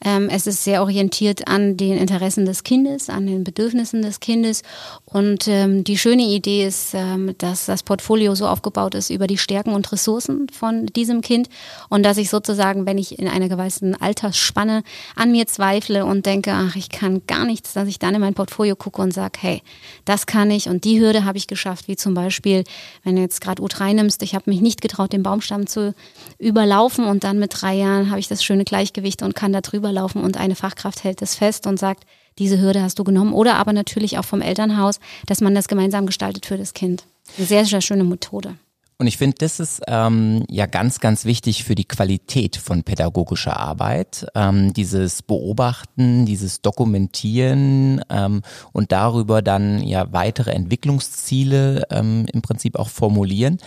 Ähm, 0.04 0.30
es 0.30 0.48
ist 0.48 0.64
sehr 0.64 0.82
orientiert 0.82 1.48
an 1.48 1.78
den 1.78 1.98
Interessen 1.98 2.46
des 2.46 2.64
Kindes, 2.64 3.10
an 3.10 3.28
den 3.28 3.44
Bedürfnissen 3.44 4.02
des 4.02 4.20
Kindes. 4.20 4.64
Und 5.06 5.48
ähm, 5.48 5.84
die 5.84 5.98
schöne 5.98 6.24
Idee 6.24 6.66
ist, 6.66 6.96
ähm, 6.96 7.36
dass 7.38 7.68
das 7.68 7.84
Portfolio 7.84 8.34
so 8.34 8.48
aufgebaut 8.48 8.96
ist 8.96 9.12
über 9.12 9.28
die 9.28 9.38
Stärken 9.38 9.74
und 9.74 9.92
Ressourcen 9.92 10.48
von 10.52 10.88
diesem 10.88 11.22
Kind 11.22 11.50
und 11.90 12.04
dass 12.04 12.18
ich 12.18 12.32
sozusagen, 12.32 12.88
wenn 12.88 12.98
ich 12.98 13.20
in 13.20 13.28
einer 13.28 13.50
gewissen 13.50 14.00
Altersspanne 14.02 14.84
an 15.16 15.32
mir 15.32 15.46
zweifle 15.46 16.06
und 16.06 16.26
denke, 16.26 16.52
ach, 16.52 16.76
ich 16.76 16.90
kann 16.90 17.22
gar 17.28 17.46
nichts, 17.46 17.74
dass 17.74 17.88
ich 17.88 18.00
dann 18.00 18.16
in 18.16 18.22
mein 18.22 18.34
Portfolio 18.34 18.76
gucke 18.76 19.04
und 19.04 19.14
sage, 19.14 19.38
hey, 19.40 19.62
das 20.06 20.26
kann 20.26 20.50
ich 20.50 20.68
und 20.68 20.84
die 20.84 21.00
Hürde 21.00 21.26
habe 21.26 21.38
ich 21.38 21.46
geschafft, 21.46 21.88
wie 21.88 21.96
zum 21.96 22.16
Beispiel, 22.16 22.64
wenn 23.04 23.16
du 23.16 23.22
jetzt 23.22 23.40
gerade 23.40 23.62
U3 23.62 23.94
nimmst, 23.94 24.24
ich 24.24 24.34
habe 24.34 24.50
mich 24.50 24.63
nicht 24.64 24.82
getraut, 24.82 25.14
den 25.14 25.22
Baumstamm 25.22 25.68
zu 25.68 25.94
überlaufen. 26.40 27.06
Und 27.06 27.24
dann 27.24 27.38
mit 27.38 27.62
drei 27.62 27.76
Jahren 27.76 28.10
habe 28.10 28.20
ich 28.20 28.28
das 28.28 28.44
schöne 28.44 28.64
Gleichgewicht 28.64 29.22
und 29.22 29.36
kann 29.36 29.54
da 29.54 29.62
drüber 29.62 29.92
laufen 29.92 30.24
und 30.24 30.38
eine 30.38 30.56
Fachkraft 30.56 31.04
hält 31.04 31.22
es 31.22 31.36
fest 31.36 31.68
und 31.68 31.78
sagt, 31.78 32.06
diese 32.40 32.60
Hürde 32.60 32.82
hast 32.82 32.98
du 32.98 33.04
genommen. 33.04 33.34
Oder 33.34 33.58
aber 33.58 33.74
natürlich 33.74 34.18
auch 34.18 34.26
vom 34.26 34.42
Elternhaus, 34.42 35.00
dass 35.28 35.42
man 35.42 35.54
das 35.54 35.68
gemeinsam 35.68 36.08
gestaltet 36.08 36.48
für 36.48 36.58
das 36.58 36.74
Kind. 36.74 37.04
Eine 37.38 37.46
sehr, 37.46 37.66
sehr 37.66 37.82
schöne 37.82 38.04
Methode. 38.04 38.56
Und 38.98 39.08
ich 39.08 39.18
finde, 39.18 39.38
das 39.40 39.60
ist 39.60 39.82
ähm, 39.88 40.46
ja 40.50 40.66
ganz, 40.66 41.00
ganz 41.00 41.26
wichtig 41.26 41.64
für 41.64 41.76
die 41.76 41.86
Qualität 41.86 42.56
von 42.56 42.84
pädagogischer 42.84 43.58
Arbeit. 43.58 44.28
Ähm, 44.36 44.74
dieses 44.74 45.22
Beobachten, 45.22 46.26
dieses 46.26 46.62
Dokumentieren 46.62 48.02
ähm, 48.10 48.42
und 48.72 48.92
darüber 48.92 49.42
dann 49.42 49.84
ja 49.84 50.12
weitere 50.14 50.52
Entwicklungsziele 50.52 51.88
ähm, 51.90 52.26
im 52.32 52.42
Prinzip 52.42 52.78
auch 52.78 52.90
formulieren. 52.90 53.58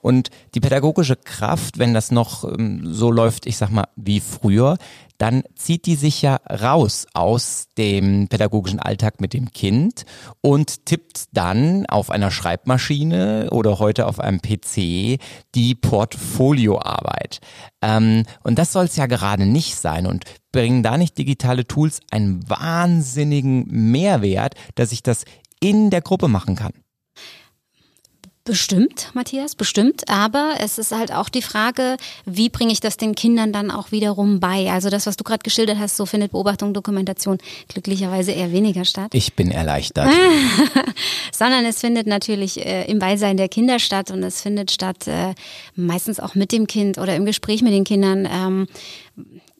Und 0.00 0.30
die 0.54 0.60
pädagogische 0.60 1.16
Kraft, 1.16 1.78
wenn 1.78 1.94
das 1.94 2.10
noch 2.10 2.44
ähm, 2.44 2.82
so 2.92 3.10
läuft, 3.10 3.46
ich 3.46 3.56
sag 3.56 3.70
mal, 3.70 3.86
wie 3.96 4.20
früher, 4.20 4.78
dann 5.22 5.44
zieht 5.54 5.86
die 5.86 5.94
sich 5.94 6.20
ja 6.20 6.40
raus 6.50 7.06
aus 7.14 7.68
dem 7.78 8.26
pädagogischen 8.26 8.80
Alltag 8.80 9.20
mit 9.20 9.34
dem 9.34 9.52
Kind 9.52 10.04
und 10.40 10.84
tippt 10.84 11.26
dann 11.30 11.86
auf 11.86 12.10
einer 12.10 12.32
Schreibmaschine 12.32 13.50
oder 13.52 13.78
heute 13.78 14.06
auf 14.06 14.18
einem 14.18 14.40
PC 14.42 15.20
die 15.54 15.76
Portfolioarbeit. 15.80 17.38
Ähm, 17.82 18.24
und 18.42 18.58
das 18.58 18.72
soll 18.72 18.86
es 18.86 18.96
ja 18.96 19.06
gerade 19.06 19.46
nicht 19.46 19.76
sein. 19.76 20.08
Und 20.08 20.24
bringen 20.50 20.82
da 20.82 20.98
nicht 20.98 21.16
digitale 21.16 21.68
Tools 21.68 22.00
einen 22.10 22.42
wahnsinnigen 22.50 23.68
Mehrwert, 23.68 24.56
dass 24.74 24.90
ich 24.90 25.04
das 25.04 25.24
in 25.60 25.90
der 25.90 26.00
Gruppe 26.00 26.26
machen 26.26 26.56
kann? 26.56 26.72
Bestimmt, 28.44 29.10
Matthias, 29.14 29.54
bestimmt. 29.54 30.08
Aber 30.08 30.54
es 30.58 30.76
ist 30.76 30.90
halt 30.90 31.12
auch 31.12 31.28
die 31.28 31.42
Frage, 31.42 31.96
wie 32.24 32.48
bringe 32.48 32.72
ich 32.72 32.80
das 32.80 32.96
den 32.96 33.14
Kindern 33.14 33.52
dann 33.52 33.70
auch 33.70 33.92
wiederum 33.92 34.40
bei? 34.40 34.68
Also 34.68 34.90
das, 34.90 35.06
was 35.06 35.16
du 35.16 35.22
gerade 35.22 35.44
geschildert 35.44 35.78
hast, 35.78 35.96
so 35.96 36.06
findet 36.06 36.32
Beobachtung, 36.32 36.74
Dokumentation 36.74 37.38
glücklicherweise 37.68 38.32
eher 38.32 38.50
weniger 38.50 38.84
statt. 38.84 39.14
Ich 39.14 39.34
bin 39.34 39.52
erleichtert. 39.52 40.12
Sondern 41.32 41.64
es 41.64 41.78
findet 41.78 42.08
natürlich 42.08 42.66
äh, 42.66 42.90
im 42.90 42.98
Beisein 42.98 43.36
der 43.36 43.48
Kinder 43.48 43.78
statt 43.78 44.10
und 44.10 44.24
es 44.24 44.42
findet 44.42 44.72
statt 44.72 45.06
äh, 45.06 45.34
meistens 45.76 46.18
auch 46.18 46.34
mit 46.34 46.50
dem 46.50 46.66
Kind 46.66 46.98
oder 46.98 47.14
im 47.14 47.24
Gespräch 47.24 47.62
mit 47.62 47.72
den 47.72 47.84
Kindern. 47.84 48.28
Ähm, 48.28 48.66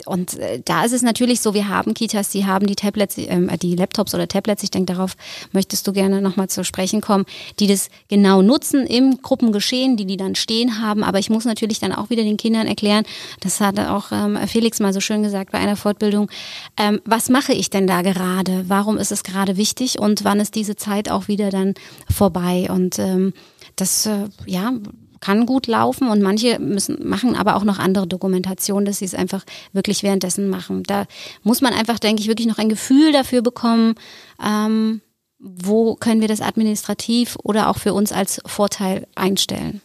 und 0.07 0.38
äh, 0.38 0.61
da 0.64 0.84
ist 0.84 0.92
es 0.92 1.03
natürlich 1.03 1.40
so, 1.40 1.55
wir 1.55 1.68
haben 1.68 1.94
Kitas, 1.94 2.30
die 2.30 2.46
haben 2.46 2.66
die 2.66 2.74
Tablets, 2.74 3.18
äh, 3.18 3.59
die 3.59 3.76
Laptops 3.76 4.14
oder 4.14 4.28
Tablets, 4.28 4.62
ich 4.62 4.70
denke, 4.70 4.92
darauf 4.92 5.16
möchtest 5.53 5.86
du 5.86 5.92
gerne 5.92 6.20
nochmal 6.20 6.48
zu 6.48 6.64
sprechen 6.64 7.00
kommen, 7.00 7.24
die 7.59 7.66
das 7.66 7.88
genau 8.09 8.42
nutzen 8.42 8.86
im 8.86 9.20
Gruppengeschehen, 9.22 9.96
die 9.96 10.07
die 10.07 10.16
dann 10.16 10.34
stehen 10.34 10.80
haben. 10.80 11.05
Aber 11.05 11.18
ich 11.18 11.30
muss 11.30 11.44
natürlich 11.44 11.78
dann 11.78 11.92
auch 11.92 12.11
wieder 12.11 12.22
den 12.22 12.36
Kindern 12.36 12.66
erklären, 12.66 13.05
das 13.40 13.61
hat 13.61 13.78
auch 13.78 14.12
ähm, 14.12 14.38
Felix 14.46 14.80
mal 14.80 14.92
so 14.92 15.00
schön 15.00 15.22
gesagt 15.22 15.53
bei 15.53 15.59
einer 15.59 15.76
Fortbildung, 15.76 16.30
ähm, 16.76 17.00
was 17.05 17.28
mache 17.28 17.53
ich 17.53 17.70
denn 17.70 17.86
da 17.86 18.03
gerade? 18.03 18.64
Warum 18.68 18.98
ist 18.98 19.12
es 19.12 19.22
gerade 19.22 19.57
wichtig 19.57 19.98
und 19.98 20.24
wann 20.24 20.40
ist 20.40 20.55
diese 20.55 20.76
Zeit 20.76 21.11
auch 21.11 21.28
wieder 21.28 21.50
dann 21.50 21.74
vorbei? 22.11 22.68
Und 22.70 22.98
ähm, 22.98 23.32
das, 23.76 24.07
äh, 24.07 24.28
ja, 24.46 24.72
kann 25.23 25.47
gut 25.47 25.66
laufen 25.68 26.09
und 26.09 26.20
manche 26.20 26.59
müssen 26.59 27.09
machen 27.09 27.37
aber 27.37 27.57
auch 27.57 27.64
noch 27.64 27.79
andere 27.79 28.07
Dokumentationen, 28.07 28.85
dass 28.85 28.99
sie 28.99 29.07
es 29.07 29.14
einfach 29.14 29.45
wirklich 29.73 30.03
währenddessen 30.03 30.51
machen. 30.51 30.83
Da 30.83 31.07
muss 31.43 31.62
man 31.62 31.73
einfach, 31.73 31.99
denke 31.99 32.20
ich, 32.20 32.29
wirklich 32.29 32.49
noch 32.49 32.59
ein 32.59 32.68
Gefühl 32.68 33.12
dafür 33.12 33.41
bekommen, 33.41 33.95
ähm, 34.45 35.01
wo 35.39 35.95
können 35.95 36.20
wir 36.20 36.29
das 36.29 36.41
administrativ 36.41 37.37
oder 37.43 37.68
auch 37.68 37.79
für 37.79 37.95
uns 37.95 38.12
als 38.12 38.43
Vorteil 38.47 39.07
einstellen. 39.14 39.81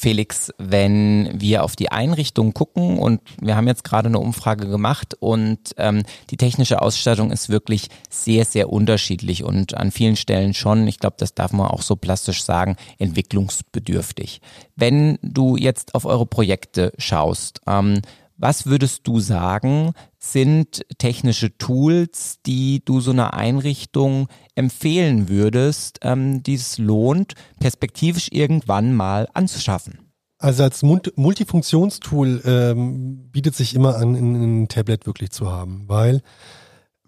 Felix, 0.00 0.50
wenn 0.56 1.28
wir 1.38 1.62
auf 1.62 1.76
die 1.76 1.92
Einrichtung 1.92 2.54
gucken 2.54 2.98
und 2.98 3.20
wir 3.38 3.54
haben 3.54 3.66
jetzt 3.66 3.84
gerade 3.84 4.08
eine 4.08 4.18
Umfrage 4.18 4.66
gemacht 4.66 5.14
und 5.20 5.74
ähm, 5.76 6.04
die 6.30 6.38
technische 6.38 6.80
Ausstattung 6.80 7.30
ist 7.30 7.50
wirklich 7.50 7.88
sehr, 8.08 8.46
sehr 8.46 8.72
unterschiedlich 8.72 9.44
und 9.44 9.74
an 9.74 9.90
vielen 9.90 10.16
Stellen 10.16 10.54
schon, 10.54 10.88
ich 10.88 11.00
glaube, 11.00 11.16
das 11.18 11.34
darf 11.34 11.52
man 11.52 11.66
auch 11.66 11.82
so 11.82 11.96
plastisch 11.96 12.42
sagen, 12.42 12.76
entwicklungsbedürftig. 12.96 14.40
Wenn 14.74 15.18
du 15.20 15.58
jetzt 15.58 15.94
auf 15.94 16.06
eure 16.06 16.24
Projekte 16.24 16.94
schaust, 16.96 17.60
ähm, 17.66 18.00
was 18.38 18.64
würdest 18.64 19.06
du 19.06 19.20
sagen, 19.20 19.92
sind 20.22 20.82
technische 20.98 21.56
Tools, 21.56 22.38
die 22.44 22.84
du 22.84 23.00
so 23.00 23.10
einer 23.10 23.34
Einrichtung 23.34 24.28
empfehlen 24.54 25.28
würdest, 25.28 25.98
ähm, 26.02 26.42
die 26.42 26.54
es 26.54 26.78
lohnt, 26.78 27.34
perspektivisch 27.58 28.28
irgendwann 28.30 28.94
mal 28.94 29.28
anzuschaffen? 29.32 29.98
Also 30.38 30.62
als 30.62 30.82
Multifunktionstool 30.82 32.42
ähm, 32.44 33.28
bietet 33.30 33.54
sich 33.54 33.74
immer 33.74 33.96
an, 33.96 34.14
ein 34.14 34.68
Tablet 34.68 35.06
wirklich 35.06 35.30
zu 35.30 35.50
haben, 35.50 35.84
weil 35.86 36.22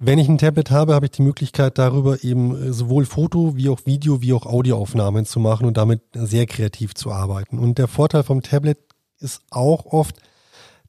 wenn 0.05 0.19
ich 0.19 0.29
ein 0.29 0.39
Tablet 0.39 0.71
habe, 0.71 0.95
habe 0.95 1.07
ich 1.07 1.13
die 1.13 1.23
Möglichkeit 1.23 1.79
darüber 1.79 2.25
eben 2.25 2.73
sowohl 2.73 3.05
Foto 3.05 3.57
wie 3.57 3.69
auch 3.69 3.87
Video 3.87 4.21
wie 4.21 4.33
auch 4.33 4.47
Audioaufnahmen 4.47 5.27
zu 5.27 5.39
machen 5.39 5.65
und 5.65 5.77
damit 5.77 6.03
sehr 6.13 6.47
kreativ 6.47 6.95
zu 6.95 7.13
arbeiten. 7.13 7.59
Und 7.59 7.79
der 7.79 7.87
Vorteil 7.87 8.25
vom 8.25 8.43
Tablet 8.43 8.79
ist 9.21 9.43
auch 9.51 9.87
oft, 9.87 10.17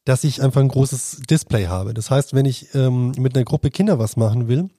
dass 0.05 0.23
ich 0.23 0.41
einfach 0.41 0.61
ein 0.61 0.67
großes 0.67 1.21
Display 1.29 1.67
habe. 1.67 1.93
Das 1.93 2.11
heißt, 2.11 2.33
wenn 2.33 2.45
ich 2.45 2.73
ähm, 2.75 3.13
mit 3.17 3.35
einer 3.35 3.45
Gruppe 3.45 3.69
Kinder 3.69 3.99
was 3.99 4.17
machen 4.17 4.47
will 4.47 4.69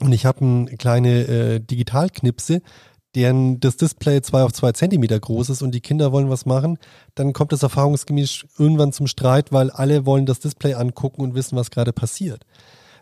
und 0.00 0.12
ich 0.12 0.26
habe 0.26 0.40
eine 0.44 0.76
kleine 0.76 1.26
äh, 1.26 1.60
Digitalknipse, 1.60 2.62
deren 3.14 3.60
das 3.60 3.76
Display 3.76 4.20
zwei 4.22 4.42
auf 4.42 4.52
zwei 4.52 4.72
Zentimeter 4.72 5.18
groß 5.18 5.50
ist 5.50 5.62
und 5.62 5.74
die 5.74 5.80
Kinder 5.80 6.12
wollen 6.12 6.28
was 6.28 6.46
machen, 6.46 6.78
dann 7.14 7.32
kommt 7.32 7.52
es 7.52 7.62
erfahrungsgemäß 7.62 8.46
irgendwann 8.58 8.92
zum 8.92 9.06
Streit, 9.06 9.52
weil 9.52 9.70
alle 9.70 10.06
wollen 10.06 10.26
das 10.26 10.40
Display 10.40 10.74
angucken 10.74 11.22
und 11.22 11.34
wissen, 11.34 11.56
was 11.56 11.70
gerade 11.70 11.92
passiert. 11.92 12.44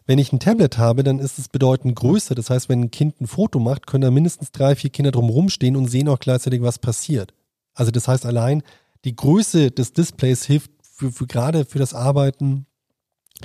Wenn 0.06 0.20
ich 0.20 0.32
ein 0.32 0.38
Tablet 0.38 0.78
habe, 0.78 1.02
dann 1.02 1.18
ist 1.18 1.38
es 1.38 1.48
bedeutend 1.48 1.96
größer. 1.96 2.36
Das 2.36 2.48
heißt, 2.48 2.68
wenn 2.68 2.82
ein 2.82 2.90
Kind 2.92 3.20
ein 3.20 3.26
Foto 3.26 3.58
macht, 3.58 3.88
können 3.88 4.02
da 4.02 4.10
mindestens 4.12 4.52
drei, 4.52 4.76
vier 4.76 4.90
Kinder 4.90 5.10
drumherum 5.10 5.48
stehen 5.48 5.74
und 5.74 5.88
sehen 5.88 6.08
auch 6.08 6.20
gleichzeitig, 6.20 6.62
was 6.62 6.78
passiert. 6.78 7.34
Also 7.74 7.90
das 7.90 8.06
heißt 8.06 8.24
allein, 8.24 8.62
die 9.04 9.16
Größe 9.16 9.72
des 9.72 9.92
Displays 9.92 10.44
hilft 10.44 10.70
für, 10.96 11.12
für 11.12 11.26
gerade 11.26 11.64
für 11.64 11.78
das 11.78 11.94
Arbeiten 11.94 12.66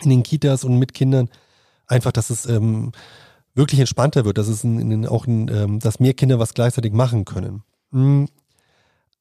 in 0.02 0.10
den 0.10 0.24
Kitas 0.24 0.64
und 0.64 0.78
mit 0.78 0.94
Kindern 0.94 1.30
einfach, 1.86 2.12
dass 2.12 2.30
es 2.30 2.46
ähm, 2.46 2.94
wirklich 3.54 3.80
entspannter 3.80 4.24
wird, 4.26 4.38
dass 4.38 4.48
es 4.48 4.64
ein, 4.64 4.92
ein, 4.92 5.06
auch 5.06 5.28
ein, 5.28 5.50
ähm, 5.50 5.80
dass 5.80 6.00
mehr 6.00 6.14
Kinder 6.14 6.40
was 6.40 6.54
gleichzeitig 6.54 6.94
machen 6.94 7.26
können. 7.26 7.64
Mhm. 7.92 8.30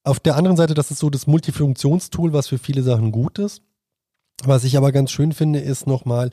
Auf 0.02 0.20
der 0.20 0.36
anderen 0.36 0.56
Seite, 0.56 0.74
das 0.74 0.90
ist 0.90 1.00
so 1.00 1.10
das 1.10 1.26
Multifunktionstool, 1.26 2.32
was 2.32 2.48
für 2.48 2.58
viele 2.58 2.82
Sachen 2.82 3.12
gut 3.12 3.38
ist. 3.38 3.62
Was 4.44 4.64
ich 4.64 4.78
aber 4.78 4.92
ganz 4.92 5.10
schön 5.10 5.32
finde, 5.32 5.58
ist 5.58 5.86
nochmal 5.86 6.30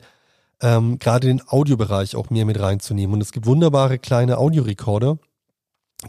ähm, 0.62 0.98
gerade 0.98 1.26
den 1.26 1.46
Audiobereich 1.46 2.16
auch 2.16 2.30
mehr 2.30 2.46
mit 2.46 2.58
reinzunehmen. 2.58 3.14
Und 3.14 3.20
es 3.20 3.32
gibt 3.32 3.44
wunderbare 3.44 3.98
kleine 3.98 4.38
Audiorekorder, 4.38 5.18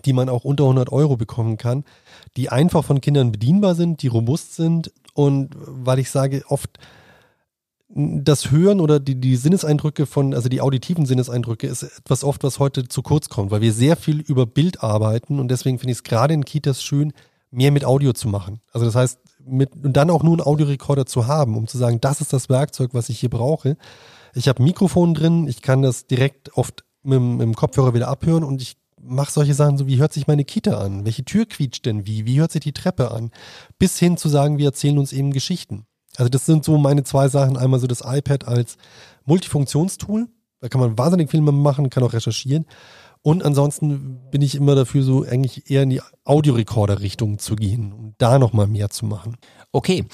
die 0.05 0.13
man 0.13 0.29
auch 0.29 0.45
unter 0.45 0.63
100 0.63 0.91
Euro 0.91 1.17
bekommen 1.17 1.57
kann, 1.57 1.83
die 2.37 2.49
einfach 2.49 2.85
von 2.85 3.01
Kindern 3.01 3.31
bedienbar 3.31 3.75
sind, 3.75 4.03
die 4.03 4.07
robust 4.07 4.55
sind 4.55 4.93
und 5.19 5.49
weil 5.57 5.99
ich 5.99 6.11
sage, 6.11 6.43
oft 6.47 6.79
das 7.89 8.51
Hören 8.51 8.79
oder 8.79 9.01
die, 9.01 9.19
die 9.19 9.35
Sinneseindrücke 9.35 10.05
von, 10.05 10.33
also 10.33 10.47
die 10.47 10.61
auditiven 10.61 11.05
Sinneseindrücke 11.05 11.67
ist 11.67 11.83
etwas 11.83 12.23
oft, 12.23 12.43
was 12.43 12.59
heute 12.59 12.87
zu 12.87 13.01
kurz 13.01 13.27
kommt, 13.27 13.51
weil 13.51 13.59
wir 13.59 13.73
sehr 13.73 13.97
viel 13.97 14.21
über 14.21 14.45
Bild 14.45 14.81
arbeiten 14.81 15.39
und 15.39 15.49
deswegen 15.49 15.77
finde 15.77 15.91
ich 15.91 15.97
es 15.97 16.03
gerade 16.03 16.33
in 16.33 16.45
Kitas 16.45 16.81
schön, 16.81 17.11
mehr 17.51 17.71
mit 17.71 17.83
Audio 17.83 18.13
zu 18.13 18.29
machen. 18.29 18.61
Also 18.71 18.85
das 18.85 18.95
heißt, 18.95 19.19
mit, 19.43 19.73
und 19.83 19.97
dann 19.97 20.09
auch 20.09 20.23
nur 20.23 20.33
einen 20.33 20.47
Audiorekorder 20.47 21.05
zu 21.05 21.27
haben, 21.27 21.57
um 21.57 21.67
zu 21.67 21.77
sagen, 21.77 21.99
das 21.99 22.21
ist 22.21 22.31
das 22.31 22.47
Werkzeug, 22.47 22.91
was 22.93 23.09
ich 23.09 23.19
hier 23.19 23.29
brauche. 23.29 23.75
Ich 24.35 24.47
habe 24.47 24.63
Mikrofon 24.63 25.15
drin, 25.15 25.47
ich 25.47 25.61
kann 25.61 25.81
das 25.81 26.07
direkt 26.07 26.55
oft 26.55 26.85
mit, 27.03 27.19
mit 27.19 27.41
dem 27.41 27.55
Kopfhörer 27.55 27.93
wieder 27.93 28.07
abhören 28.07 28.45
und 28.45 28.61
ich 28.61 28.77
mache 29.01 29.31
solche 29.31 29.53
Sachen 29.53 29.77
so, 29.77 29.87
wie 29.87 29.97
hört 29.97 30.13
sich 30.13 30.27
meine 30.27 30.45
Kita 30.45 30.79
an? 30.79 31.05
Welche 31.05 31.25
Tür 31.25 31.45
quietscht 31.45 31.85
denn 31.85 32.05
wie? 32.05 32.25
Wie 32.25 32.39
hört 32.39 32.51
sich 32.51 32.61
die 32.61 32.73
Treppe 32.73 33.11
an? 33.11 33.31
Bis 33.77 33.97
hin 33.97 34.17
zu 34.17 34.29
sagen, 34.29 34.57
wir 34.57 34.67
erzählen 34.67 34.97
uns 34.97 35.13
eben 35.13 35.31
Geschichten. 35.31 35.85
Also 36.17 36.29
das 36.29 36.45
sind 36.45 36.65
so 36.65 36.77
meine 36.77 37.03
zwei 37.03 37.27
Sachen. 37.29 37.57
Einmal 37.57 37.79
so 37.79 37.87
das 37.87 38.01
iPad 38.05 38.47
als 38.47 38.77
Multifunktionstool. 39.25 40.27
Da 40.59 40.67
kann 40.67 40.81
man 40.81 40.97
wahnsinnig 40.97 41.31
viel 41.31 41.41
machen, 41.41 41.89
kann 41.89 42.03
auch 42.03 42.13
recherchieren. 42.13 42.65
Und 43.21 43.43
ansonsten 43.43 44.29
bin 44.31 44.41
ich 44.41 44.55
immer 44.55 44.75
dafür, 44.75 45.03
so 45.03 45.23
eigentlich 45.23 45.69
eher 45.69 45.83
in 45.83 45.89
die 45.89 46.01
Audiorekorder-Richtung 46.23 47.37
zu 47.39 47.55
gehen, 47.55 47.91
um 47.91 48.15
da 48.17 48.39
nochmal 48.39 48.67
mehr 48.67 48.89
zu 48.89 49.05
machen. 49.05 49.37
Okay. 49.71 50.05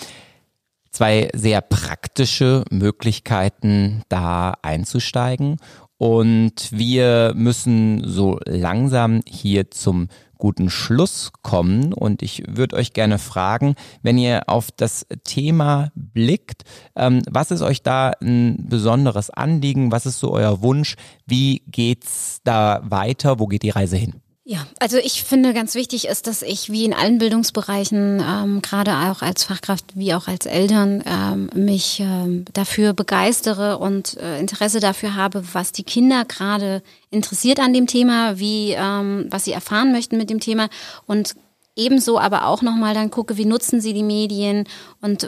Zwei 0.92 1.30
sehr 1.34 1.60
praktische 1.60 2.64
Möglichkeiten, 2.72 4.04
da 4.08 4.54
einzusteigen. 4.62 5.58
Und 5.98 6.72
wir 6.72 7.34
müssen 7.36 8.04
so 8.06 8.40
langsam 8.46 9.22
hier 9.28 9.72
zum 9.72 10.10
guten 10.38 10.70
Schluss 10.70 11.32
kommen. 11.42 11.94
Und 11.94 12.22
ich 12.22 12.44
würde 12.48 12.76
euch 12.76 12.94
gerne 12.94 13.18
fragen, 13.18 13.76
wenn 14.02 14.18
ihr 14.18 14.50
auf 14.50 14.70
das 14.72 15.06
Thema 15.24 15.92
blickt, 15.96 16.64
ähm, 16.96 17.22
was 17.30 17.52
ist 17.52 17.62
euch 17.62 17.84
da 17.84 18.12
ein 18.22 18.66
besonderes 18.68 19.30
Anliegen? 19.30 19.92
Was 19.92 20.06
ist 20.06 20.20
so 20.20 20.32
euer 20.32 20.62
Wunsch? 20.62 20.96
Wie 21.26 21.64
geht's 21.68 22.42
da 22.44 22.82
weiter? 22.84 23.40
Wo 23.40 23.48
geht 23.48 23.64
die 23.64 23.70
Reise 23.70 23.98
hin? 23.98 24.22
Ja, 24.48 24.68
also 24.80 24.98
ich 24.98 25.24
finde 25.24 25.56
ganz 25.56 25.74
wichtig 25.74 26.08
ist, 26.08 26.28
dass 26.28 26.44
ich 26.44 26.70
wie 26.70 26.86
in 26.86 26.94
allen 26.94 27.18
Bildungsbereichen, 27.18 28.24
ähm, 28.24 28.62
gerade 28.62 28.92
auch 28.92 29.24
als 29.24 29.44
Fachkraft 29.44 29.86
wie 29.96 30.14
auch 30.14 30.28
als 30.28 30.46
Eltern, 30.46 31.04
ähm, 31.04 31.50
mich 31.56 32.00
ähm, 32.00 32.46
dafür 32.54 32.94
begeistere 32.94 33.80
und 33.80 34.18
äh, 34.18 34.40
Interesse 34.40 34.80
dafür 34.80 35.16
habe, 35.16 35.44
was 35.54 35.72
die 35.72 35.82
Kinder 35.82 36.26
gerade 36.26 36.84
interessiert 37.10 37.60
an 37.60 37.74
dem 37.74 37.88
Thema, 37.88 38.38
wie 38.38 38.74
ähm, 38.74 39.26
was 39.32 39.46
sie 39.46 39.52
erfahren 39.52 39.92
möchten 39.92 40.18
mit 40.18 40.30
dem 40.30 40.40
Thema 40.40 40.70
und 41.08 41.34
ebenso 41.76 42.20
aber 42.20 42.46
auch 42.46 42.62
nochmal 42.62 42.94
dann 42.94 43.10
gucke, 43.10 43.38
wie 43.38 43.46
nutzen 43.46 43.82
sie 43.82 43.94
die 43.94 44.04
Medien 44.04 44.66
und 45.02 45.24
äh, 45.24 45.28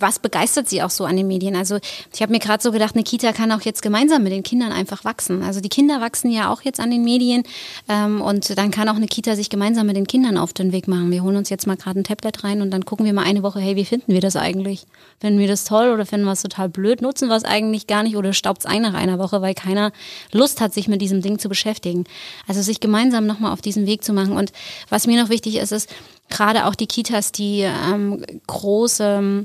was 0.00 0.18
begeistert 0.18 0.68
sie 0.68 0.82
auch 0.82 0.90
so 0.90 1.04
an 1.04 1.16
den 1.16 1.26
Medien? 1.26 1.54
Also 1.54 1.78
ich 2.12 2.22
habe 2.22 2.32
mir 2.32 2.38
gerade 2.38 2.62
so 2.62 2.72
gedacht, 2.72 2.94
eine 2.94 3.04
Kita 3.04 3.32
kann 3.32 3.52
auch 3.52 3.60
jetzt 3.60 3.82
gemeinsam 3.82 4.22
mit 4.22 4.32
den 4.32 4.42
Kindern 4.42 4.72
einfach 4.72 5.04
wachsen. 5.04 5.42
Also 5.42 5.60
die 5.60 5.68
Kinder 5.68 6.00
wachsen 6.00 6.30
ja 6.30 6.52
auch 6.52 6.62
jetzt 6.62 6.80
an 6.80 6.90
den 6.90 7.04
Medien 7.04 7.42
ähm, 7.88 8.20
und 8.20 8.56
dann 8.58 8.70
kann 8.70 8.88
auch 8.88 8.96
eine 8.96 9.06
Kita 9.06 9.36
sich 9.36 9.50
gemeinsam 9.50 9.86
mit 9.86 9.96
den 9.96 10.06
Kindern 10.06 10.36
auf 10.36 10.52
den 10.52 10.72
Weg 10.72 10.88
machen. 10.88 11.10
Wir 11.10 11.22
holen 11.22 11.36
uns 11.36 11.50
jetzt 11.50 11.66
mal 11.66 11.76
gerade 11.76 12.00
ein 12.00 12.04
Tablet 12.04 12.42
rein 12.44 12.62
und 12.62 12.70
dann 12.70 12.84
gucken 12.84 13.06
wir 13.06 13.12
mal 13.12 13.24
eine 13.24 13.42
Woche, 13.42 13.60
hey, 13.60 13.76
wie 13.76 13.84
finden 13.84 14.12
wir 14.12 14.20
das 14.20 14.36
eigentlich? 14.36 14.86
Finden 15.20 15.38
wir 15.38 15.48
das 15.48 15.64
toll 15.64 15.90
oder 15.90 16.06
finden 16.06 16.26
wir 16.26 16.32
es 16.32 16.42
total 16.42 16.68
blöd? 16.68 17.02
Nutzen 17.02 17.28
wir 17.28 17.36
es 17.36 17.44
eigentlich 17.44 17.86
gar 17.86 18.02
nicht 18.02 18.16
oder 18.16 18.32
staubt 18.32 18.60
es 18.60 18.66
ein 18.66 18.82
nach 18.82 18.94
einer 18.94 19.18
Woche, 19.18 19.42
weil 19.42 19.54
keiner 19.54 19.92
Lust 20.32 20.60
hat, 20.60 20.72
sich 20.72 20.88
mit 20.88 21.02
diesem 21.02 21.20
Ding 21.20 21.38
zu 21.38 21.48
beschäftigen? 21.48 22.04
Also 22.48 22.62
sich 22.62 22.80
gemeinsam 22.80 23.26
nochmal 23.26 23.52
auf 23.52 23.60
diesen 23.60 23.86
Weg 23.86 24.02
zu 24.04 24.12
machen. 24.12 24.36
Und 24.36 24.52
was 24.88 25.06
mir 25.06 25.22
noch 25.22 25.28
wichtig 25.28 25.56
ist, 25.56 25.72
ist 25.72 25.90
gerade 26.30 26.66
auch 26.66 26.74
die 26.74 26.86
Kitas, 26.86 27.32
die 27.32 27.60
ähm, 27.60 28.24
große 28.46 29.44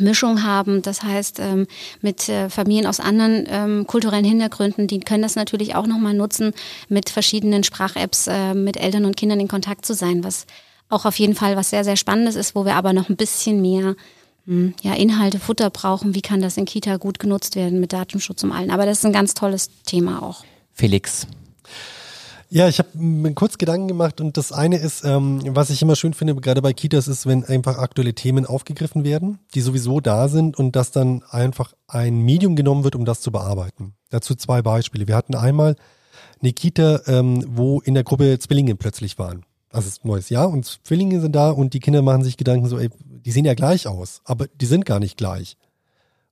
Mischung 0.00 0.42
haben. 0.42 0.82
Das 0.82 1.02
heißt, 1.02 1.40
ähm, 1.40 1.66
mit 2.00 2.28
äh, 2.28 2.50
Familien 2.50 2.86
aus 2.86 3.00
anderen 3.00 3.46
ähm, 3.48 3.86
kulturellen 3.86 4.24
Hintergründen, 4.24 4.86
die 4.86 5.00
können 5.00 5.22
das 5.22 5.36
natürlich 5.36 5.74
auch 5.74 5.86
nochmal 5.86 6.14
nutzen, 6.14 6.52
mit 6.88 7.10
verschiedenen 7.10 7.64
Sprach-Apps 7.64 8.26
äh, 8.26 8.54
mit 8.54 8.76
Eltern 8.76 9.04
und 9.04 9.16
Kindern 9.16 9.40
in 9.40 9.48
Kontakt 9.48 9.86
zu 9.86 9.94
sein, 9.94 10.24
was 10.24 10.46
auch 10.88 11.04
auf 11.04 11.18
jeden 11.18 11.34
Fall 11.34 11.56
was 11.56 11.70
sehr, 11.70 11.84
sehr 11.84 11.96
Spannendes 11.96 12.36
ist, 12.36 12.54
wo 12.54 12.64
wir 12.64 12.74
aber 12.74 12.92
noch 12.92 13.08
ein 13.08 13.16
bisschen 13.16 13.62
mehr 13.62 13.94
hm, 14.46 14.74
ja, 14.82 14.94
Inhalte, 14.94 15.38
Futter 15.38 15.70
brauchen. 15.70 16.14
Wie 16.14 16.22
kann 16.22 16.40
das 16.40 16.56
in 16.56 16.64
Kita 16.64 16.96
gut 16.96 17.18
genutzt 17.18 17.56
werden 17.56 17.80
mit 17.80 17.92
Datenschutz 17.92 18.42
und 18.42 18.52
allen? 18.52 18.70
Aber 18.70 18.86
das 18.86 18.98
ist 18.98 19.06
ein 19.06 19.12
ganz 19.12 19.34
tolles 19.34 19.70
Thema 19.84 20.22
auch. 20.22 20.44
Felix, 20.74 21.26
ja, 22.52 22.66
ich 22.66 22.80
habe 22.80 22.88
mir 22.94 23.32
kurz 23.34 23.58
Gedanken 23.58 23.86
gemacht 23.86 24.20
und 24.20 24.36
das 24.36 24.50
eine 24.50 24.76
ist, 24.76 25.04
ähm, 25.04 25.40
was 25.54 25.70
ich 25.70 25.82
immer 25.82 25.94
schön 25.94 26.14
finde, 26.14 26.34
gerade 26.34 26.60
bei 26.60 26.72
Kitas, 26.72 27.06
ist, 27.06 27.24
wenn 27.26 27.44
einfach 27.44 27.78
aktuelle 27.78 28.12
Themen 28.12 28.44
aufgegriffen 28.44 29.04
werden, 29.04 29.38
die 29.54 29.60
sowieso 29.60 30.00
da 30.00 30.26
sind 30.28 30.58
und 30.58 30.74
dass 30.74 30.90
dann 30.90 31.22
einfach 31.30 31.74
ein 31.86 32.22
Medium 32.22 32.56
genommen 32.56 32.82
wird, 32.82 32.96
um 32.96 33.04
das 33.04 33.20
zu 33.20 33.30
bearbeiten. 33.30 33.94
Dazu 34.10 34.34
zwei 34.34 34.62
Beispiele. 34.62 35.06
Wir 35.06 35.14
hatten 35.14 35.36
einmal 35.36 35.76
eine 36.42 36.52
Kita, 36.52 37.02
ähm, 37.06 37.44
wo 37.46 37.80
in 37.80 37.94
der 37.94 38.02
Gruppe 38.02 38.36
Zwillinge 38.40 38.74
plötzlich 38.74 39.16
waren. 39.16 39.44
Das 39.70 39.86
ist 39.86 40.04
ein 40.04 40.08
neues 40.08 40.28
Jahr 40.28 40.50
und 40.50 40.64
Zwillinge 40.82 41.20
sind 41.20 41.36
da 41.36 41.50
und 41.50 41.72
die 41.72 41.80
Kinder 41.80 42.02
machen 42.02 42.24
sich 42.24 42.36
Gedanken 42.36 42.66
so, 42.66 42.78
ey, 42.78 42.90
die 43.04 43.30
sehen 43.30 43.44
ja 43.44 43.54
gleich 43.54 43.86
aus, 43.86 44.22
aber 44.24 44.48
die 44.48 44.66
sind 44.66 44.84
gar 44.84 44.98
nicht 44.98 45.16
gleich. 45.16 45.56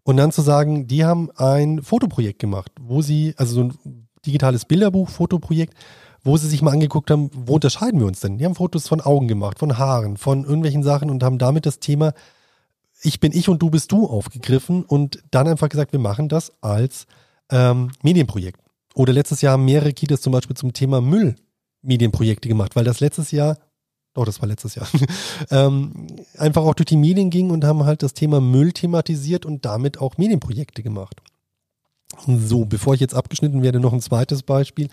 Und 0.02 0.16
dann 0.16 0.32
zu 0.32 0.42
sagen, 0.42 0.88
die 0.88 1.04
haben 1.04 1.30
ein 1.36 1.82
Fotoprojekt 1.82 2.40
gemacht, 2.40 2.72
wo 2.80 3.02
sie, 3.02 3.34
also 3.36 3.54
so 3.54 3.60
ein 3.64 4.08
digitales 4.26 4.64
Bilderbuch, 4.64 5.08
Fotoprojekt, 5.08 5.74
wo 6.28 6.36
sie 6.36 6.48
sich 6.48 6.60
mal 6.60 6.72
angeguckt 6.72 7.10
haben, 7.10 7.30
wo 7.34 7.54
unterscheiden 7.54 8.00
wir 8.00 8.06
uns 8.06 8.20
denn? 8.20 8.36
Die 8.36 8.44
haben 8.44 8.54
Fotos 8.54 8.86
von 8.86 9.00
Augen 9.00 9.28
gemacht, 9.28 9.58
von 9.58 9.78
Haaren, 9.78 10.18
von 10.18 10.44
irgendwelchen 10.44 10.82
Sachen 10.82 11.08
und 11.08 11.22
haben 11.22 11.38
damit 11.38 11.64
das 11.64 11.80
Thema 11.80 12.12
Ich 13.02 13.18
bin 13.18 13.32
ich 13.32 13.48
und 13.48 13.62
du 13.62 13.70
bist 13.70 13.90
du 13.92 14.06
aufgegriffen 14.06 14.84
und 14.84 15.22
dann 15.30 15.48
einfach 15.48 15.70
gesagt, 15.70 15.92
wir 15.92 16.00
machen 16.00 16.28
das 16.28 16.52
als 16.60 17.06
ähm, 17.50 17.92
Medienprojekt. 18.02 18.60
Oder 18.94 19.14
letztes 19.14 19.40
Jahr 19.40 19.54
haben 19.54 19.64
mehrere 19.64 19.94
Kitas 19.94 20.20
zum 20.20 20.34
Beispiel 20.34 20.54
zum 20.54 20.74
Thema 20.74 21.00
Müll 21.00 21.34
Medienprojekte 21.80 22.48
gemacht, 22.48 22.76
weil 22.76 22.84
das 22.84 23.00
letztes 23.00 23.30
Jahr, 23.30 23.56
oh, 24.14 24.24
das 24.24 24.42
war 24.42 24.48
letztes 24.48 24.74
Jahr, 24.74 24.86
ähm, 25.50 26.08
einfach 26.36 26.62
auch 26.62 26.74
durch 26.74 26.86
die 26.88 26.96
Medien 26.98 27.30
ging 27.30 27.50
und 27.50 27.64
haben 27.64 27.84
halt 27.84 28.02
das 28.02 28.12
Thema 28.12 28.42
Müll 28.42 28.72
thematisiert 28.72 29.46
und 29.46 29.64
damit 29.64 29.98
auch 29.98 30.18
Medienprojekte 30.18 30.82
gemacht. 30.82 31.22
So, 32.26 32.64
bevor 32.64 32.94
ich 32.94 33.00
jetzt 33.00 33.14
abgeschnitten 33.14 33.62
werde, 33.62 33.80
noch 33.80 33.92
ein 33.92 34.00
zweites 34.00 34.42
Beispiel, 34.42 34.88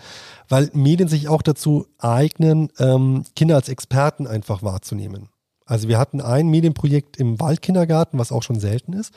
weil 0.48 0.70
Medien 0.72 1.08
sich 1.08 1.28
auch 1.28 1.42
dazu 1.42 1.86
eignen, 1.98 2.70
ähm, 2.78 3.24
Kinder 3.34 3.56
als 3.56 3.68
Experten 3.68 4.26
einfach 4.26 4.62
wahrzunehmen. 4.62 5.28
Also 5.64 5.88
wir 5.88 5.98
hatten 5.98 6.20
ein 6.20 6.48
Medienprojekt 6.48 7.16
im 7.16 7.40
Waldkindergarten, 7.40 8.18
was 8.18 8.32
auch 8.32 8.42
schon 8.42 8.60
selten 8.60 8.92
ist. 8.92 9.12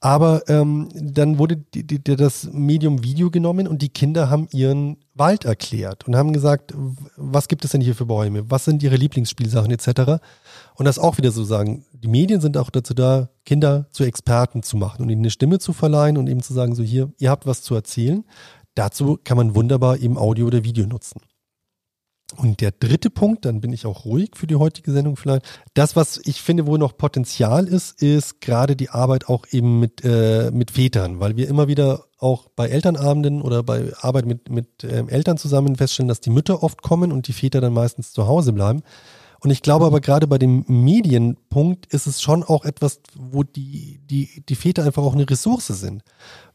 Aber 0.00 0.42
ähm, 0.48 0.90
dann 0.94 1.38
wurde 1.38 1.56
die, 1.56 1.82
die, 1.82 2.02
das 2.02 2.50
Medium 2.52 3.02
Video 3.02 3.30
genommen 3.30 3.66
und 3.66 3.80
die 3.80 3.88
Kinder 3.88 4.28
haben 4.28 4.48
ihren 4.52 4.98
Wald 5.14 5.46
erklärt 5.46 6.06
und 6.06 6.14
haben 6.14 6.34
gesagt, 6.34 6.74
was 7.16 7.48
gibt 7.48 7.64
es 7.64 7.70
denn 7.70 7.80
hier 7.80 7.94
für 7.94 8.04
Bäume, 8.04 8.50
was 8.50 8.66
sind 8.66 8.82
ihre 8.82 8.96
Lieblingsspielsachen 8.96 9.70
etc. 9.70 10.22
Und 10.76 10.86
das 10.86 10.98
auch 10.98 11.18
wieder 11.18 11.30
so 11.30 11.44
sagen, 11.44 11.84
die 11.92 12.08
Medien 12.08 12.40
sind 12.40 12.56
auch 12.56 12.70
dazu 12.70 12.94
da, 12.94 13.30
Kinder 13.44 13.86
zu 13.90 14.04
Experten 14.04 14.62
zu 14.62 14.76
machen 14.76 15.02
und 15.02 15.08
ihnen 15.08 15.22
eine 15.22 15.30
Stimme 15.30 15.58
zu 15.58 15.72
verleihen 15.72 16.18
und 16.18 16.28
eben 16.28 16.42
zu 16.42 16.52
sagen, 16.52 16.74
so 16.74 16.82
hier, 16.82 17.12
ihr 17.18 17.30
habt 17.30 17.46
was 17.46 17.62
zu 17.62 17.74
erzählen. 17.74 18.24
Dazu 18.74 19.18
kann 19.22 19.36
man 19.36 19.54
wunderbar 19.54 19.98
eben 19.98 20.18
Audio 20.18 20.46
oder 20.46 20.64
Video 20.64 20.86
nutzen. 20.86 21.20
Und 22.36 22.60
der 22.60 22.72
dritte 22.72 23.10
Punkt, 23.10 23.44
dann 23.44 23.60
bin 23.60 23.72
ich 23.72 23.86
auch 23.86 24.04
ruhig 24.04 24.30
für 24.34 24.46
die 24.46 24.56
heutige 24.56 24.90
Sendung 24.90 25.16
vielleicht. 25.16 25.44
Das, 25.74 25.94
was 25.94 26.20
ich 26.24 26.42
finde, 26.42 26.66
wo 26.66 26.76
noch 26.76 26.96
Potenzial 26.96 27.68
ist, 27.68 28.02
ist 28.02 28.40
gerade 28.40 28.76
die 28.76 28.90
Arbeit 28.90 29.28
auch 29.28 29.46
eben 29.52 29.78
mit, 29.78 30.04
äh, 30.04 30.50
mit 30.50 30.72
Vätern, 30.72 31.20
weil 31.20 31.36
wir 31.36 31.48
immer 31.48 31.68
wieder 31.68 32.06
auch 32.18 32.48
bei 32.56 32.68
Elternabenden 32.68 33.42
oder 33.42 33.62
bei 33.62 33.92
Arbeit 34.00 34.26
mit, 34.26 34.48
mit 34.50 34.82
ähm, 34.82 35.08
Eltern 35.08 35.36
zusammen 35.36 35.76
feststellen, 35.76 36.08
dass 36.08 36.20
die 36.20 36.30
Mütter 36.30 36.62
oft 36.62 36.82
kommen 36.82 37.12
und 37.12 37.28
die 37.28 37.32
Väter 37.32 37.60
dann 37.60 37.74
meistens 37.74 38.12
zu 38.12 38.26
Hause 38.26 38.52
bleiben. 38.52 38.82
Und 39.44 39.50
ich 39.50 39.60
glaube 39.60 39.84
aber 39.84 40.00
gerade 40.00 40.26
bei 40.26 40.38
dem 40.38 40.64
Medienpunkt 40.68 41.92
ist 41.92 42.06
es 42.06 42.22
schon 42.22 42.42
auch 42.42 42.64
etwas, 42.64 43.00
wo 43.14 43.42
die, 43.42 44.00
die, 44.08 44.42
die 44.48 44.54
Väter 44.54 44.84
einfach 44.84 45.02
auch 45.02 45.12
eine 45.12 45.28
Ressource 45.28 45.66
sind. 45.66 46.02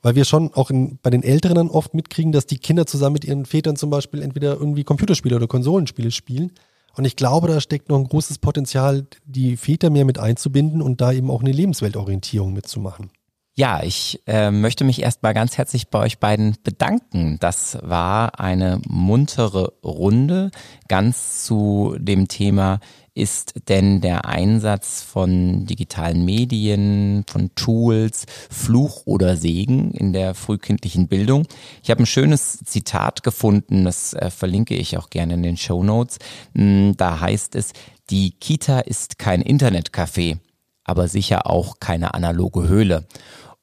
Weil 0.01 0.15
wir 0.15 0.25
schon 0.25 0.51
auch 0.55 0.71
in, 0.71 0.97
bei 1.03 1.11
den 1.11 1.21
Älteren 1.21 1.53
dann 1.53 1.69
oft 1.69 1.93
mitkriegen, 1.93 2.31
dass 2.31 2.47
die 2.47 2.57
Kinder 2.57 2.87
zusammen 2.87 3.13
mit 3.13 3.25
ihren 3.25 3.45
Vätern 3.45 3.75
zum 3.75 3.91
Beispiel 3.91 4.23
entweder 4.23 4.55
irgendwie 4.55 4.83
Computerspiele 4.83 5.35
oder 5.35 5.45
Konsolenspiele 5.45 6.09
spielen. 6.09 6.51
Und 6.95 7.05
ich 7.05 7.15
glaube, 7.15 7.47
da 7.47 7.61
steckt 7.61 7.89
noch 7.89 7.99
ein 7.99 8.09
großes 8.09 8.39
Potenzial, 8.39 9.05
die 9.23 9.55
Väter 9.55 9.91
mehr 9.91 10.05
mit 10.05 10.17
einzubinden 10.17 10.81
und 10.81 10.99
da 10.99 11.11
eben 11.11 11.29
auch 11.29 11.41
eine 11.41 11.51
Lebensweltorientierung 11.51 12.53
mitzumachen. 12.53 13.11
Ja, 13.59 13.83
ich 13.83 14.21
äh, 14.25 14.51
möchte 14.51 14.85
mich 14.85 15.01
erstmal 15.01 15.33
ganz 15.33 15.57
herzlich 15.57 15.89
bei 15.89 15.99
euch 15.99 16.19
beiden 16.19 16.55
bedanken. 16.63 17.35
Das 17.41 17.77
war 17.81 18.39
eine 18.39 18.79
muntere 18.87 19.73
Runde 19.83 20.51
ganz 20.87 21.43
zu 21.43 21.97
dem 21.99 22.29
Thema 22.29 22.79
ist 23.13 23.55
denn 23.67 23.99
der 23.99 24.23
Einsatz 24.23 25.01
von 25.01 25.65
digitalen 25.65 26.23
Medien, 26.23 27.25
von 27.27 27.53
Tools, 27.55 28.27
Fluch 28.49 29.01
oder 29.03 29.35
Segen 29.35 29.91
in 29.91 30.13
der 30.13 30.35
frühkindlichen 30.35 31.09
Bildung? 31.09 31.45
Ich 31.83 31.91
habe 31.91 32.03
ein 32.03 32.05
schönes 32.05 32.59
Zitat 32.63 33.23
gefunden, 33.23 33.83
das 33.83 34.13
äh, 34.13 34.29
verlinke 34.29 34.75
ich 34.75 34.97
auch 34.97 35.09
gerne 35.09 35.33
in 35.33 35.43
den 35.43 35.57
Show 35.57 35.83
Notes. 35.83 36.19
Hm, 36.55 36.93
da 36.95 37.19
heißt 37.19 37.55
es, 37.55 37.73
die 38.09 38.31
Kita 38.31 38.79
ist 38.79 39.19
kein 39.19 39.43
Internetcafé, 39.43 40.37
aber 40.85 41.09
sicher 41.09 41.45
auch 41.45 41.81
keine 41.81 42.13
analoge 42.13 42.69
Höhle. 42.69 43.05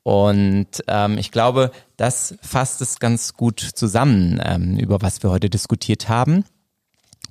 Und 0.06 0.84
ähm, 0.86 1.18
ich 1.18 1.32
glaube, 1.32 1.72
das 1.96 2.36
fasst 2.40 2.80
es 2.80 3.00
ganz 3.00 3.34
gut 3.34 3.58
zusammen, 3.58 4.40
ähm, 4.40 4.78
über 4.78 5.02
was 5.02 5.20
wir 5.24 5.30
heute 5.30 5.50
diskutiert 5.50 6.08
haben. 6.08 6.44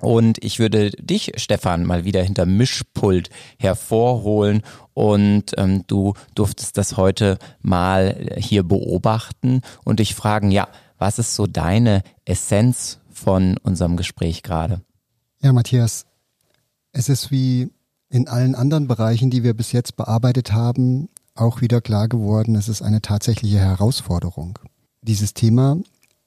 Und 0.00 0.44
ich 0.44 0.58
würde 0.58 0.90
dich, 0.90 1.32
Stefan, 1.36 1.86
mal 1.86 2.04
wieder 2.04 2.22
hinter 2.22 2.44
Mischpult 2.44 3.30
hervorholen 3.58 4.60
und 4.92 5.54
ähm, 5.56 5.84
du 5.86 6.12
durftest 6.34 6.76
das 6.76 6.98
heute 6.98 7.38
mal 7.62 8.28
hier 8.36 8.62
beobachten 8.62 9.62
und 9.84 9.98
dich 9.98 10.14
fragen, 10.14 10.50
ja, 10.50 10.68
was 10.98 11.18
ist 11.18 11.34
so 11.34 11.46
deine 11.46 12.02
Essenz 12.26 12.98
von 13.10 13.56
unserem 13.62 13.96
Gespräch 13.96 14.42
gerade? 14.42 14.82
Ja, 15.40 15.54
Matthias, 15.54 16.04
es 16.92 17.08
ist 17.08 17.30
wie 17.30 17.70
in 18.10 18.28
allen 18.28 18.54
anderen 18.54 18.86
Bereichen, 18.86 19.30
die 19.30 19.44
wir 19.44 19.54
bis 19.54 19.72
jetzt 19.72 19.96
bearbeitet 19.96 20.52
haben, 20.52 21.08
auch 21.38 21.60
wieder 21.60 21.80
klar 21.80 22.08
geworden, 22.08 22.54
es 22.54 22.68
ist 22.68 22.82
eine 22.82 23.02
tatsächliche 23.02 23.58
Herausforderung, 23.58 24.58
dieses 25.02 25.34
Thema 25.34 25.78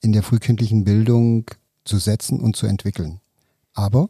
in 0.02 0.14
der 0.14 0.24
frühkindlichen 0.24 0.84
Bildung 0.84 1.46
zu 1.84 1.98
setzen 1.98 2.40
und 2.40 2.56
zu 2.56 2.68
entwickeln. 2.68 3.20
Aber 3.74 4.10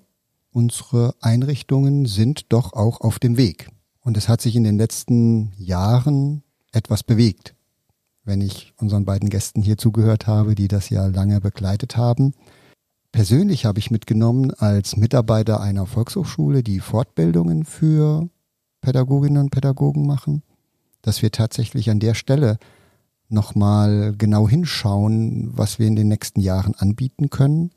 unsere 0.51 1.15
Einrichtungen 1.21 2.05
sind 2.05 2.51
doch 2.51 2.73
auch 2.73 3.01
auf 3.01 3.19
dem 3.19 3.37
Weg. 3.37 3.69
Und 4.01 4.17
es 4.17 4.29
hat 4.29 4.41
sich 4.41 4.55
in 4.55 4.63
den 4.63 4.77
letzten 4.77 5.53
Jahren 5.57 6.43
etwas 6.71 7.03
bewegt. 7.03 7.55
Wenn 8.23 8.41
ich 8.41 8.73
unseren 8.77 9.05
beiden 9.05 9.29
Gästen 9.29 9.61
hier 9.61 9.77
zugehört 9.77 10.27
habe, 10.27 10.55
die 10.55 10.67
das 10.67 10.89
ja 10.89 11.07
lange 11.07 11.41
begleitet 11.41 11.97
haben. 11.97 12.33
Persönlich 13.11 13.65
habe 13.65 13.79
ich 13.79 13.89
mitgenommen 13.89 14.51
als 14.51 14.95
Mitarbeiter 14.95 15.61
einer 15.61 15.87
Volkshochschule, 15.87 16.61
die 16.61 16.79
Fortbildungen 16.79 17.65
für 17.65 18.29
Pädagoginnen 18.81 19.43
und 19.43 19.49
Pädagogen 19.49 20.05
machen, 20.05 20.43
dass 21.01 21.21
wir 21.21 21.31
tatsächlich 21.31 21.89
an 21.89 21.99
der 21.99 22.13
Stelle 22.13 22.57
nochmal 23.29 24.13
genau 24.17 24.49
hinschauen, 24.49 25.49
was 25.55 25.79
wir 25.79 25.87
in 25.87 25.95
den 25.95 26.07
nächsten 26.07 26.41
Jahren 26.41 26.75
anbieten 26.75 27.29
können. 27.29 27.71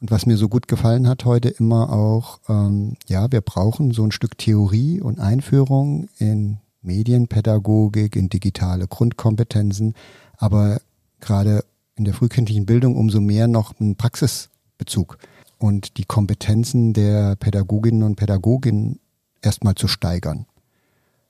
Und 0.00 0.10
was 0.10 0.26
mir 0.26 0.36
so 0.36 0.48
gut 0.48 0.66
gefallen 0.66 1.06
hat 1.06 1.24
heute 1.24 1.48
immer 1.48 1.92
auch, 1.92 2.40
ähm, 2.48 2.96
ja, 3.06 3.30
wir 3.30 3.42
brauchen 3.42 3.92
so 3.92 4.02
ein 4.02 4.12
Stück 4.12 4.38
Theorie 4.38 5.00
und 5.00 5.20
Einführung 5.20 6.08
in 6.18 6.58
Medienpädagogik, 6.82 8.16
in 8.16 8.30
digitale 8.30 8.88
Grundkompetenzen, 8.88 9.94
aber 10.38 10.80
gerade 11.20 11.64
in 11.96 12.04
der 12.04 12.14
frühkindlichen 12.14 12.64
Bildung 12.64 12.96
umso 12.96 13.20
mehr 13.20 13.46
noch 13.46 13.78
einen 13.78 13.96
Praxisbezug 13.96 15.18
und 15.58 15.98
die 15.98 16.06
Kompetenzen 16.06 16.94
der 16.94 17.36
Pädagoginnen 17.36 18.02
und 18.02 18.16
Pädagogen 18.16 18.98
erstmal 19.42 19.74
zu 19.74 19.86
steigern 19.86 20.46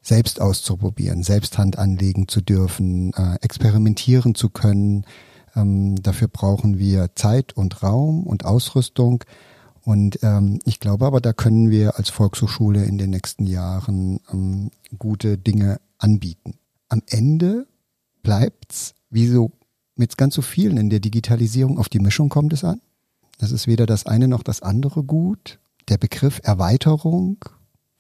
selbst 0.03 0.41
auszuprobieren, 0.41 1.23
selbst 1.23 1.59
Hand 1.59 1.79
anlegen 1.79 2.29
zu 2.29 2.41
dürfen, 2.41 3.13
äh, 3.15 3.37
experimentieren 3.43 4.35
zu 4.35 4.49
können. 4.49 5.05
Ähm, 5.55 6.03
dafür 6.03 6.29
brauchen 6.29 6.79
wir 6.79 7.15
Zeit 7.15 7.53
und 7.53 7.83
Raum 7.83 8.27
und 8.27 8.45
Ausrüstung. 8.45 9.25
Und 9.83 10.23
ähm, 10.23 10.59
ich 10.65 10.81
glaube 10.81 11.07
aber, 11.07 11.21
da 11.21 11.33
können 11.33 11.71
wir 11.71 11.97
als 11.99 12.11
Volkshochschule 12.11 12.85
in 12.85 12.99
den 12.99 13.11
nächsten 13.11 13.47
Jahren 13.47 14.21
ähm, 14.33 14.71
gute 14.99 15.39
Dinge 15.39 15.81
anbieten. 15.99 16.55
Am 16.89 17.03
Ende 17.07 17.67
bleibt's, 18.23 18.95
wie 19.11 19.27
so 19.27 19.53
mit 19.97 20.17
ganz 20.17 20.35
so 20.35 20.43
vielen 20.43 20.77
in 20.77 20.91
der 20.91 21.01
Digitalisierung, 21.01 21.79
auf 21.79 21.89
die 21.89 21.99
Mischung 21.99 22.29
kommt 22.29 22.53
es 22.53 22.65
an. 22.65 22.81
Das 23.39 23.53
ist 23.53 23.67
weder 23.67 23.87
das 23.87 24.07
eine 24.07 24.29
noch 24.29 24.43
das 24.43 24.63
andere 24.63 25.03
gut. 25.03 25.59
Der 25.89 25.99
Begriff 25.99 26.41
Erweiterung 26.43 27.39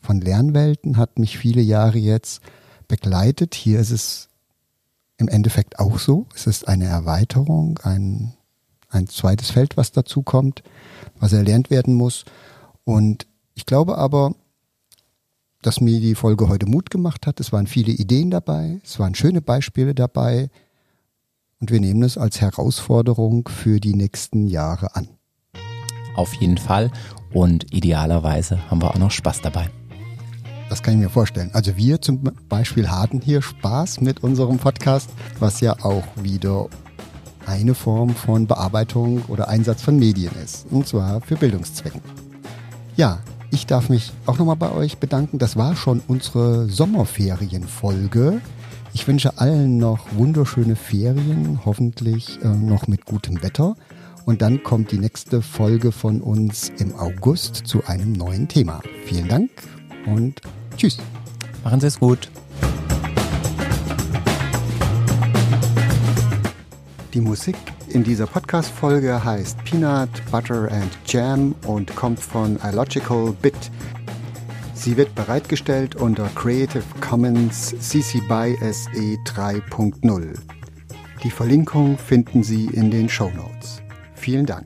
von 0.00 0.20
Lernwelten 0.20 0.96
hat 0.96 1.18
mich 1.18 1.38
viele 1.38 1.60
Jahre 1.60 1.98
jetzt 1.98 2.40
begleitet. 2.88 3.54
Hier 3.54 3.80
ist 3.80 3.90
es 3.90 4.28
im 5.18 5.28
Endeffekt 5.28 5.78
auch 5.78 5.98
so. 5.98 6.26
Es 6.34 6.46
ist 6.46 6.66
eine 6.66 6.86
Erweiterung, 6.86 7.78
ein, 7.82 8.32
ein 8.88 9.06
zweites 9.06 9.50
Feld, 9.50 9.76
was 9.76 9.92
dazu 9.92 10.22
kommt, 10.22 10.62
was 11.18 11.32
erlernt 11.32 11.70
werden 11.70 11.94
muss. 11.94 12.24
Und 12.84 13.26
ich 13.54 13.66
glaube 13.66 13.98
aber, 13.98 14.34
dass 15.62 15.80
mir 15.80 16.00
die 16.00 16.14
Folge 16.14 16.48
heute 16.48 16.66
Mut 16.66 16.90
gemacht 16.90 17.26
hat. 17.26 17.38
Es 17.38 17.52
waren 17.52 17.66
viele 17.66 17.92
Ideen 17.92 18.30
dabei, 18.30 18.80
es 18.82 18.98
waren 18.98 19.14
schöne 19.14 19.42
Beispiele 19.42 19.94
dabei. 19.94 20.48
Und 21.60 21.70
wir 21.70 21.80
nehmen 21.80 22.02
es 22.02 22.16
als 22.16 22.40
Herausforderung 22.40 23.46
für 23.48 23.80
die 23.80 23.94
nächsten 23.94 24.46
Jahre 24.46 24.96
an. 24.96 25.08
Auf 26.14 26.32
jeden 26.34 26.56
Fall. 26.56 26.90
Und 27.34 27.72
idealerweise 27.74 28.70
haben 28.70 28.80
wir 28.80 28.90
auch 28.90 28.98
noch 28.98 29.10
Spaß 29.10 29.42
dabei. 29.42 29.70
Das 30.70 30.84
kann 30.84 30.94
ich 30.94 31.00
mir 31.00 31.10
vorstellen. 31.10 31.50
Also 31.52 31.76
wir 31.76 32.00
zum 32.00 32.22
Beispiel 32.48 32.88
hatten 32.88 33.20
hier 33.20 33.42
Spaß 33.42 34.00
mit 34.00 34.22
unserem 34.22 34.58
Podcast, 34.58 35.10
was 35.40 35.60
ja 35.60 35.74
auch 35.82 36.04
wieder 36.22 36.68
eine 37.44 37.74
Form 37.74 38.10
von 38.10 38.46
Bearbeitung 38.46 39.22
oder 39.26 39.48
Einsatz 39.48 39.82
von 39.82 39.98
Medien 39.98 40.30
ist. 40.42 40.66
Und 40.70 40.86
zwar 40.86 41.20
für 41.22 41.34
Bildungszwecken. 41.34 42.00
Ja, 42.94 43.18
ich 43.50 43.66
darf 43.66 43.88
mich 43.88 44.12
auch 44.26 44.38
nochmal 44.38 44.54
bei 44.54 44.70
euch 44.70 44.98
bedanken. 44.98 45.38
Das 45.38 45.56
war 45.56 45.74
schon 45.74 46.02
unsere 46.06 46.68
Sommerferienfolge. 46.68 48.40
Ich 48.92 49.08
wünsche 49.08 49.38
allen 49.38 49.78
noch 49.78 50.06
wunderschöne 50.12 50.76
Ferien, 50.76 51.60
hoffentlich 51.64 52.38
äh, 52.42 52.48
noch 52.48 52.86
mit 52.86 53.06
gutem 53.06 53.42
Wetter. 53.42 53.74
Und 54.24 54.40
dann 54.40 54.62
kommt 54.62 54.92
die 54.92 54.98
nächste 54.98 55.42
Folge 55.42 55.90
von 55.90 56.20
uns 56.20 56.70
im 56.78 56.94
August 56.94 57.56
zu 57.56 57.82
einem 57.86 58.12
neuen 58.12 58.46
Thema. 58.46 58.80
Vielen 59.04 59.26
Dank 59.26 59.50
und 60.06 60.40
Tschüss. 60.80 60.96
Machen 61.62 61.78
Sie 61.78 61.88
es 61.88 62.00
gut. 62.00 62.30
Die 67.12 67.20
Musik 67.20 67.56
in 67.90 68.02
dieser 68.02 68.26
Podcast-Folge 68.26 69.22
heißt 69.22 69.62
Peanut, 69.64 70.08
Butter 70.30 70.72
and 70.72 70.90
Jam 71.06 71.54
und 71.66 71.94
kommt 71.96 72.18
von 72.18 72.58
iLogical 72.64 73.36
Bit. 73.42 73.70
Sie 74.72 74.96
wird 74.96 75.14
bereitgestellt 75.14 75.96
unter 75.96 76.30
Creative 76.34 76.84
Commons 77.02 77.74
CC 77.78 78.22
BY 78.26 78.56
SE 78.72 79.18
3.0. 79.26 80.34
Die 81.22 81.30
Verlinkung 81.30 81.98
finden 81.98 82.42
Sie 82.42 82.68
in 82.68 82.90
den 82.90 83.10
Show 83.10 83.30
Notes. 83.36 83.82
Vielen 84.14 84.46
Dank. 84.46 84.64